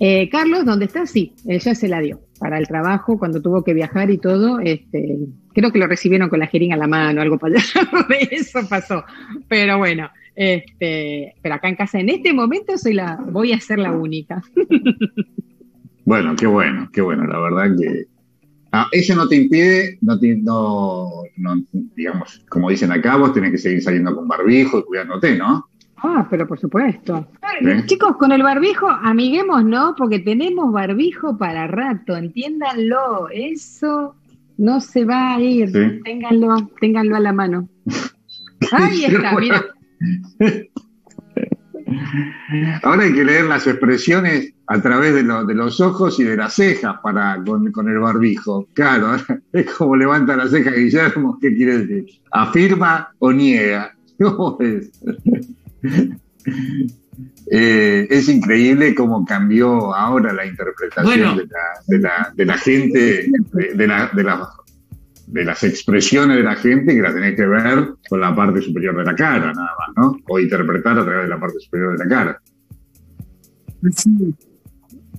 Eh, 0.01 0.27
Carlos, 0.29 0.65
¿dónde 0.65 0.85
está? 0.85 1.05
Sí, 1.05 1.33
ella 1.47 1.75
se 1.75 1.87
la 1.87 2.01
dio 2.01 2.19
para 2.41 2.57
el 2.57 2.67
trabajo 2.67 3.19
cuando 3.19 3.39
tuvo 3.39 3.63
que 3.63 3.75
viajar 3.75 4.09
y 4.09 4.17
todo, 4.17 4.59
este, 4.59 5.19
creo 5.53 5.71
que 5.71 5.77
lo 5.77 5.85
recibieron 5.85 6.27
con 6.27 6.39
la 6.39 6.47
jeringa 6.47 6.73
a 6.73 6.79
la 6.79 6.87
mano, 6.87 7.21
algo 7.21 7.37
para 7.37 7.53
de 8.09 8.29
eso 8.31 8.67
pasó. 8.67 9.05
Pero 9.47 9.77
bueno, 9.77 10.09
este, 10.35 11.35
pero 11.43 11.55
acá 11.55 11.69
en 11.69 11.75
casa 11.75 11.99
en 11.99 12.09
este 12.09 12.33
momento 12.33 12.75
soy 12.79 12.95
la, 12.95 13.15
voy 13.29 13.53
a 13.53 13.59
ser 13.59 13.77
la 13.77 13.91
única. 13.91 14.41
Bueno, 16.03 16.35
qué 16.35 16.47
bueno, 16.47 16.89
qué 16.91 16.99
bueno, 16.99 17.27
la 17.27 17.39
verdad 17.39 17.77
que 17.79 18.05
ah, 18.71 18.87
eso 18.91 19.15
no 19.15 19.27
te 19.27 19.35
impide, 19.35 19.99
no, 20.01 20.17
no, 21.37 21.63
digamos, 21.95 22.43
como 22.49 22.71
dicen 22.71 22.91
acá, 22.91 23.17
vos 23.17 23.33
tenés 23.33 23.51
que 23.51 23.59
seguir 23.59 23.83
saliendo 23.83 24.15
con 24.15 24.27
barbijo 24.27 24.79
y 24.79 24.83
cuidándote, 24.83 25.37
¿no? 25.37 25.69
Ah, 26.03 26.27
pero 26.29 26.47
por 26.47 26.59
supuesto. 26.59 27.27
Chicos, 27.85 28.17
con 28.17 28.31
el 28.31 28.41
barbijo, 28.41 28.89
amiguemos, 28.89 29.63
¿no? 29.63 29.93
Porque 29.95 30.19
tenemos 30.19 30.71
barbijo 30.71 31.37
para 31.37 31.67
rato, 31.67 32.17
entiéndanlo. 32.17 33.29
Eso 33.29 34.15
no 34.57 34.81
se 34.81 35.05
va 35.05 35.35
a 35.35 35.39
ir. 35.39 35.71
Ténganlo, 36.03 36.69
ténganlo 36.79 37.15
a 37.15 37.19
la 37.19 37.33
mano. 37.33 37.69
Ahí 38.71 39.05
está, 39.05 39.35
mira. 39.35 39.63
Ahora 42.83 43.03
hay 43.03 43.13
que 43.13 43.23
leer 43.23 43.45
las 43.45 43.67
expresiones 43.67 44.53
a 44.67 44.81
través 44.81 45.13
de, 45.13 45.23
los 45.23 45.81
ojos 45.81 46.19
y 46.19 46.23
de 46.23 46.37
las 46.37 46.53
cejas 46.53 46.95
para 47.03 47.41
con, 47.43 47.89
el 47.89 47.99
barbijo. 47.99 48.67
Claro, 48.73 49.17
es 49.53 49.71
como 49.71 49.95
levanta 49.95 50.35
la 50.35 50.47
ceja 50.47 50.71
Guillermo, 50.71 51.37
¿qué 51.39 51.53
quiere 51.53 51.79
decir? 51.79 52.21
¿Afirma 52.31 53.13
o 53.19 53.31
niega? 53.31 53.95
¿Cómo 54.17 54.57
es? 54.61 54.91
Eh, 57.51 58.07
es 58.09 58.29
increíble 58.29 58.95
cómo 58.95 59.25
cambió 59.25 59.93
ahora 59.93 60.33
la 60.33 60.45
interpretación 60.45 61.37
de, 61.87 61.99
la, 61.99 62.57
gente, 62.57 63.29
de, 63.53 63.87
de, 65.27 65.43
las 65.43 65.63
expresiones 65.63 66.37
de 66.37 66.43
la 66.43 66.55
gente 66.55 66.95
que 66.95 67.01
la 67.01 67.13
tenés 67.13 67.35
que 67.35 67.45
ver 67.45 67.89
con 68.09 68.21
la 68.21 68.33
parte 68.35 68.61
superior 68.61 68.97
de 68.97 69.03
la 69.03 69.15
cara, 69.15 69.53
nada 69.53 69.71
más, 69.77 69.89
¿no? 69.97 70.17
O 70.29 70.39
interpretar 70.39 70.97
a 70.97 71.03
través 71.03 71.23
de 71.23 71.29
la 71.29 71.39
parte 71.39 71.59
superior 71.59 71.97
de 71.97 72.05
la 72.05 72.09
cara. 72.09 72.41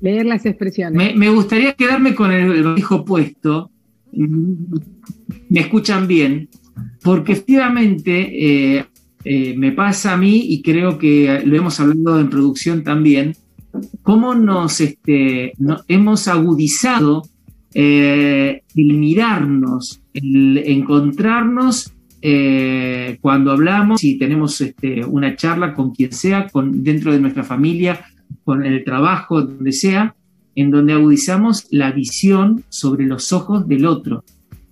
Leer 0.00 0.26
las 0.26 0.46
expresiones. 0.46 1.16
Me, 1.16 1.28
gustaría 1.28 1.74
quedarme 1.74 2.14
con 2.14 2.32
el 2.32 2.62
barbijo 2.62 3.04
puesto. 3.04 3.70
Me 4.12 5.60
escuchan 5.60 6.06
bien, 6.06 6.48
porque 7.02 7.32
efectivamente 7.32 8.76
eh, 8.78 8.86
eh, 9.24 9.54
me 9.56 9.72
pasa 9.72 10.14
a 10.14 10.16
mí 10.16 10.46
y 10.48 10.62
creo 10.62 10.98
que 10.98 11.42
lo 11.44 11.56
hemos 11.56 11.78
hablado 11.80 12.20
en 12.20 12.30
producción 12.30 12.82
también, 12.82 13.36
cómo 14.02 14.34
nos 14.34 14.80
este, 14.80 15.52
hemos 15.88 16.28
agudizado 16.28 17.22
eh, 17.74 18.62
el 18.74 18.94
mirarnos, 18.94 20.00
el 20.12 20.58
encontrarnos 20.58 21.92
eh, 22.20 23.18
cuando 23.20 23.52
hablamos 23.52 24.04
y 24.04 24.18
tenemos 24.18 24.60
este, 24.60 25.04
una 25.04 25.36
charla 25.36 25.74
con 25.74 25.94
quien 25.94 26.12
sea, 26.12 26.48
con, 26.48 26.82
dentro 26.84 27.12
de 27.12 27.20
nuestra 27.20 27.44
familia, 27.44 28.04
con 28.44 28.64
el 28.64 28.84
trabajo, 28.84 29.42
donde 29.42 29.72
sea, 29.72 30.14
en 30.54 30.70
donde 30.70 30.92
agudizamos 30.92 31.66
la 31.70 31.92
visión 31.92 32.64
sobre 32.68 33.06
los 33.06 33.32
ojos 33.32 33.66
del 33.66 33.86
otro. 33.86 34.24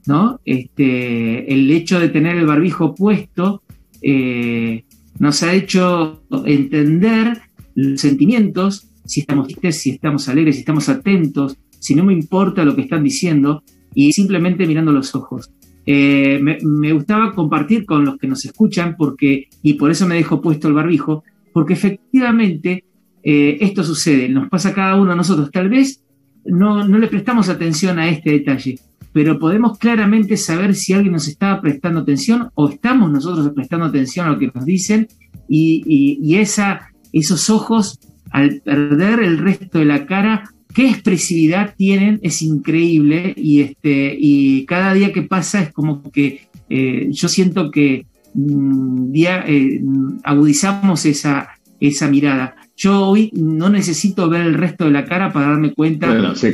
¿no? 0.06 0.40
Este, 0.44 1.52
el 1.52 1.70
hecho 1.70 2.00
de 2.00 2.08
tener 2.08 2.36
el 2.36 2.46
barbijo 2.46 2.94
puesto 2.94 3.62
eh, 4.02 4.84
nos 5.18 5.42
ha 5.42 5.52
hecho 5.52 6.22
entender 6.46 7.38
los 7.74 8.00
sentimientos, 8.00 8.88
si 9.04 9.20
estamos 9.20 9.48
tristes, 9.48 9.80
si 9.80 9.90
estamos 9.90 10.28
alegres, 10.28 10.56
si 10.56 10.60
estamos 10.60 10.88
atentos, 10.88 11.56
si 11.78 11.94
no 11.94 12.04
me 12.04 12.12
importa 12.12 12.64
lo 12.64 12.74
que 12.74 12.82
están 12.82 13.02
diciendo, 13.02 13.62
y 13.94 14.12
simplemente 14.12 14.66
mirando 14.66 14.92
los 14.92 15.14
ojos. 15.14 15.50
Eh, 15.86 16.38
me, 16.40 16.92
gustaba 16.92 17.34
compartir 17.34 17.84
con 17.84 18.04
los 18.04 18.18
que 18.18 18.28
nos 18.28 18.44
escuchan, 18.44 18.96
porque, 18.96 19.48
y 19.62 19.74
por 19.74 19.90
eso 19.90 20.06
me 20.06 20.14
dejo 20.14 20.40
puesto 20.40 20.68
el 20.68 20.74
barbijo, 20.74 21.24
porque 21.52 21.72
efectivamente 21.72 22.84
eh, 23.22 23.58
esto 23.60 23.82
sucede, 23.82 24.28
nos 24.28 24.48
pasa 24.48 24.70
a 24.70 24.74
cada 24.74 24.96
uno 24.96 25.10
de 25.10 25.16
nosotros. 25.16 25.50
Tal 25.50 25.68
vez 25.68 26.04
no, 26.44 26.86
no 26.86 26.98
le 26.98 27.08
prestamos 27.08 27.48
atención 27.48 27.98
a 27.98 28.08
este 28.08 28.30
detalle, 28.30 28.78
pero 29.12 29.38
podemos 29.38 29.78
claramente 29.78 30.36
saber 30.36 30.74
si 30.74 30.92
alguien 30.92 31.12
nos 31.12 31.28
está 31.28 31.60
prestando 31.60 32.00
atención 32.00 32.50
o 32.54 32.68
estamos 32.68 33.10
nosotros 33.10 33.50
prestando 33.54 33.86
atención 33.86 34.26
a 34.26 34.30
lo 34.30 34.38
que 34.38 34.50
nos 34.54 34.64
dicen 34.64 35.08
y, 35.48 36.18
y 36.22 36.36
esa, 36.36 36.90
esos 37.12 37.50
ojos, 37.50 37.98
al 38.30 38.60
perder 38.60 39.20
el 39.20 39.38
resto 39.38 39.80
de 39.80 39.84
la 39.84 40.06
cara, 40.06 40.44
qué 40.74 40.88
expresividad 40.88 41.74
tienen, 41.76 42.20
es 42.22 42.42
increíble 42.42 43.34
y, 43.36 43.60
este, 43.60 44.16
y 44.18 44.64
cada 44.66 44.94
día 44.94 45.12
que 45.12 45.22
pasa 45.22 45.62
es 45.62 45.72
como 45.72 46.10
que 46.10 46.48
eh, 46.68 47.08
yo 47.10 47.28
siento 47.28 47.70
que 47.70 48.06
mm, 48.34 49.10
día, 49.10 49.44
eh, 49.46 49.82
agudizamos 50.22 51.04
esa, 51.06 51.50
esa 51.80 52.08
mirada. 52.08 52.56
Yo 52.76 53.08
hoy 53.08 53.30
no 53.34 53.68
necesito 53.68 54.28
ver 54.30 54.42
el 54.42 54.54
resto 54.54 54.84
de 54.84 54.92
la 54.92 55.04
cara 55.04 55.32
para 55.32 55.48
darme 55.48 55.74
cuenta. 55.74 56.34
se, 56.34 56.52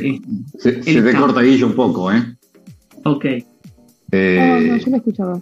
te 0.81 1.13
corta 1.13 1.41
Guillo 1.41 1.67
un 1.67 1.75
poco, 1.75 2.11
¿eh? 2.11 2.36
Ok. 3.03 3.25
Eh, 4.11 4.67
no, 4.69 4.77
yo 4.77 4.91
lo 4.91 4.97
escuchaba. 4.97 5.41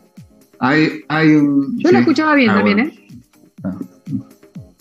Hay, 0.60 1.02
hay 1.08 1.30
un, 1.36 1.78
yo 1.78 1.92
lo 1.92 2.00
escuchaba 2.00 2.36
bien 2.36 2.50
ah, 2.50 2.56
también, 2.56 2.80
¿eh? 2.80 2.94
Ah. 3.64 3.78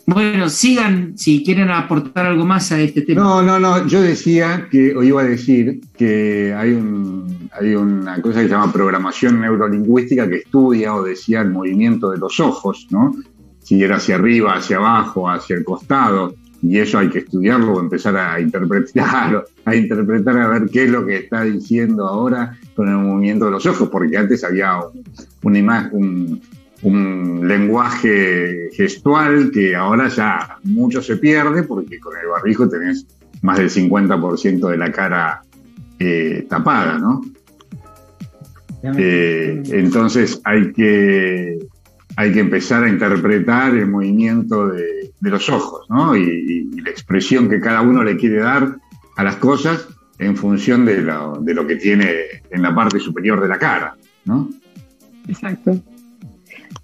Bueno, 0.07 0.51
sigan 0.51 1.17
si 1.17 1.43
quieren 1.43 1.71
aportar 1.71 2.27
algo 2.27 2.45
más 2.45 2.71
a 2.73 2.81
este 2.81 3.03
tema. 3.03 3.23
No, 3.23 3.43
no, 3.43 3.59
no, 3.59 3.87
yo 3.87 4.03
decía 4.03 4.69
que, 4.71 4.95
o 4.95 5.03
iba 5.03 5.23
a 5.23 5.25
decir, 5.25 5.81
que 5.97 6.53
hay, 6.55 6.73
un, 6.73 7.49
hay 7.53 7.75
una 7.75 8.21
cosa 8.21 8.41
que 8.41 8.49
se 8.49 8.53
llama 8.53 8.71
programación 8.71 9.41
neurolingüística 9.41 10.29
que 10.29 10.37
estudia 10.37 10.95
o 10.95 11.03
decía 11.03 11.41
el 11.41 11.51
movimiento 11.51 12.11
de 12.11 12.19
los 12.19 12.39
ojos, 12.39 12.87
¿no? 12.91 13.15
Si 13.61 13.83
era 13.83 13.97
hacia 13.97 14.17
arriba, 14.17 14.53
hacia 14.53 14.77
abajo, 14.77 15.31
hacia 15.31 15.57
el 15.57 15.65
costado, 15.65 16.35
y 16.67 16.79
eso 16.79 16.99
hay 16.99 17.11
que 17.11 17.19
estudiarlo 17.19 17.75
o 17.75 17.81
empezar 17.81 18.17
a 18.17 18.41
interpretar, 18.41 19.45
a 19.65 19.77
interpretar 19.77 20.39
a 20.39 20.49
ver 20.49 20.71
qué 20.71 20.85
es 20.85 20.91
lo 20.91 21.05
que 21.05 21.17
está 21.17 21.43
diciendo 21.43 22.07
ahora 22.07 22.59
con 22.75 22.89
el 22.89 22.97
movimiento 22.97 23.45
de 23.45 23.51
los 23.51 23.67
ojos, 23.67 23.91
porque 23.91 24.17
antes 24.17 24.43
había 24.45 24.79
una 25.43 25.59
imagen, 25.59 26.41
un 26.83 27.47
lenguaje 27.47 28.71
gestual 28.73 29.51
que 29.53 29.77
ahora 29.77 30.09
ya 30.09 30.59
mucho 30.65 31.03
se 31.03 31.19
pierde 31.19 31.65
porque 31.65 32.01
con 32.01 32.17
el 32.17 32.29
barbijo 32.29 32.67
tenés 32.69 33.07
más 33.43 33.59
del 33.59 33.69
50% 33.69 34.69
de 34.69 34.77
la 34.79 34.91
cara 34.91 35.43
eh, 35.99 36.47
tapada, 36.49 36.99
¿no? 36.99 37.21
Eh, 38.83 39.63
entonces 39.67 40.41
hay 40.45 40.73
que, 40.73 41.59
hay 42.17 42.33
que 42.33 42.41
empezar 42.41 42.85
a 42.85 42.89
interpretar 42.89 43.75
el 43.75 43.87
movimiento 43.87 44.69
de, 44.69 45.13
los 45.21 45.49
ojos, 45.49 45.87
¿no? 45.89 46.17
Y, 46.17 46.71
la 46.83 46.91
expresión 46.91 47.49
que 47.49 47.61
cada 47.61 47.81
uno 47.81 48.05
le 48.05 48.17
quiere 48.17 48.41
dar 48.41 48.77
a 49.17 49.25
las 49.25 49.37
cosas 49.37 49.89
en 50.19 50.37
función 50.37 50.85
de 50.85 51.01
lo, 51.01 51.39
de 51.41 51.55
lo 51.55 51.67
que 51.67 51.77
tiene 51.77 52.15
en 52.51 52.63
la 52.63 52.75
parte 52.75 53.01
superior 53.01 53.41
de 53.41 53.49
la 53.49 53.59
cara, 53.59 53.97
¿no? 54.27 54.51
Exacto. 55.27 55.81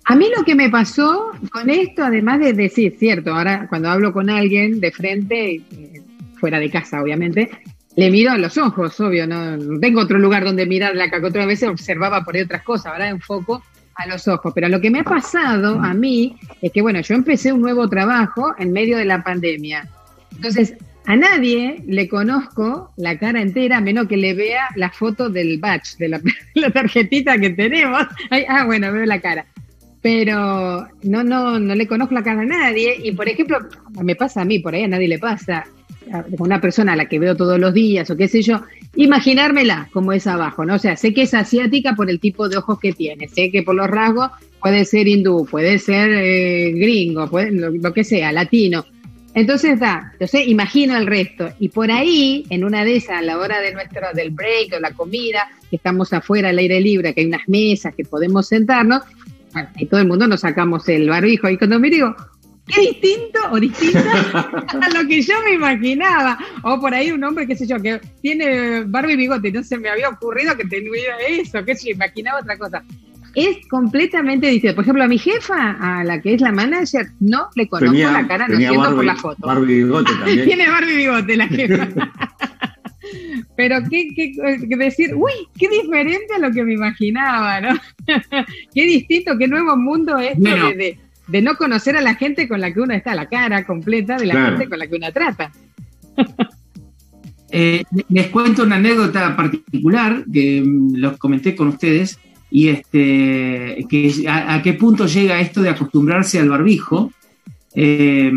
A 0.05 0.17
mí 0.17 0.27
lo 0.37 0.43
que 0.43 0.55
me 0.55 0.71
pasó 0.71 1.31
con 1.53 1.71
esto, 1.71 2.03
además 2.03 2.41
de 2.41 2.53
decir, 2.53 2.97
cierto, 2.99 3.35
ahora 3.35 3.69
cuando 3.69 3.91
hablo 3.91 4.13
con 4.13 4.31
alguien 4.31 4.81
de 4.81 4.91
frente, 4.91 5.57
eh, 5.57 6.03
fuera 6.37 6.59
de 6.59 6.71
casa 6.71 7.03
obviamente, 7.03 7.51
le 7.97 8.11
miro 8.11 8.33
a 8.33 8.39
los 8.39 8.57
ojos, 8.57 8.99
obvio, 9.01 9.27
no, 9.27 9.79
tengo 9.79 10.01
otro 10.01 10.19
lugar 10.19 10.45
donde 10.45 10.67
mirar 10.67 10.97
la 10.97 11.11
que 11.11 11.25
otra 11.25 11.45
vez 11.45 11.63
observaba 11.63 12.25
por 12.25 12.35
ahí 12.35 12.43
otras 12.43 12.63
cosas, 12.63 12.87
ahora 12.87 13.09
enfoco 13.09 13.63
a 14.03 14.09
los 14.09 14.27
ojos. 14.29 14.53
Pero 14.55 14.69
lo 14.69 14.81
que 14.81 14.91
me 14.91 15.01
ha 15.01 15.05
pasado 15.05 15.81
a 15.81 15.95
mí 15.95 16.37
es 16.61 16.73
que, 16.73 16.83
bueno, 16.83 17.01
yo 17.01 17.15
empecé 17.15 17.53
un 17.53 17.61
nuevo 17.61 17.89
trabajo 17.89 18.55
en 18.59 18.73
medio 18.73 18.99
de 18.99 19.05
la 19.05 19.23
pandemia. 19.23 19.89
Entonces, 20.35 20.75
a 21.07 21.17
nadie 21.17 21.83
le 21.87 22.09
conozco 22.09 22.93
la 22.97 23.19
cara 23.19 23.41
entera, 23.41 23.79
a 23.79 23.81
menos 23.81 24.07
que 24.07 24.17
le 24.17 24.35
vea 24.35 24.69
la 24.77 24.91
foto 24.91 25.29
del 25.29 25.59
batch, 25.59 25.97
de 25.97 26.09
la, 26.09 26.21
la 26.55 26.71
tarjetita 26.71 27.39
que 27.39 27.51
tenemos. 27.51 28.07
ah, 28.49 28.65
bueno, 28.65 28.93
veo 28.93 29.07
la 29.07 29.21
cara 29.21 29.47
pero 30.03 30.89
no, 31.03 31.25
no, 31.25 31.59
no 31.59 31.75
le 31.75 31.87
conozco 31.87 32.15
la 32.15 32.23
cara 32.23 32.43
a 32.43 32.47
nadie. 32.47 32.97
Y 33.03 33.13
por 33.13 33.29
ejemplo, 33.29 33.59
me 34.03 34.17
pasa 34.17 34.43
a 34.43 34.45
mí, 34.45 34.59
por 34.59 34.75
ahí 34.75 34.85
a 34.85 34.89
nadie 34.89 35.09
le 35.09 35.19
pasa, 35.19 35.67
a 36.13 36.25
una 36.39 36.61
persona 36.61 36.95
a 36.95 36.97
la 36.97 37.07
que 37.07 37.19
veo 37.19 37.37
todos 37.37 37.59
los 37.59 37.75
días 37.75 38.11
o 38.11 38.17
qué 38.17 38.29
sé 38.29 38.43
yo, 38.43 38.63
imaginármela 38.97 39.89
como 39.93 40.13
es 40.13 40.27
abajo, 40.27 40.65
¿no? 40.65 40.75
O 40.75 40.79
sea, 40.79 40.97
sé 40.97 41.13
que 41.13 41.23
es 41.23 41.35
asiática 41.35 41.95
por 41.95 42.11
el 42.11 42.21
tipo 42.21 42.49
de 42.49 42.57
ojos 42.57 42.79
que 42.81 42.93
tiene, 42.93 43.29
sé 43.29 43.51
que 43.51 43.63
por 43.63 43.75
los 43.75 43.89
rasgos 43.89 44.31
puede 44.61 44.85
ser 44.85 45.09
hindú, 45.09 45.47
puede 45.47 45.79
ser 45.79 46.11
eh, 46.13 46.73
gringo, 46.73 47.29
puede, 47.29 47.53
lo, 47.53 47.93
que 47.93 48.05
sea, 48.05 48.33
latino. 48.33 48.85
Entonces 49.33 49.79
da, 49.79 50.11
entonces 50.13 50.49
imagino 50.49 50.97
el 50.97 51.07
resto. 51.07 51.51
Y 51.61 51.69
por 51.69 51.91
ahí, 51.91 52.45
en 52.51 52.65
una 52.65 52.85
de 52.85 52.97
esas, 52.97 53.19
a 53.19 53.23
la 53.23 53.39
hora 53.39 53.61
de 53.61 53.73
nuestro, 53.73 54.01
del 54.13 54.31
break 54.31 54.75
o 54.77 54.81
la 54.81 54.91
comida, 54.91 55.49
que 55.71 55.77
estamos 55.77 56.13
afuera 56.13 56.49
al 56.49 56.59
aire 56.59 56.81
libre, 56.81 57.15
que 57.15 57.21
hay 57.21 57.27
unas 57.29 57.49
mesas 57.49 57.95
que 57.95 58.05
podemos 58.05 58.49
sentarnos, 58.49 59.03
y 59.77 59.87
todo 59.87 60.01
el 60.01 60.07
mundo 60.07 60.27
nos 60.27 60.41
sacamos 60.41 60.89
el 60.89 61.09
barbijo. 61.09 61.49
Y 61.49 61.59
cuando 61.59 61.79
me 61.79 61.91
digo, 61.91 62.15
qué 62.67 62.81
distinto 62.81 63.41
o 63.51 63.59
distinta 63.59 64.01
a 64.69 64.91
lo 64.91 65.09
que 65.09 65.23
yo 65.23 65.35
me 65.45 65.55
imaginaba. 65.55 66.39
O 66.63 66.81
por 66.81 66.95
ahí 66.95 67.11
un 67.11 67.23
hombre, 67.25 67.47
qué 67.47 67.57
sé 67.57 67.67
yo, 67.67 67.81
que 67.81 68.01
tiene 68.23 68.85
barba 68.85 69.13
y 69.13 69.17
bigote, 69.17 69.53
no 69.53 69.63
se 69.63 69.79
me 69.79 69.89
había 69.89 70.09
ocurrido 70.09 70.57
que 70.57 70.65
tenía 70.65 71.17
eso, 71.29 71.65
que 71.65 71.75
se 71.75 71.91
imaginaba 71.91 72.41
otra 72.41 72.57
cosa. 72.59 72.83
Es 73.35 73.59
completamente 73.69 74.49
distinto. 74.49 74.75
Por 74.75 74.85
ejemplo, 74.85 75.05
a 75.05 75.09
mi 75.09 75.19
jefa, 75.19 75.77
a 75.81 76.03
la 76.03 76.21
que 76.21 76.35
es 76.35 76.41
la 76.41 76.51
manager, 76.51 77.07
no 77.21 77.49
le 77.55 77.69
conozco 77.69 77.97
la 77.97 78.27
cara, 78.27 78.49
no 78.49 78.57
siento 78.57 78.95
por 78.95 79.05
la 79.05 79.15
foto. 79.15 79.47
Barbie 79.47 79.85
bigote 79.85 80.13
también. 80.13 80.45
tiene 80.47 80.69
Barbie 80.69 80.97
bigote 80.97 81.37
la 81.37 81.49
jefa. 81.49 81.89
Pero 83.57 83.79
qué, 83.91 84.09
qué, 84.15 84.77
decir, 84.77 85.15
uy, 85.15 85.33
qué 85.59 85.69
diferente 85.69 86.35
a 86.35 86.39
lo 86.39 86.51
que 86.53 86.65
me 86.65 86.75
imaginaba, 86.75 87.61
¿no? 87.61 87.69
qué 88.75 88.87
distinto, 88.87 89.37
qué 89.39 89.49
nuevo 89.49 89.77
mundo 89.77 90.19
es 90.19 90.39
de, 90.39 90.99
de, 91.29 91.43
no 91.43 91.57
conocer 91.57 91.97
a 91.97 92.01
la 92.01 92.15
gente 92.15 92.49
con 92.49 92.61
la 92.61 92.73
que 92.73 92.81
uno 92.81 92.95
está, 92.95 93.15
la 93.15 93.29
cara 93.29 93.65
completa 93.65 94.17
de 94.17 94.27
la 94.27 94.47
gente 94.47 94.69
con 94.69 94.79
la 94.79 94.87
que 94.87 94.97
uno 94.97 95.13
trata. 95.13 95.53
Eh, 97.53 97.83
les 98.09 98.29
cuento 98.29 98.63
una 98.63 98.77
anécdota 98.77 99.35
particular 99.35 100.25
que 100.33 100.63
mm, 100.65 100.95
los 100.95 101.19
comenté 101.19 101.57
con 101.57 101.67
ustedes 101.67 102.17
y 102.49 102.69
este 102.69 103.87
que 103.89 104.25
a, 104.29 104.61
qué 104.63 104.75
punto 104.75 105.07
llega 105.07 105.41
esto 105.41 105.61
de 105.61 105.71
acostumbrarse 105.71 106.39
al 106.39 106.49
barbijo. 106.49 107.13
Eh, 107.75 108.31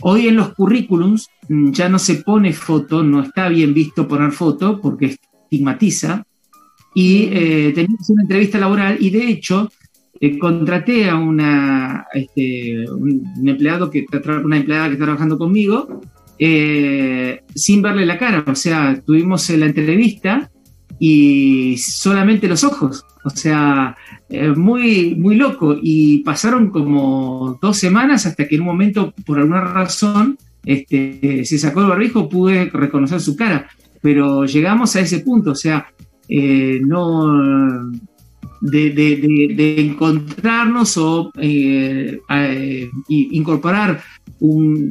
Hoy 0.00 0.28
en 0.28 0.36
los 0.36 0.54
currículums 0.54 1.28
mm, 1.48 1.70
ya 1.70 1.88
no 1.88 1.98
se 1.98 2.16
pone 2.16 2.52
foto, 2.52 3.02
no 3.02 3.22
está 3.22 3.48
bien 3.48 3.74
visto 3.74 4.08
poner 4.08 4.32
foto 4.32 4.80
porque 4.80 5.16
estigmatiza. 5.44 6.24
Y 6.94 7.28
eh, 7.32 7.72
teníamos 7.74 8.08
una 8.10 8.22
entrevista 8.22 8.58
laboral 8.58 8.96
y 9.00 9.10
de 9.10 9.28
hecho 9.28 9.68
eh, 10.20 10.38
contraté 10.38 11.10
a 11.10 11.16
una, 11.16 12.06
este, 12.12 12.88
un, 12.88 13.48
empleado 13.48 13.90
que, 13.90 14.06
una 14.44 14.56
empleada 14.58 14.86
que 14.86 14.92
está 14.92 15.04
trabajando 15.04 15.36
conmigo 15.36 16.00
eh, 16.38 17.42
sin 17.54 17.82
verle 17.82 18.06
la 18.06 18.18
cara. 18.18 18.44
O 18.46 18.54
sea, 18.54 19.00
tuvimos 19.04 19.48
la 19.50 19.66
entrevista 19.66 20.50
y 20.98 21.76
solamente 21.78 22.48
los 22.48 22.64
ojos. 22.64 23.04
O 23.24 23.30
sea, 23.30 23.96
eh, 24.28 24.50
muy, 24.50 25.14
muy 25.14 25.36
loco. 25.36 25.76
Y 25.80 26.18
pasaron 26.18 26.70
como 26.70 27.58
dos 27.60 27.78
semanas 27.78 28.26
hasta 28.26 28.46
que 28.46 28.56
en 28.56 28.62
un 28.62 28.68
momento, 28.68 29.14
por 29.24 29.38
alguna 29.38 29.62
razón, 29.62 30.38
este, 30.64 31.44
se 31.44 31.58
sacó 31.58 31.80
el 31.82 31.88
barbijo, 31.88 32.28
pude 32.28 32.70
reconocer 32.70 33.20
su 33.20 33.36
cara, 33.36 33.68
pero 34.00 34.44
llegamos 34.44 34.96
a 34.96 35.00
ese 35.00 35.20
punto, 35.20 35.52
o 35.52 35.54
sea, 35.54 35.86
eh, 36.28 36.80
no 36.82 37.90
de, 38.62 39.74
encontrarnos 39.78 40.96
o 40.96 41.30
eh, 41.38 42.18
incorporar 43.08 44.00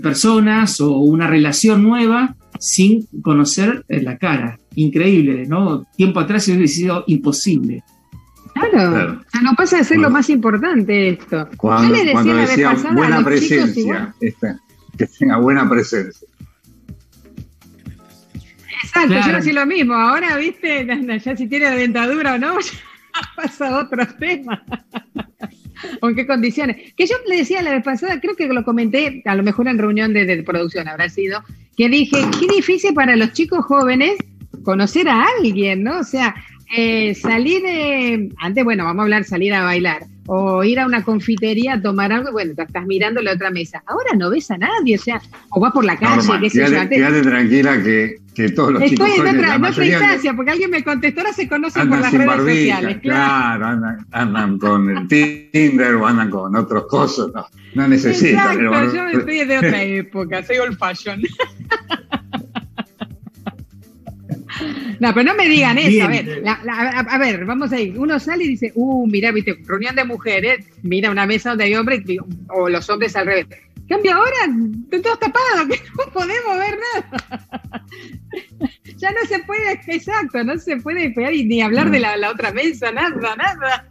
personas 0.02 0.80
o 0.80 0.92
una 0.98 1.28
relación 1.28 1.82
nueva 1.82 2.36
sin 2.60 3.08
conocer 3.22 3.84
la 3.88 4.18
cara. 4.18 4.60
Increíble, 4.76 5.46
¿no? 5.48 5.86
Tiempo 5.96 6.20
atrás 6.20 6.48
hubiera 6.48 6.68
sido 6.68 7.04
imposible. 7.08 7.84
Claro, 8.54 9.20
O 9.26 9.32
sea, 9.32 9.42
no 9.42 9.54
pasa 9.56 9.78
de 9.78 9.84
ser 9.84 9.98
lo 9.98 10.10
más 10.10 10.30
importante 10.30 11.10
esto. 11.10 11.50
Cuando, 11.58 11.88
Yo 11.88 11.94
le 11.94 12.00
decía, 12.00 12.14
cuando 12.14 12.36
decía 12.36 12.74
buena 12.94 13.24
presencia, 13.24 14.16
que 14.98 15.08
tenga 15.08 15.38
buena 15.38 15.68
presencia. 15.68 16.28
Exacto, 18.84 19.16
yo 19.28 19.36
decía 19.36 19.54
lo 19.54 19.66
mismo. 19.66 19.94
Ahora, 19.94 20.38
viste, 20.38 20.86
ya 21.24 21.36
si 21.36 21.48
tiene 21.48 21.72
dentadura 21.72 22.36
o 22.36 22.38
no, 22.38 22.60
ya 22.60 22.72
pasa 23.36 23.70
a 23.70 23.80
otro 23.80 24.06
tema. 24.20 24.64
¿O 26.02 26.10
en 26.10 26.16
qué 26.16 26.28
condiciones? 26.28 26.94
Que 26.96 27.08
yo 27.08 27.16
le 27.28 27.38
decía 27.38 27.62
la 27.62 27.72
vez 27.72 27.84
pasada, 27.84 28.20
creo 28.22 28.36
que 28.36 28.48
lo 28.48 28.64
comenté, 28.64 29.22
a 29.26 29.36
lo 29.36 29.44
mejor 29.44 29.68
en 29.68 29.80
reunión 29.80 30.14
de, 30.14 30.26
de 30.26 30.44
producción 30.44 30.88
habrá 30.88 31.10
sido, 31.10 31.44
que 31.76 31.90
dije, 31.90 32.18
qué 32.40 32.48
difícil 32.48 32.94
para 32.94 33.16
los 33.16 33.34
chicos 33.34 33.66
jóvenes 33.66 34.16
conocer 34.64 35.08
a 35.10 35.26
alguien, 35.38 35.84
¿no? 35.84 36.00
O 36.00 36.04
sea, 36.04 36.36
eh, 36.76 37.14
salir, 37.14 37.62
de, 37.62 38.30
antes, 38.40 38.64
bueno, 38.64 38.86
vamos 38.86 39.02
a 39.02 39.04
hablar, 39.04 39.24
salir 39.26 39.54
a 39.54 39.64
bailar, 39.64 40.06
o 40.26 40.64
ir 40.64 40.80
a 40.80 40.88
una 40.88 41.04
confitería 41.04 41.74
a 41.74 41.82
tomar 41.82 42.12
algo, 42.12 42.32
bueno, 42.32 42.54
estás 42.58 42.86
mirando 42.88 43.22
la 43.22 43.34
otra 43.34 43.52
mesa. 43.52 43.84
Ahora 43.86 44.12
no 44.18 44.32
ves 44.32 44.50
a 44.50 44.58
nadie, 44.58 44.96
o 44.96 45.00
sea, 45.00 45.22
o 45.52 45.60
vas 45.60 45.72
por 45.72 45.86
la 45.86 45.98
calle, 45.98 46.28
qué 46.42 46.50
sé 46.50 46.60
yo. 46.62 46.90
Quédate 46.90 47.22
tranquila 47.22 47.84
que, 47.84 48.16
que 48.34 48.50
todos 48.50 48.74
los 48.74 48.82
Estoy 48.82 49.12
chicos 49.12 49.28
en 49.28 49.38
otra, 49.38 49.56
en 49.56 49.66
otra 49.66 49.86
instancia, 49.86 50.34
porque 50.34 50.52
alguien 50.52 50.72
me 50.72 50.84
contestó, 50.84 51.22
ahora 51.22 51.34
se 51.34 51.48
conocen 51.48 51.90
por 51.90 52.00
las 52.00 52.12
redes 52.12 52.40
sociales. 52.40 52.98
Claro, 53.02 53.66
andan, 53.68 54.08
andan, 54.12 54.58
con 54.58 54.90
el 54.90 55.08
Tinder 55.08 55.96
o 55.96 56.08
andan 56.08 56.32
con 56.32 56.56
otros 56.56 56.88
cosas, 56.88 57.28
no, 57.36 57.46
no 57.76 57.88
necesitan. 57.88 58.60
Exacto, 58.60 58.96
yo 58.96 59.20
estoy 59.20 59.46
de 59.46 59.58
otra 59.58 59.84
época, 59.84 60.44
soy 60.44 60.58
old 60.58 60.78
fashion. 60.78 61.22
No, 65.04 65.14
pero 65.14 65.34
no 65.34 65.36
me 65.36 65.50
digan 65.50 65.78
eso. 65.78 66.06
A 66.06 66.08
ver, 66.08 66.44
a, 66.46 67.18
ver, 67.18 67.44
vamos 67.44 67.74
a 67.74 67.82
ir. 67.82 68.00
Uno 68.00 68.18
sale 68.22 68.46
y 68.46 68.48
dice, 68.48 68.72
uh, 68.74 69.06
mira, 69.06 69.34
viste, 69.34 69.60
reunión 69.66 69.98
de 69.98 70.06
mujeres, 70.06 70.66
mira 70.82 71.12
una 71.12 71.26
mesa 71.26 71.50
donde 71.50 71.66
hay 71.66 71.76
hombres, 71.76 72.04
o 72.48 72.70
los 72.70 72.90
hombres 72.90 73.14
al 73.18 73.26
revés. 73.26 73.48
Cambia 73.90 74.16
ahora, 74.16 74.32
están 74.86 75.02
todos 75.02 75.20
tapados, 75.20 75.68
que 75.70 75.78
no 75.98 76.14
podemos 76.14 76.58
ver 76.58 76.80
nada. 76.96 77.86
ya 78.96 79.12
no 79.12 79.28
se 79.28 79.40
puede, 79.40 79.74
exacto, 79.88 80.42
no 80.46 80.58
se 80.58 80.78
puede 80.78 81.12
pegar 81.12 81.34
ni 81.34 81.62
hablar 81.62 81.92
de 81.92 82.00
la, 82.00 82.32
otra 82.32 82.54
mesa, 82.54 82.94
nada, 82.94 83.36
nada. 83.36 83.90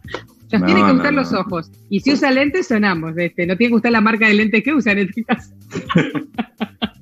Nos 0.51 0.65
tienen 0.65 0.83
que 0.87 0.93
gustar 0.93 1.13
los 1.13 1.31
ojos. 1.31 1.71
Y 1.91 1.99
si 1.99 2.13
usa 2.13 2.31
lentes, 2.31 2.69
sonamos. 2.69 3.15
Este, 3.17 3.45
no 3.45 3.55
tiene 3.55 3.69
que 3.69 3.73
gustar 3.73 3.91
la 3.91 4.01
marca 4.01 4.27
de 4.27 4.33
lentes 4.33 4.63
que 4.63 4.73
usan 4.73 4.97
en 4.97 5.09
este 5.09 5.23
caso. 5.25 5.53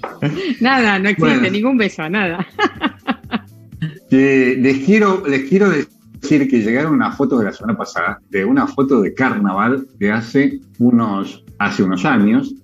nada, 0.60 0.98
no 0.98 1.08
existe 1.08 1.50
ningún 1.50 1.76
beso, 1.76 2.08
nada. 2.08 2.46
les, 4.10 4.84
quiero, 4.84 5.22
les 5.26 5.48
quiero 5.48 5.70
decir 5.70 6.48
que 6.48 6.62
llegaron 6.62 6.94
una 6.94 7.12
foto 7.12 7.38
de 7.38 7.46
la 7.46 7.52
semana 7.52 7.76
pasada, 7.76 8.20
de 8.30 8.44
una 8.44 8.66
foto 8.66 9.00
de 9.00 9.14
carnaval 9.14 9.86
de 9.98 10.12
hace 10.12 10.60
unos, 10.78 11.44
hace 11.58 11.82
unos 11.82 12.04
años, 12.04 12.54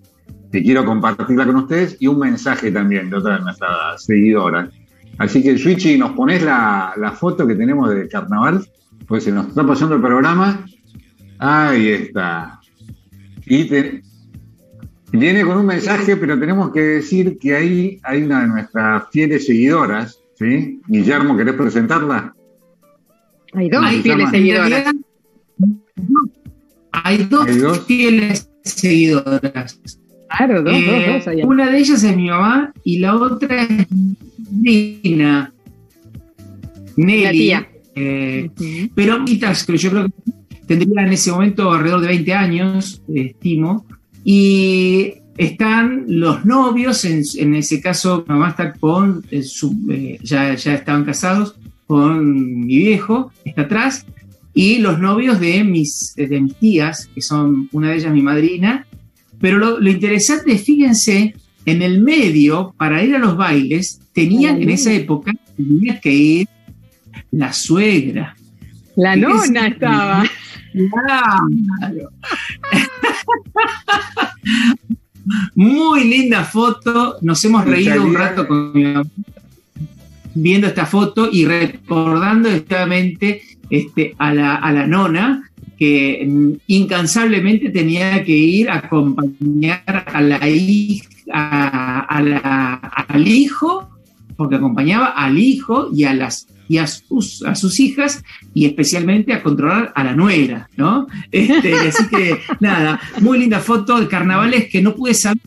que 0.50 0.62
quiero 0.62 0.84
compartirla 0.84 1.46
con 1.46 1.56
ustedes, 1.56 1.96
y 2.00 2.06
un 2.06 2.18
mensaje 2.18 2.70
también 2.70 3.10
de 3.10 3.16
otra 3.16 3.38
de 3.38 3.44
nuestras 3.44 4.04
seguidoras. 4.04 4.70
Así 5.18 5.42
que, 5.42 5.56
Switchy, 5.56 5.98
¿nos 5.98 6.12
pones 6.12 6.42
la, 6.42 7.14
foto 7.16 7.46
que 7.46 7.54
tenemos 7.54 7.90
de 7.90 8.08
carnaval? 8.08 8.66
Pues 9.06 9.24
se 9.24 9.32
nos 9.32 9.48
está 9.48 9.66
pasando 9.66 9.96
el 9.96 10.00
programa. 10.00 10.64
Ahí 11.38 11.88
está. 11.88 12.60
Y 13.46 13.68
Viene 15.12 15.44
con 15.44 15.58
un 15.58 15.66
mensaje, 15.66 16.16
pero 16.16 16.38
tenemos 16.38 16.72
que 16.72 16.80
decir 16.80 17.38
que 17.38 17.54
ahí 17.54 18.00
hay 18.02 18.22
una 18.22 18.42
de 18.42 18.48
nuestras 18.48 19.04
fieles 19.12 19.46
seguidoras, 19.46 20.18
¿sí? 20.36 20.80
Guillermo, 20.88 21.36
¿querés 21.36 21.54
presentarla? 21.54 22.34
Hay 23.52 23.68
dos 23.68 23.86
fieles 24.02 24.30
seguidoras. 24.30 24.94
Hay 26.92 27.24
dos, 27.24 27.86
fieles 27.86 28.50
seguidoras. 28.62 29.80
Claro, 30.28 30.62
dos, 30.62 30.74
dos, 30.74 31.24
dos. 31.24 31.36
Una 31.44 31.70
de 31.70 31.78
ellas 31.78 32.02
es 32.02 32.16
mi 32.16 32.28
mamá 32.28 32.72
y 32.82 32.98
la 32.98 33.14
otra 33.14 33.62
es 33.62 33.86
Nina. 34.50 35.52
Nelly. 36.96 37.22
La 37.22 37.30
tía. 37.30 37.68
Eh, 37.96 38.50
pero 38.94 39.24
que 39.24 39.76
yo 39.78 39.90
creo 39.90 40.06
que 40.06 40.12
tendría 40.66 41.06
en 41.06 41.12
ese 41.12 41.30
momento 41.30 41.70
alrededor 41.72 42.00
de 42.00 42.08
20 42.08 42.34
años, 42.34 43.02
estimo, 43.12 43.86
y 44.24 45.14
están 45.36 46.04
los 46.08 46.44
novios, 46.44 47.04
en, 47.04 47.54
ese 47.54 47.80
caso 47.80 48.24
mamá 48.26 48.50
está 48.50 48.72
con, 48.72 49.24
eh, 49.30 49.44
eh, 49.90 50.18
ya, 50.22 50.54
ya 50.54 50.74
estaban 50.74 51.04
casados 51.04 51.56
con 51.86 52.60
mi 52.60 52.78
viejo, 52.78 53.32
está 53.44 53.62
atrás, 53.62 54.06
y 54.54 54.78
los 54.78 55.00
novios 55.00 55.40
de 55.40 55.64
mis, 55.64 56.14
de 56.16 56.40
mis 56.40 56.54
tías, 56.56 57.08
que 57.14 57.20
son 57.20 57.68
una 57.72 57.90
de 57.90 57.96
ellas 57.96 58.12
mi 58.12 58.22
madrina, 58.22 58.86
pero 59.40 59.58
lo, 59.58 59.90
interesante 59.90 60.52
es, 60.52 60.64
fíjense, 60.64 61.34
en 61.66 61.82
el 61.82 62.00
medio, 62.00 62.74
para 62.78 63.02
ir 63.02 63.14
a 63.16 63.18
los 63.18 63.36
bailes, 63.36 64.00
tenían 64.12 64.62
en 64.62 64.70
esa 64.70 64.92
época, 64.92 65.32
tenía 65.56 66.00
que 66.00 66.12
ir 66.12 66.48
la 67.30 67.52
suegra. 67.52 68.36
La 68.96 69.16
nona 69.16 69.68
estaba. 69.68 70.24
Claro. 70.74 72.10
Muy 75.54 76.04
linda 76.04 76.44
foto. 76.44 77.16
Nos 77.22 77.44
hemos 77.44 77.64
reído 77.64 78.02
un 78.02 78.14
rato 78.14 78.46
con 78.46 78.72
viendo 80.34 80.66
esta 80.66 80.84
foto 80.84 81.28
y 81.30 81.44
recordando 81.46 82.48
exactamente 82.48 83.42
este, 83.70 84.14
a, 84.18 84.34
la, 84.34 84.56
a 84.56 84.72
la 84.72 84.86
nona 84.86 85.50
que 85.78 86.58
incansablemente 86.66 87.70
tenía 87.70 88.22
que 88.24 88.32
ir 88.32 88.70
a 88.70 88.78
acompañar 88.78 90.04
a 90.12 90.20
la 90.20 90.48
hija, 90.48 92.00
al 92.00 93.28
hijo, 93.28 93.90
porque 94.36 94.56
acompañaba 94.56 95.06
al 95.06 95.38
hijo 95.38 95.88
y 95.92 96.04
a 96.04 96.14
las 96.14 96.46
y 96.68 96.78
a 96.78 96.86
sus, 96.86 97.42
a 97.44 97.54
sus 97.54 97.78
hijas 97.80 98.22
y 98.54 98.66
especialmente 98.66 99.32
a 99.32 99.42
controlar 99.42 99.92
a 99.94 100.04
la 100.04 100.14
nuera, 100.14 100.68
¿no? 100.76 101.06
Este, 101.30 101.74
así 101.74 102.08
que 102.08 102.38
nada, 102.60 103.00
muy 103.20 103.38
linda 103.38 103.60
foto 103.60 104.00
de 104.00 104.08
carnavales 104.08 104.68
que 104.70 104.82
no 104.82 104.94
pude 104.94 105.14
saber 105.14 105.42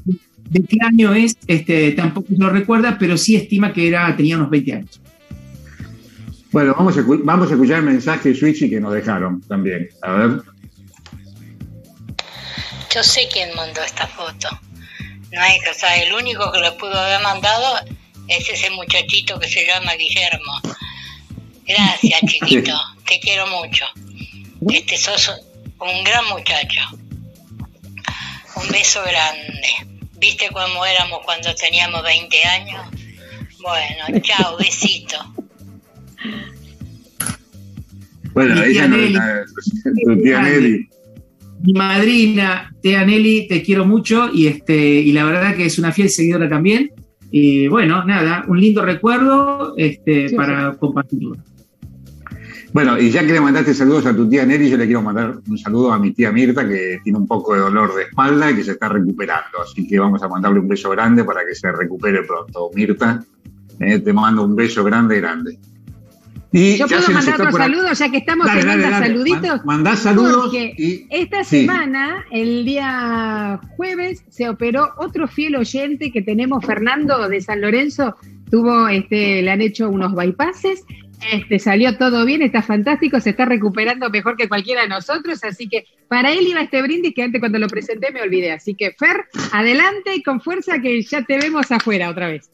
de 0.50 0.64
qué 0.64 0.78
año 0.82 1.14
es, 1.14 1.38
este, 1.48 1.92
tampoco 1.92 2.28
lo 2.38 2.50
recuerda, 2.50 2.98
pero 2.98 3.18
sí 3.18 3.36
estima 3.36 3.74
que 3.74 3.88
era, 3.88 4.16
tenía 4.16 4.38
unos 4.38 4.50
20 4.50 4.74
años. 4.74 5.02
Bueno, 6.52 6.74
vamos 6.78 6.98
a, 6.98 7.04
vamos 7.06 7.50
a 7.50 7.54
escuchar 7.54 7.80
el 7.80 7.86
mensaje 7.86 8.30
de 8.30 8.36
Switchy 8.36 8.70
que 8.70 8.80
nos 8.80 8.94
dejaron 8.94 9.42
también. 9.42 9.90
A 10.02 10.12
ver. 10.14 10.42
Yo 12.94 13.04
sé 13.04 13.28
quién 13.32 13.54
mandó 13.56 13.82
esta 13.82 14.08
foto. 14.08 14.48
No 15.34 15.42
hay 15.42 15.60
que, 15.60 15.70
o 15.70 15.74
sea, 15.74 16.02
el 16.02 16.14
único 16.14 16.52
que 16.52 16.60
lo 16.60 16.78
pudo 16.78 16.98
haber 16.98 17.22
mandado 17.22 17.86
es 18.30 18.50
ese 18.50 18.70
muchachito 18.72 19.38
que 19.40 19.48
se 19.48 19.66
llama 19.66 19.94
Guillermo. 19.94 20.62
Gracias, 21.68 22.22
chiquito. 22.28 22.74
Te 23.08 23.20
quiero 23.20 23.46
mucho. 23.48 23.86
Este 24.70 24.98
sos 24.98 25.32
un 25.80 26.04
gran 26.04 26.26
muchacho. 26.30 26.82
Un 28.56 28.70
beso 28.70 29.02
grande. 29.04 29.98
¿Viste 30.20 30.48
cómo 30.52 30.86
éramos 30.86 31.20
cuando 31.24 31.54
teníamos 31.56 32.04
20 32.04 32.44
años? 32.44 32.82
Bueno, 33.62 34.20
chao, 34.22 34.58
besito. 34.58 35.18
Bueno, 38.34 38.64
ella 38.64 38.90
tu 40.06 40.22
tía 40.22 40.42
Nelly. 40.42 40.90
Mi 41.62 41.74
madrina, 41.74 42.72
tía 42.82 43.04
Nelly, 43.04 43.48
te 43.48 43.64
quiero 43.64 43.86
mucho 43.86 44.30
y 44.32 44.48
este 44.48 44.76
y 44.76 45.12
la 45.12 45.24
verdad 45.24 45.56
que 45.56 45.66
es 45.66 45.80
una 45.80 45.92
fiel 45.92 46.10
seguidora 46.10 46.48
también. 46.50 46.92
Y 47.32 47.68
bueno, 47.68 48.06
nada, 48.06 48.46
un 48.48 48.60
lindo 48.60 48.84
recuerdo 48.84 49.76
este, 49.76 50.30
para 50.36 50.74
compartirlo. 50.78 51.36
Bueno, 52.78 52.96
y 53.00 53.10
ya 53.10 53.26
que 53.26 53.34
le 53.34 53.42
mandaste 53.42 53.74
saludos 53.74 54.06
a 54.06 54.16
tu 54.16 54.30
tía 54.30 54.46
Nelly, 54.46 54.70
yo 54.70 54.78
le 54.78 54.86
quiero 54.86 55.02
mandar 55.02 55.40
un 55.50 55.58
saludo 55.58 55.92
a 55.92 55.98
mi 55.98 56.12
tía 56.14 56.32
Mirta, 56.32 56.68
que 56.68 57.00
tiene 57.04 57.18
un 57.18 57.26
poco 57.26 57.56
de 57.56 57.62
dolor 57.62 57.96
de 57.96 58.04
espalda 58.04 58.52
y 58.52 58.56
que 58.56 58.64
se 58.64 58.74
está 58.74 58.88
recuperando. 58.88 59.64
Así 59.64 59.88
que 59.88 59.98
vamos 59.98 60.22
a 60.22 60.28
mandarle 60.28 60.60
un 60.60 60.68
beso 60.68 60.92
grande 60.92 61.24
para 61.24 61.44
que 61.44 61.56
se 61.56 61.72
recupere 61.72 62.22
pronto. 62.22 62.70
Mirta, 62.76 63.24
eh, 63.80 63.98
te 63.98 64.14
mando 64.14 64.44
un 64.44 64.56
beso 64.56 64.84
grande, 64.84 65.20
grande. 65.20 65.58
Yo 66.52 66.88
puedo 66.88 67.10
mandar 67.10 67.42
otros 67.42 67.56
saludos, 67.56 67.98
ya 67.98 68.12
que 68.12 68.18
estamos 68.18 68.48
en 68.48 68.62
saluditos. 68.62 69.66
Mandá 69.66 69.96
saludos. 69.96 70.44
Porque 70.44 71.08
esta 71.10 71.44
semana, 71.44 72.26
el 72.30 72.64
día 72.64 73.60
jueves, 73.76 74.24
se 74.30 74.50
operó 74.50 74.92
otro 74.98 75.28
fiel 75.28 75.56
oyente 75.56 76.12
que 76.12 76.22
tenemos, 76.22 76.64
Fernando 76.64 77.28
de 77.28 77.42
San 77.42 77.60
Lorenzo. 77.60 78.16
Tuvo, 78.52 78.88
este, 78.88 79.42
le 79.42 79.50
han 79.50 79.62
hecho 79.62 79.90
unos 79.90 80.14
bypasses. 80.14 80.86
Este, 81.32 81.60
salió 81.60 81.98
todo 81.98 82.26
bien, 82.26 82.42
está 82.42 82.62
fantástico, 82.62 83.20
se 83.20 83.32
está 83.32 83.46
recuperando 83.46 84.10
mejor 84.10 84.38
que 84.38 84.48
cualquiera 84.48 84.84
de 84.84 84.90
nosotros, 84.90 85.44
así 85.44 85.68
que 85.68 85.86
para 86.08 86.32
él 86.32 86.48
iba 86.48 86.62
este 86.62 86.82
brindis 86.82 87.14
que 87.16 87.24
antes 87.24 87.40
cuando 87.40 87.58
lo 87.60 87.68
presenté 87.68 88.12
me 88.12 88.22
olvidé. 88.22 88.52
Así 88.52 88.76
que 88.76 88.92
Fer, 88.92 89.26
adelante 89.52 90.16
y 90.16 90.24
con 90.24 90.42
fuerza 90.42 90.80
que 90.80 91.02
ya 91.02 91.24
te 91.24 91.38
vemos 91.38 91.72
afuera 91.72 92.10
otra 92.10 92.28
vez. 92.28 92.50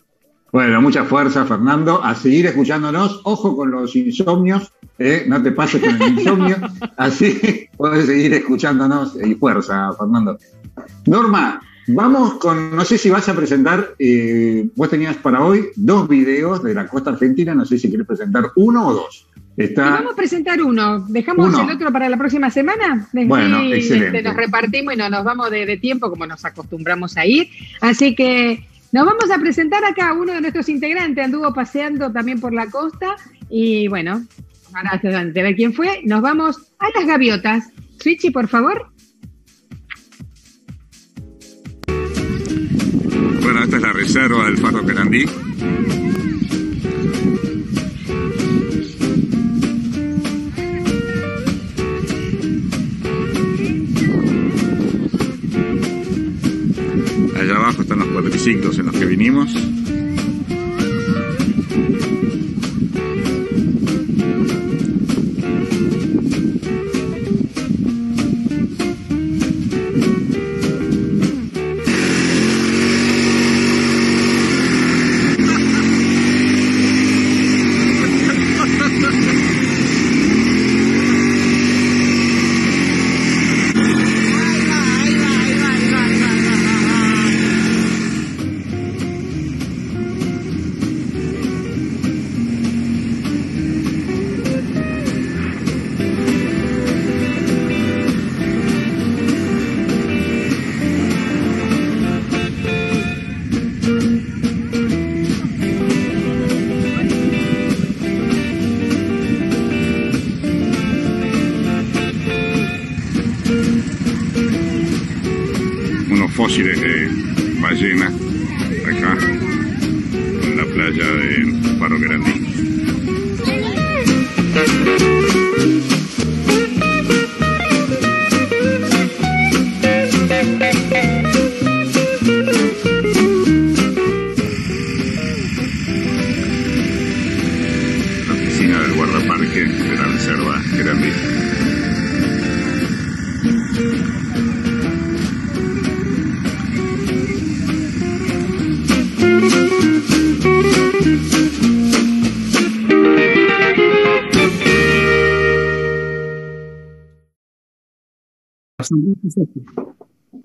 Bueno, 0.53 0.83
mucha 0.83 1.03
fuerza, 1.03 1.45
Fernando. 1.45 2.03
A 2.03 2.13
seguir 2.13 2.45
escuchándonos. 2.45 3.21
Ojo 3.23 3.55
con 3.55 3.71
los 3.71 3.95
insomnios. 3.95 4.71
¿eh? 4.99 5.25
No 5.27 5.41
te 5.41 5.51
pases 5.51 5.81
con 5.81 5.99
el 5.99 6.13
insomnio. 6.19 6.57
Así 6.95 7.67
puedes 7.75 8.05
seguir 8.05 8.35
escuchándonos. 8.35 9.17
Y 9.19 9.33
fuerza, 9.33 9.91
Fernando. 9.97 10.37
Norma, 11.07 11.59
vamos 11.87 12.35
con. 12.35 12.75
No 12.75 12.85
sé 12.85 12.97
si 12.97 13.09
vas 13.09 13.27
a 13.29 13.35
presentar. 13.35 13.95
Eh, 13.99 14.69
vos 14.75 14.89
tenías 14.89 15.15
para 15.17 15.43
hoy 15.43 15.67
dos 15.75 16.07
videos 16.07 16.63
de 16.63 16.73
la 16.73 16.87
costa 16.87 17.11
argentina. 17.11 17.53
No 17.53 17.65
sé 17.65 17.77
si 17.77 17.89
querés 17.89 18.07
presentar 18.07 18.51
uno 18.55 18.87
o 18.87 18.93
dos. 18.93 19.27
Vamos 19.75 20.13
a 20.13 20.15
presentar 20.15 20.61
uno. 20.61 21.05
¿Dejamos 21.07 21.53
el 21.59 21.69
otro 21.69 21.91
para 21.91 22.09
la 22.09 22.17
próxima 22.17 22.49
semana? 22.49 23.07
bueno, 23.13 23.61
excelente. 23.61 24.23
nos 24.23 24.35
repartimos 24.35 24.93
y 24.93 24.97
no 24.97 25.09
nos 25.09 25.23
vamos 25.23 25.51
de 25.51 25.77
tiempo 25.77 26.09
como 26.09 26.25
nos 26.25 26.43
acostumbramos 26.43 27.17
a 27.17 27.25
ir. 27.25 27.49
Así 27.79 28.15
que 28.15 28.65
nos 28.91 29.05
vamos 29.05 29.31
a 29.31 29.39
presentar 29.39 29.83
acá 29.85 30.13
uno 30.13 30.33
de 30.33 30.41
nuestros 30.41 30.69
integrantes, 30.69 31.25
anduvo 31.25 31.51
paseando 31.53 32.11
también 32.11 32.39
por 32.39 32.53
la 32.53 32.67
costa 32.67 33.15
y 33.49 33.87
bueno, 33.87 34.23
para 34.71 34.99
ver 35.01 35.55
quién 35.55 35.73
fue, 35.73 36.01
nos 36.03 36.21
vamos 36.21 36.57
a 36.77 36.89
las 36.95 37.07
gaviotas. 37.07 37.69
Switchy, 37.99 38.29
por 38.29 38.47
favor. 38.47 38.92
Bueno, 43.53 43.65
esta 43.65 43.77
es 43.77 43.83
la 43.83 43.93
reserva 43.93 44.45
del 44.45 44.57
Faro 44.57 44.83
Querandí. 44.83 45.25
abajo 57.55 57.83
están 57.83 57.99
los 57.99 58.07
cuatriciclos 58.07 58.79
en 58.79 58.87
los 58.87 58.95
que 58.95 59.05
vinimos. 59.05 59.53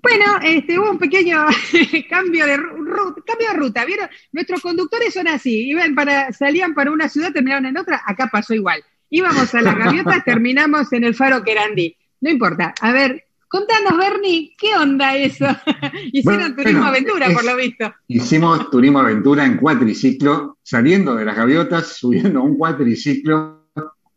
Bueno, 0.01 0.25
este, 0.43 0.79
hubo 0.79 0.91
un 0.91 0.97
pequeño 0.97 1.45
cambio 2.09 2.45
de 2.45 2.57
ruta, 2.57 3.21
cambio 3.25 3.49
de 3.49 3.57
ruta. 3.57 3.85
¿Vieron? 3.85 4.07
Nuestros 4.31 4.61
conductores 4.61 5.13
son 5.13 5.27
así, 5.27 5.69
iban 5.69 5.95
para, 5.95 6.31
salían 6.31 6.73
para 6.73 6.91
una 6.91 7.09
ciudad, 7.09 7.33
terminaron 7.33 7.65
en 7.65 7.77
otra, 7.77 8.01
acá 8.05 8.29
pasó 8.31 8.53
igual. 8.53 8.81
Íbamos 9.09 9.53
a 9.53 9.61
las 9.61 9.75
gaviotas, 9.75 10.23
terminamos 10.25 10.93
en 10.93 11.03
el 11.03 11.15
faro 11.15 11.43
Querandí. 11.43 11.97
No 12.21 12.29
importa. 12.29 12.73
A 12.81 12.93
ver, 12.93 13.25
contanos, 13.47 13.97
Bernie, 13.97 14.55
¿qué 14.57 14.75
onda 14.75 15.15
eso? 15.15 15.47
Hicieron 16.13 16.55
turismo 16.55 16.85
aventura, 16.85 17.27
por 17.33 17.43
lo 17.43 17.55
visto. 17.55 17.93
Hicimos 18.07 18.69
turismo 18.69 18.99
aventura 18.99 19.45
en 19.45 19.57
cuatriciclo, 19.57 20.59
saliendo 20.63 21.15
de 21.15 21.25
las 21.25 21.35
gaviotas, 21.35 21.97
subiendo 21.97 22.39
a 22.39 22.43
un 22.43 22.57
cuatriciclo 22.57 23.67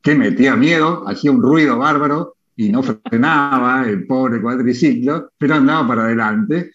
que 0.03 0.15
metía 0.15 0.57
miedo, 0.57 1.05
hacía 1.09 1.31
un 1.31 1.43
ruido 1.43 1.79
bárbaro 1.79 2.37
y 2.57 2.71
no 2.71 2.83
frenaba 2.83 3.87
el 3.87 4.07
pobre 4.07 4.41
cuadriciclo, 4.41 5.31
pero 5.39 5.55
andaba 5.55 5.89
para 5.89 6.05
adelante. 6.05 6.73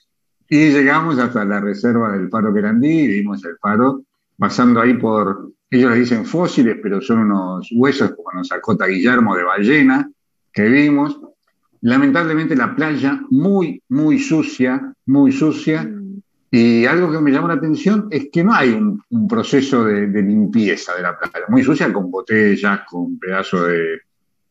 Y 0.49 0.69
llegamos 0.69 1.19
hasta 1.19 1.43
la 1.45 1.59
reserva 1.59 2.13
del 2.13 2.29
Faro 2.29 2.53
Querandí 2.53 3.01
y 3.01 3.07
vimos 3.07 3.43
el 3.45 3.57
faro 3.57 4.03
pasando 4.37 4.79
ahí 4.79 4.93
por, 4.93 5.51
ellos 5.69 5.91
le 5.91 5.99
dicen 5.99 6.25
fósiles, 6.25 6.77
pero 6.81 7.01
son 7.01 7.19
unos 7.19 7.69
huesos 7.73 8.11
como 8.11 8.31
nos 8.33 8.47
sacó 8.47 8.77
Guillermo 8.77 9.35
de 9.35 9.43
ballena 9.43 10.09
que 10.53 10.63
vimos. 10.63 11.19
Lamentablemente 11.81 12.55
la 12.55 12.75
playa 12.75 13.21
muy, 13.29 13.81
muy 13.89 14.19
sucia, 14.19 14.93
muy 15.05 15.31
sucia. 15.31 15.91
Y 16.49 16.85
algo 16.85 17.11
que 17.11 17.19
me 17.19 17.31
llamó 17.31 17.49
la 17.49 17.55
atención 17.55 18.07
es 18.09 18.29
que 18.31 18.43
no 18.43 18.53
hay 18.53 18.69
un, 18.69 19.27
proceso 19.27 19.83
de, 19.83 20.07
de, 20.07 20.21
limpieza 20.21 20.95
de 20.95 21.01
la 21.01 21.19
playa. 21.19 21.45
Muy 21.49 21.63
sucia 21.63 21.91
con 21.91 22.09
botellas, 22.09 22.81
con 22.89 23.19
pedazos 23.19 23.67
de, 23.67 23.99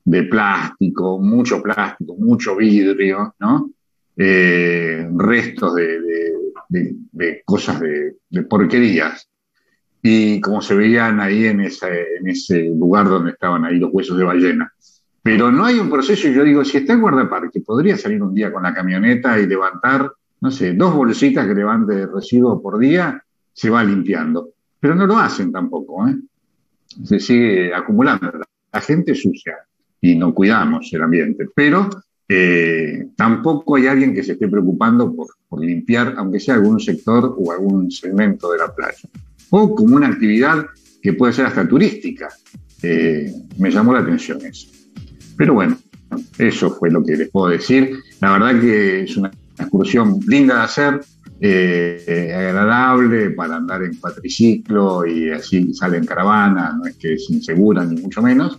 de 0.07 0.23
plástico, 0.23 1.19
mucho 1.19 1.61
plástico, 1.61 2.15
mucho 2.17 2.55
vidrio, 2.55 3.35
¿no? 3.41 3.73
Eh, 4.17 5.07
restos 5.17 5.75
de, 5.75 7.43
cosas 7.45 7.81
de, 7.81 8.43
porquerías. 8.49 9.29
Y 10.01 10.41
como 10.41 10.63
se 10.63 10.77
veían 10.77 11.19
ahí 11.19 11.47
en 11.47 11.61
ese, 11.61 12.19
en 12.21 12.29
ese 12.29 12.67
lugar 12.67 13.09
donde 13.09 13.33
estaban 13.33 13.65
ahí 13.65 13.81
los 13.81 13.91
huesos 13.93 14.17
de 14.17 14.23
ballena. 14.23 14.73
Pero 15.25 15.51
no 15.51 15.65
hay 15.65 15.81
un 15.81 15.91
proceso, 15.91 16.29
y 16.29 16.35
yo 16.35 16.45
digo, 16.45 16.65
si 16.65 16.77
está 16.77 16.93
en 16.93 17.01
guardaparque, 17.01 17.61
podría 17.63 17.99
salir 17.99 18.23
un 18.23 18.33
día 18.33 18.53
con 18.53 18.63
la 18.63 18.73
camioneta 18.73 19.41
y 19.41 19.49
levantar, 19.49 20.13
no 20.41 20.53
sé, 20.53 20.73
dos 20.75 20.95
bolsitas 20.95 21.49
que 21.49 21.55
levante 21.55 21.97
de 21.97 22.07
residuos 22.07 22.63
por 22.63 22.79
día, 22.79 23.21
se 23.53 23.71
va 23.71 23.83
limpiando. 23.83 24.51
Pero 24.79 24.95
no 24.95 25.05
lo 25.05 25.19
hacen 25.19 25.51
tampoco, 25.51 26.07
¿eh? 26.07 26.15
Se 27.03 27.19
sigue 27.19 27.75
acumulando. 27.75 28.31
La 28.73 28.81
gente 28.81 29.13
sucia 29.17 29.57
y 30.01 30.14
no 30.14 30.34
cuidamos 30.34 30.92
el 30.92 31.03
ambiente. 31.03 31.47
Pero 31.55 31.88
eh, 32.28 33.09
tampoco 33.16 33.76
hay 33.76 33.86
alguien 33.86 34.14
que 34.14 34.22
se 34.22 34.32
esté 34.32 34.49
preocupando 34.49 35.14
por, 35.14 35.28
limpiar, 35.59 36.14
aunque 36.18 36.38
sea 36.38 36.55
algún 36.55 36.78
sector 36.78 37.34
o 37.38 37.51
algún 37.51 37.90
segmento 37.90 38.53
de 38.53 38.59
la 38.59 38.74
playa. 38.74 39.09
O 39.51 39.74
como 39.74 39.97
una 39.97 40.09
actividad 40.09 40.66
que 41.01 41.14
puede 41.14 41.32
ser 41.32 41.47
hasta 41.47 41.66
turística. 41.66 42.28
Eh, 42.82 43.32
me 43.59 43.70
llamó 43.70 43.94
la 43.94 44.01
atención 44.01 44.44
eso. 44.44 44.68
Pero 45.36 45.55
bueno, 45.55 45.78
eso 46.36 46.70
fue 46.70 46.90
lo 46.90 47.03
que 47.03 47.16
les 47.16 47.30
puedo 47.30 47.49
decir. 47.49 47.97
La 48.20 48.32
verdad 48.32 48.61
que 48.61 49.03
es 49.05 49.16
una 49.16 49.30
excursión 49.59 50.20
linda 50.26 50.57
de 50.57 50.62
hacer. 50.62 51.01
eh, 51.38 52.32
agradable 52.34 53.30
para 53.30 53.57
andar 53.57 53.82
en 53.82 53.97
cuatriciclo 53.97 55.07
y 55.07 55.30
así 55.30 55.74
sale 55.74 55.99
en 55.99 56.07
caravana, 56.07 56.74
no 56.78 56.86
es 56.86 56.97
que 56.97 57.12
es 57.12 57.28
insegura 57.28 57.84
ni 57.84 58.01
mucho 58.01 58.22
menos, 58.22 58.59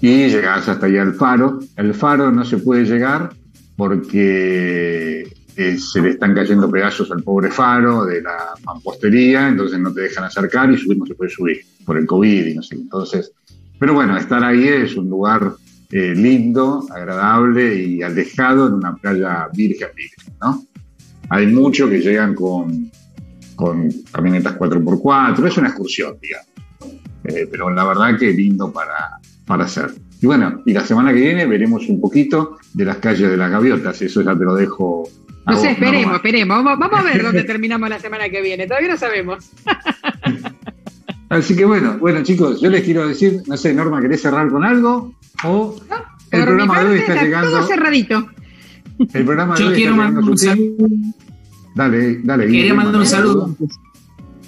y 0.00 0.28
llegás 0.28 0.68
hasta 0.68 0.86
allá 0.86 1.02
al 1.02 1.14
faro. 1.14 1.58
El 1.76 1.94
faro 1.94 2.30
no 2.30 2.44
se 2.44 2.58
puede 2.58 2.84
llegar 2.84 3.30
porque 3.76 5.22
eh, 5.56 5.78
se 5.78 6.00
le 6.00 6.10
están 6.10 6.34
cayendo 6.34 6.70
pedazos 6.70 7.10
al 7.10 7.22
pobre 7.22 7.50
faro 7.50 8.04
de 8.04 8.22
la 8.22 8.54
mampostería, 8.64 9.48
entonces 9.48 9.78
no 9.78 9.92
te 9.92 10.02
dejan 10.02 10.24
acercar 10.24 10.70
y 10.70 10.78
subir 10.78 10.98
no 10.98 11.06
se 11.06 11.14
puede 11.14 11.30
subir 11.30 11.60
por 11.84 11.96
el 11.96 12.06
COVID 12.06 12.46
y 12.46 12.54
no 12.54 12.62
sé. 12.62 12.74
Entonces, 12.76 13.32
pero 13.78 13.94
bueno, 13.94 14.16
estar 14.16 14.42
ahí 14.44 14.68
es 14.68 14.96
un 14.96 15.08
lugar 15.08 15.54
eh, 15.90 16.14
lindo, 16.14 16.86
agradable 16.94 17.74
y 17.74 18.02
alejado 18.02 18.68
en 18.68 18.74
una 18.74 18.94
playa 18.96 19.48
virgen, 19.54 19.88
virgen, 19.94 20.34
¿no? 20.40 20.64
Hay 21.28 21.46
muchos 21.46 21.90
que 21.90 22.00
llegan 22.00 22.34
con, 22.34 22.90
con 23.54 23.90
camionetas 24.12 24.58
4x4, 24.58 25.46
es 25.46 25.56
una 25.56 25.68
excursión, 25.68 26.16
digamos. 26.20 26.48
Eh, 27.24 27.48
pero 27.50 27.70
la 27.70 27.84
verdad 27.84 28.18
que 28.18 28.32
lindo 28.32 28.72
para, 28.72 29.18
para 29.46 29.64
hacer. 29.64 29.92
Y 30.20 30.26
bueno, 30.26 30.62
y 30.64 30.72
la 30.72 30.84
semana 30.84 31.12
que 31.12 31.20
viene 31.20 31.46
veremos 31.46 31.88
un 31.88 32.00
poquito 32.00 32.58
de 32.74 32.84
las 32.84 32.96
calles 32.98 33.30
de 33.30 33.36
las 33.36 33.50
gaviotas, 33.50 34.00
eso 34.02 34.22
ya 34.22 34.36
te 34.36 34.44
lo 34.44 34.54
dejo. 34.54 35.08
No 35.46 35.56
sé, 35.56 35.72
esperemos, 35.72 36.16
esperemos. 36.16 36.64
Vamos, 36.64 37.00
a 37.00 37.02
ver 37.02 37.22
dónde 37.22 37.44
terminamos 37.44 37.88
la 37.88 38.00
semana 38.00 38.28
que 38.28 38.42
viene, 38.42 38.66
todavía 38.66 38.90
no 38.90 38.96
sabemos. 38.96 39.50
Así 41.28 41.56
que 41.56 41.64
bueno, 41.64 41.98
bueno 41.98 42.22
chicos, 42.22 42.60
yo 42.60 42.70
les 42.70 42.84
quiero 42.84 43.06
decir, 43.06 43.42
no 43.46 43.56
sé, 43.56 43.74
Norma, 43.74 44.00
¿querés 44.00 44.22
cerrar 44.22 44.48
con 44.48 44.64
algo? 44.64 45.12
O 45.44 45.76
el 46.30 46.44
programa 46.44 46.84
de 46.84 46.90
hoy 46.90 46.98
está, 46.98 47.22
llegando. 47.22 47.50
Todo 47.50 47.66
cerradito. 47.66 48.28
El 49.12 49.24
programa 49.24 49.56
de 49.56 49.64
hoy 49.64 49.74
quiero 49.74 49.96
mandar 49.96 50.22
un 50.22 50.38
saludo. 50.38 50.86
Dale, 51.74 52.20
dale. 52.22 52.46
Quería 52.46 52.74
mandar 52.74 52.96
un 52.96 53.06
saludo 53.06 53.56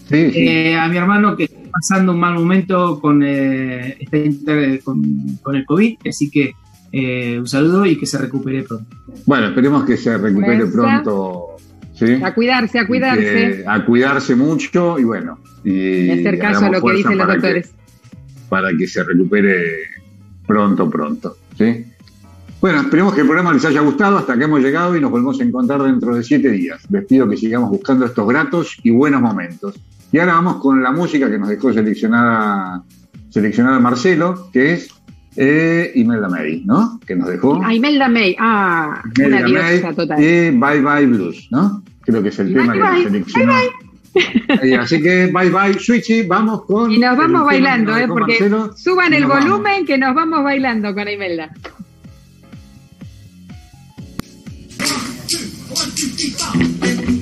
sí, 0.09 0.31
eh, 0.35 0.79
a 0.79 0.89
mi 0.89 0.97
hermano 0.97 1.37
que 1.37 1.45
está 1.45 1.58
pasando 1.79 2.12
un 2.12 2.18
mal 2.18 2.35
momento 2.35 2.99
con, 3.01 3.22
eh, 3.24 3.99
con, 4.83 5.55
el 5.55 5.64
COVID, 5.64 5.99
así 6.09 6.29
que 6.29 6.55
eh, 6.91 7.39
un 7.39 7.47
saludo 7.47 7.87
y 7.87 7.97
que 7.97 8.07
se 8.07 8.18
recupere 8.18 8.64
pronto. 8.64 8.97
Bueno, 9.26 9.49
esperemos 9.49 9.85
que 9.85 9.97
se 9.97 10.18
recupere 10.18 10.66
pronto. 10.66 11.57
A 12.22 12.35
cuidarse, 12.35 12.79
a 12.79 12.87
cuidarse. 12.87 13.64
a 13.66 13.85
cuidarse 13.85 14.35
mucho 14.37 14.99
y 14.99 15.05
bueno. 15.05 15.39
Y 15.64 16.11
hacer 16.11 16.39
caso 16.39 16.66
a 16.66 16.70
lo 16.70 16.83
que 16.83 16.93
dicen 16.95 17.18
los 17.18 17.26
doctores. 17.26 17.72
para 18.49 18.70
que 18.76 18.87
se 18.87 19.03
recupere 19.03 19.89
pronto, 20.47 20.89
pronto. 20.89 21.37
¿sí? 21.57 21.85
Bueno, 22.61 22.81
esperemos 22.81 23.14
que 23.14 23.20
el 23.20 23.26
programa 23.26 23.53
les 23.53 23.64
haya 23.64 23.81
gustado. 23.81 24.18
Hasta 24.18 24.37
que 24.37 24.45
hemos 24.45 24.61
llegado 24.61 24.97
y 24.97 25.01
nos 25.01 25.11
volvemos 25.11 25.41
a 25.41 25.45
encontrar 25.45 25.83
dentro 25.83 26.14
de 26.14 26.22
siete 26.22 26.51
días. 26.51 26.81
Les 26.91 27.05
pido 27.05 27.29
que 27.29 27.37
sigamos 27.37 27.70
buscando 27.70 28.05
estos 28.05 28.26
gratos 28.26 28.76
y 28.83 28.91
buenos 28.91 29.20
momentos. 29.20 29.74
Y 30.13 30.19
ahora 30.19 30.35
vamos 30.35 30.57
con 30.57 30.83
la 30.83 30.91
música 30.91 31.31
que 31.31 31.39
nos 31.39 31.49
dejó 31.49 31.73
seleccionada, 31.73 32.83
seleccionada 33.29 33.79
Marcelo, 33.79 34.51
que 34.53 34.75
es 34.75 34.89
eh, 35.37 35.93
Imelda 35.95 36.29
May, 36.29 36.63
¿no? 36.65 36.99
Que 37.07 37.15
nos 37.15 37.29
dejó. 37.29 37.61
Ah, 37.63 37.75
Imelda 37.75 38.09
May, 38.09 38.35
ah, 38.39 39.03
una 39.25 39.43
diosa 39.43 39.93
total. 39.93 40.23
Y 40.23 40.51
Bye 40.51 40.81
Bye 40.81 41.07
Blues, 41.07 41.49
¿no? 41.51 41.83
Creo 42.01 42.23
que 42.23 42.31
es 42.31 42.39
el 42.39 42.55
tema 42.55 42.73
que 42.73 42.79
nos 42.79 43.03
seleccionó. 43.03 43.53
Bye 43.53 44.59
bye. 44.61 44.77
Así 44.77 45.01
que 45.03 45.27
bye 45.27 45.51
bye, 45.51 45.79
Switchy, 45.79 46.23
vamos 46.23 46.65
con. 46.65 46.91
Y 46.91 46.99
nos 46.99 47.17
vamos 47.17 47.45
bailando, 47.45 47.97
¿eh? 47.97 48.09
Porque 48.09 48.51
suban 48.77 49.13
el 49.13 49.27
volumen 49.27 49.85
que 49.85 49.99
nos 49.99 50.15
vamos 50.15 50.43
bailando 50.43 50.95
con 50.95 51.09
Imelda. 51.09 51.51
shining 56.89 57.18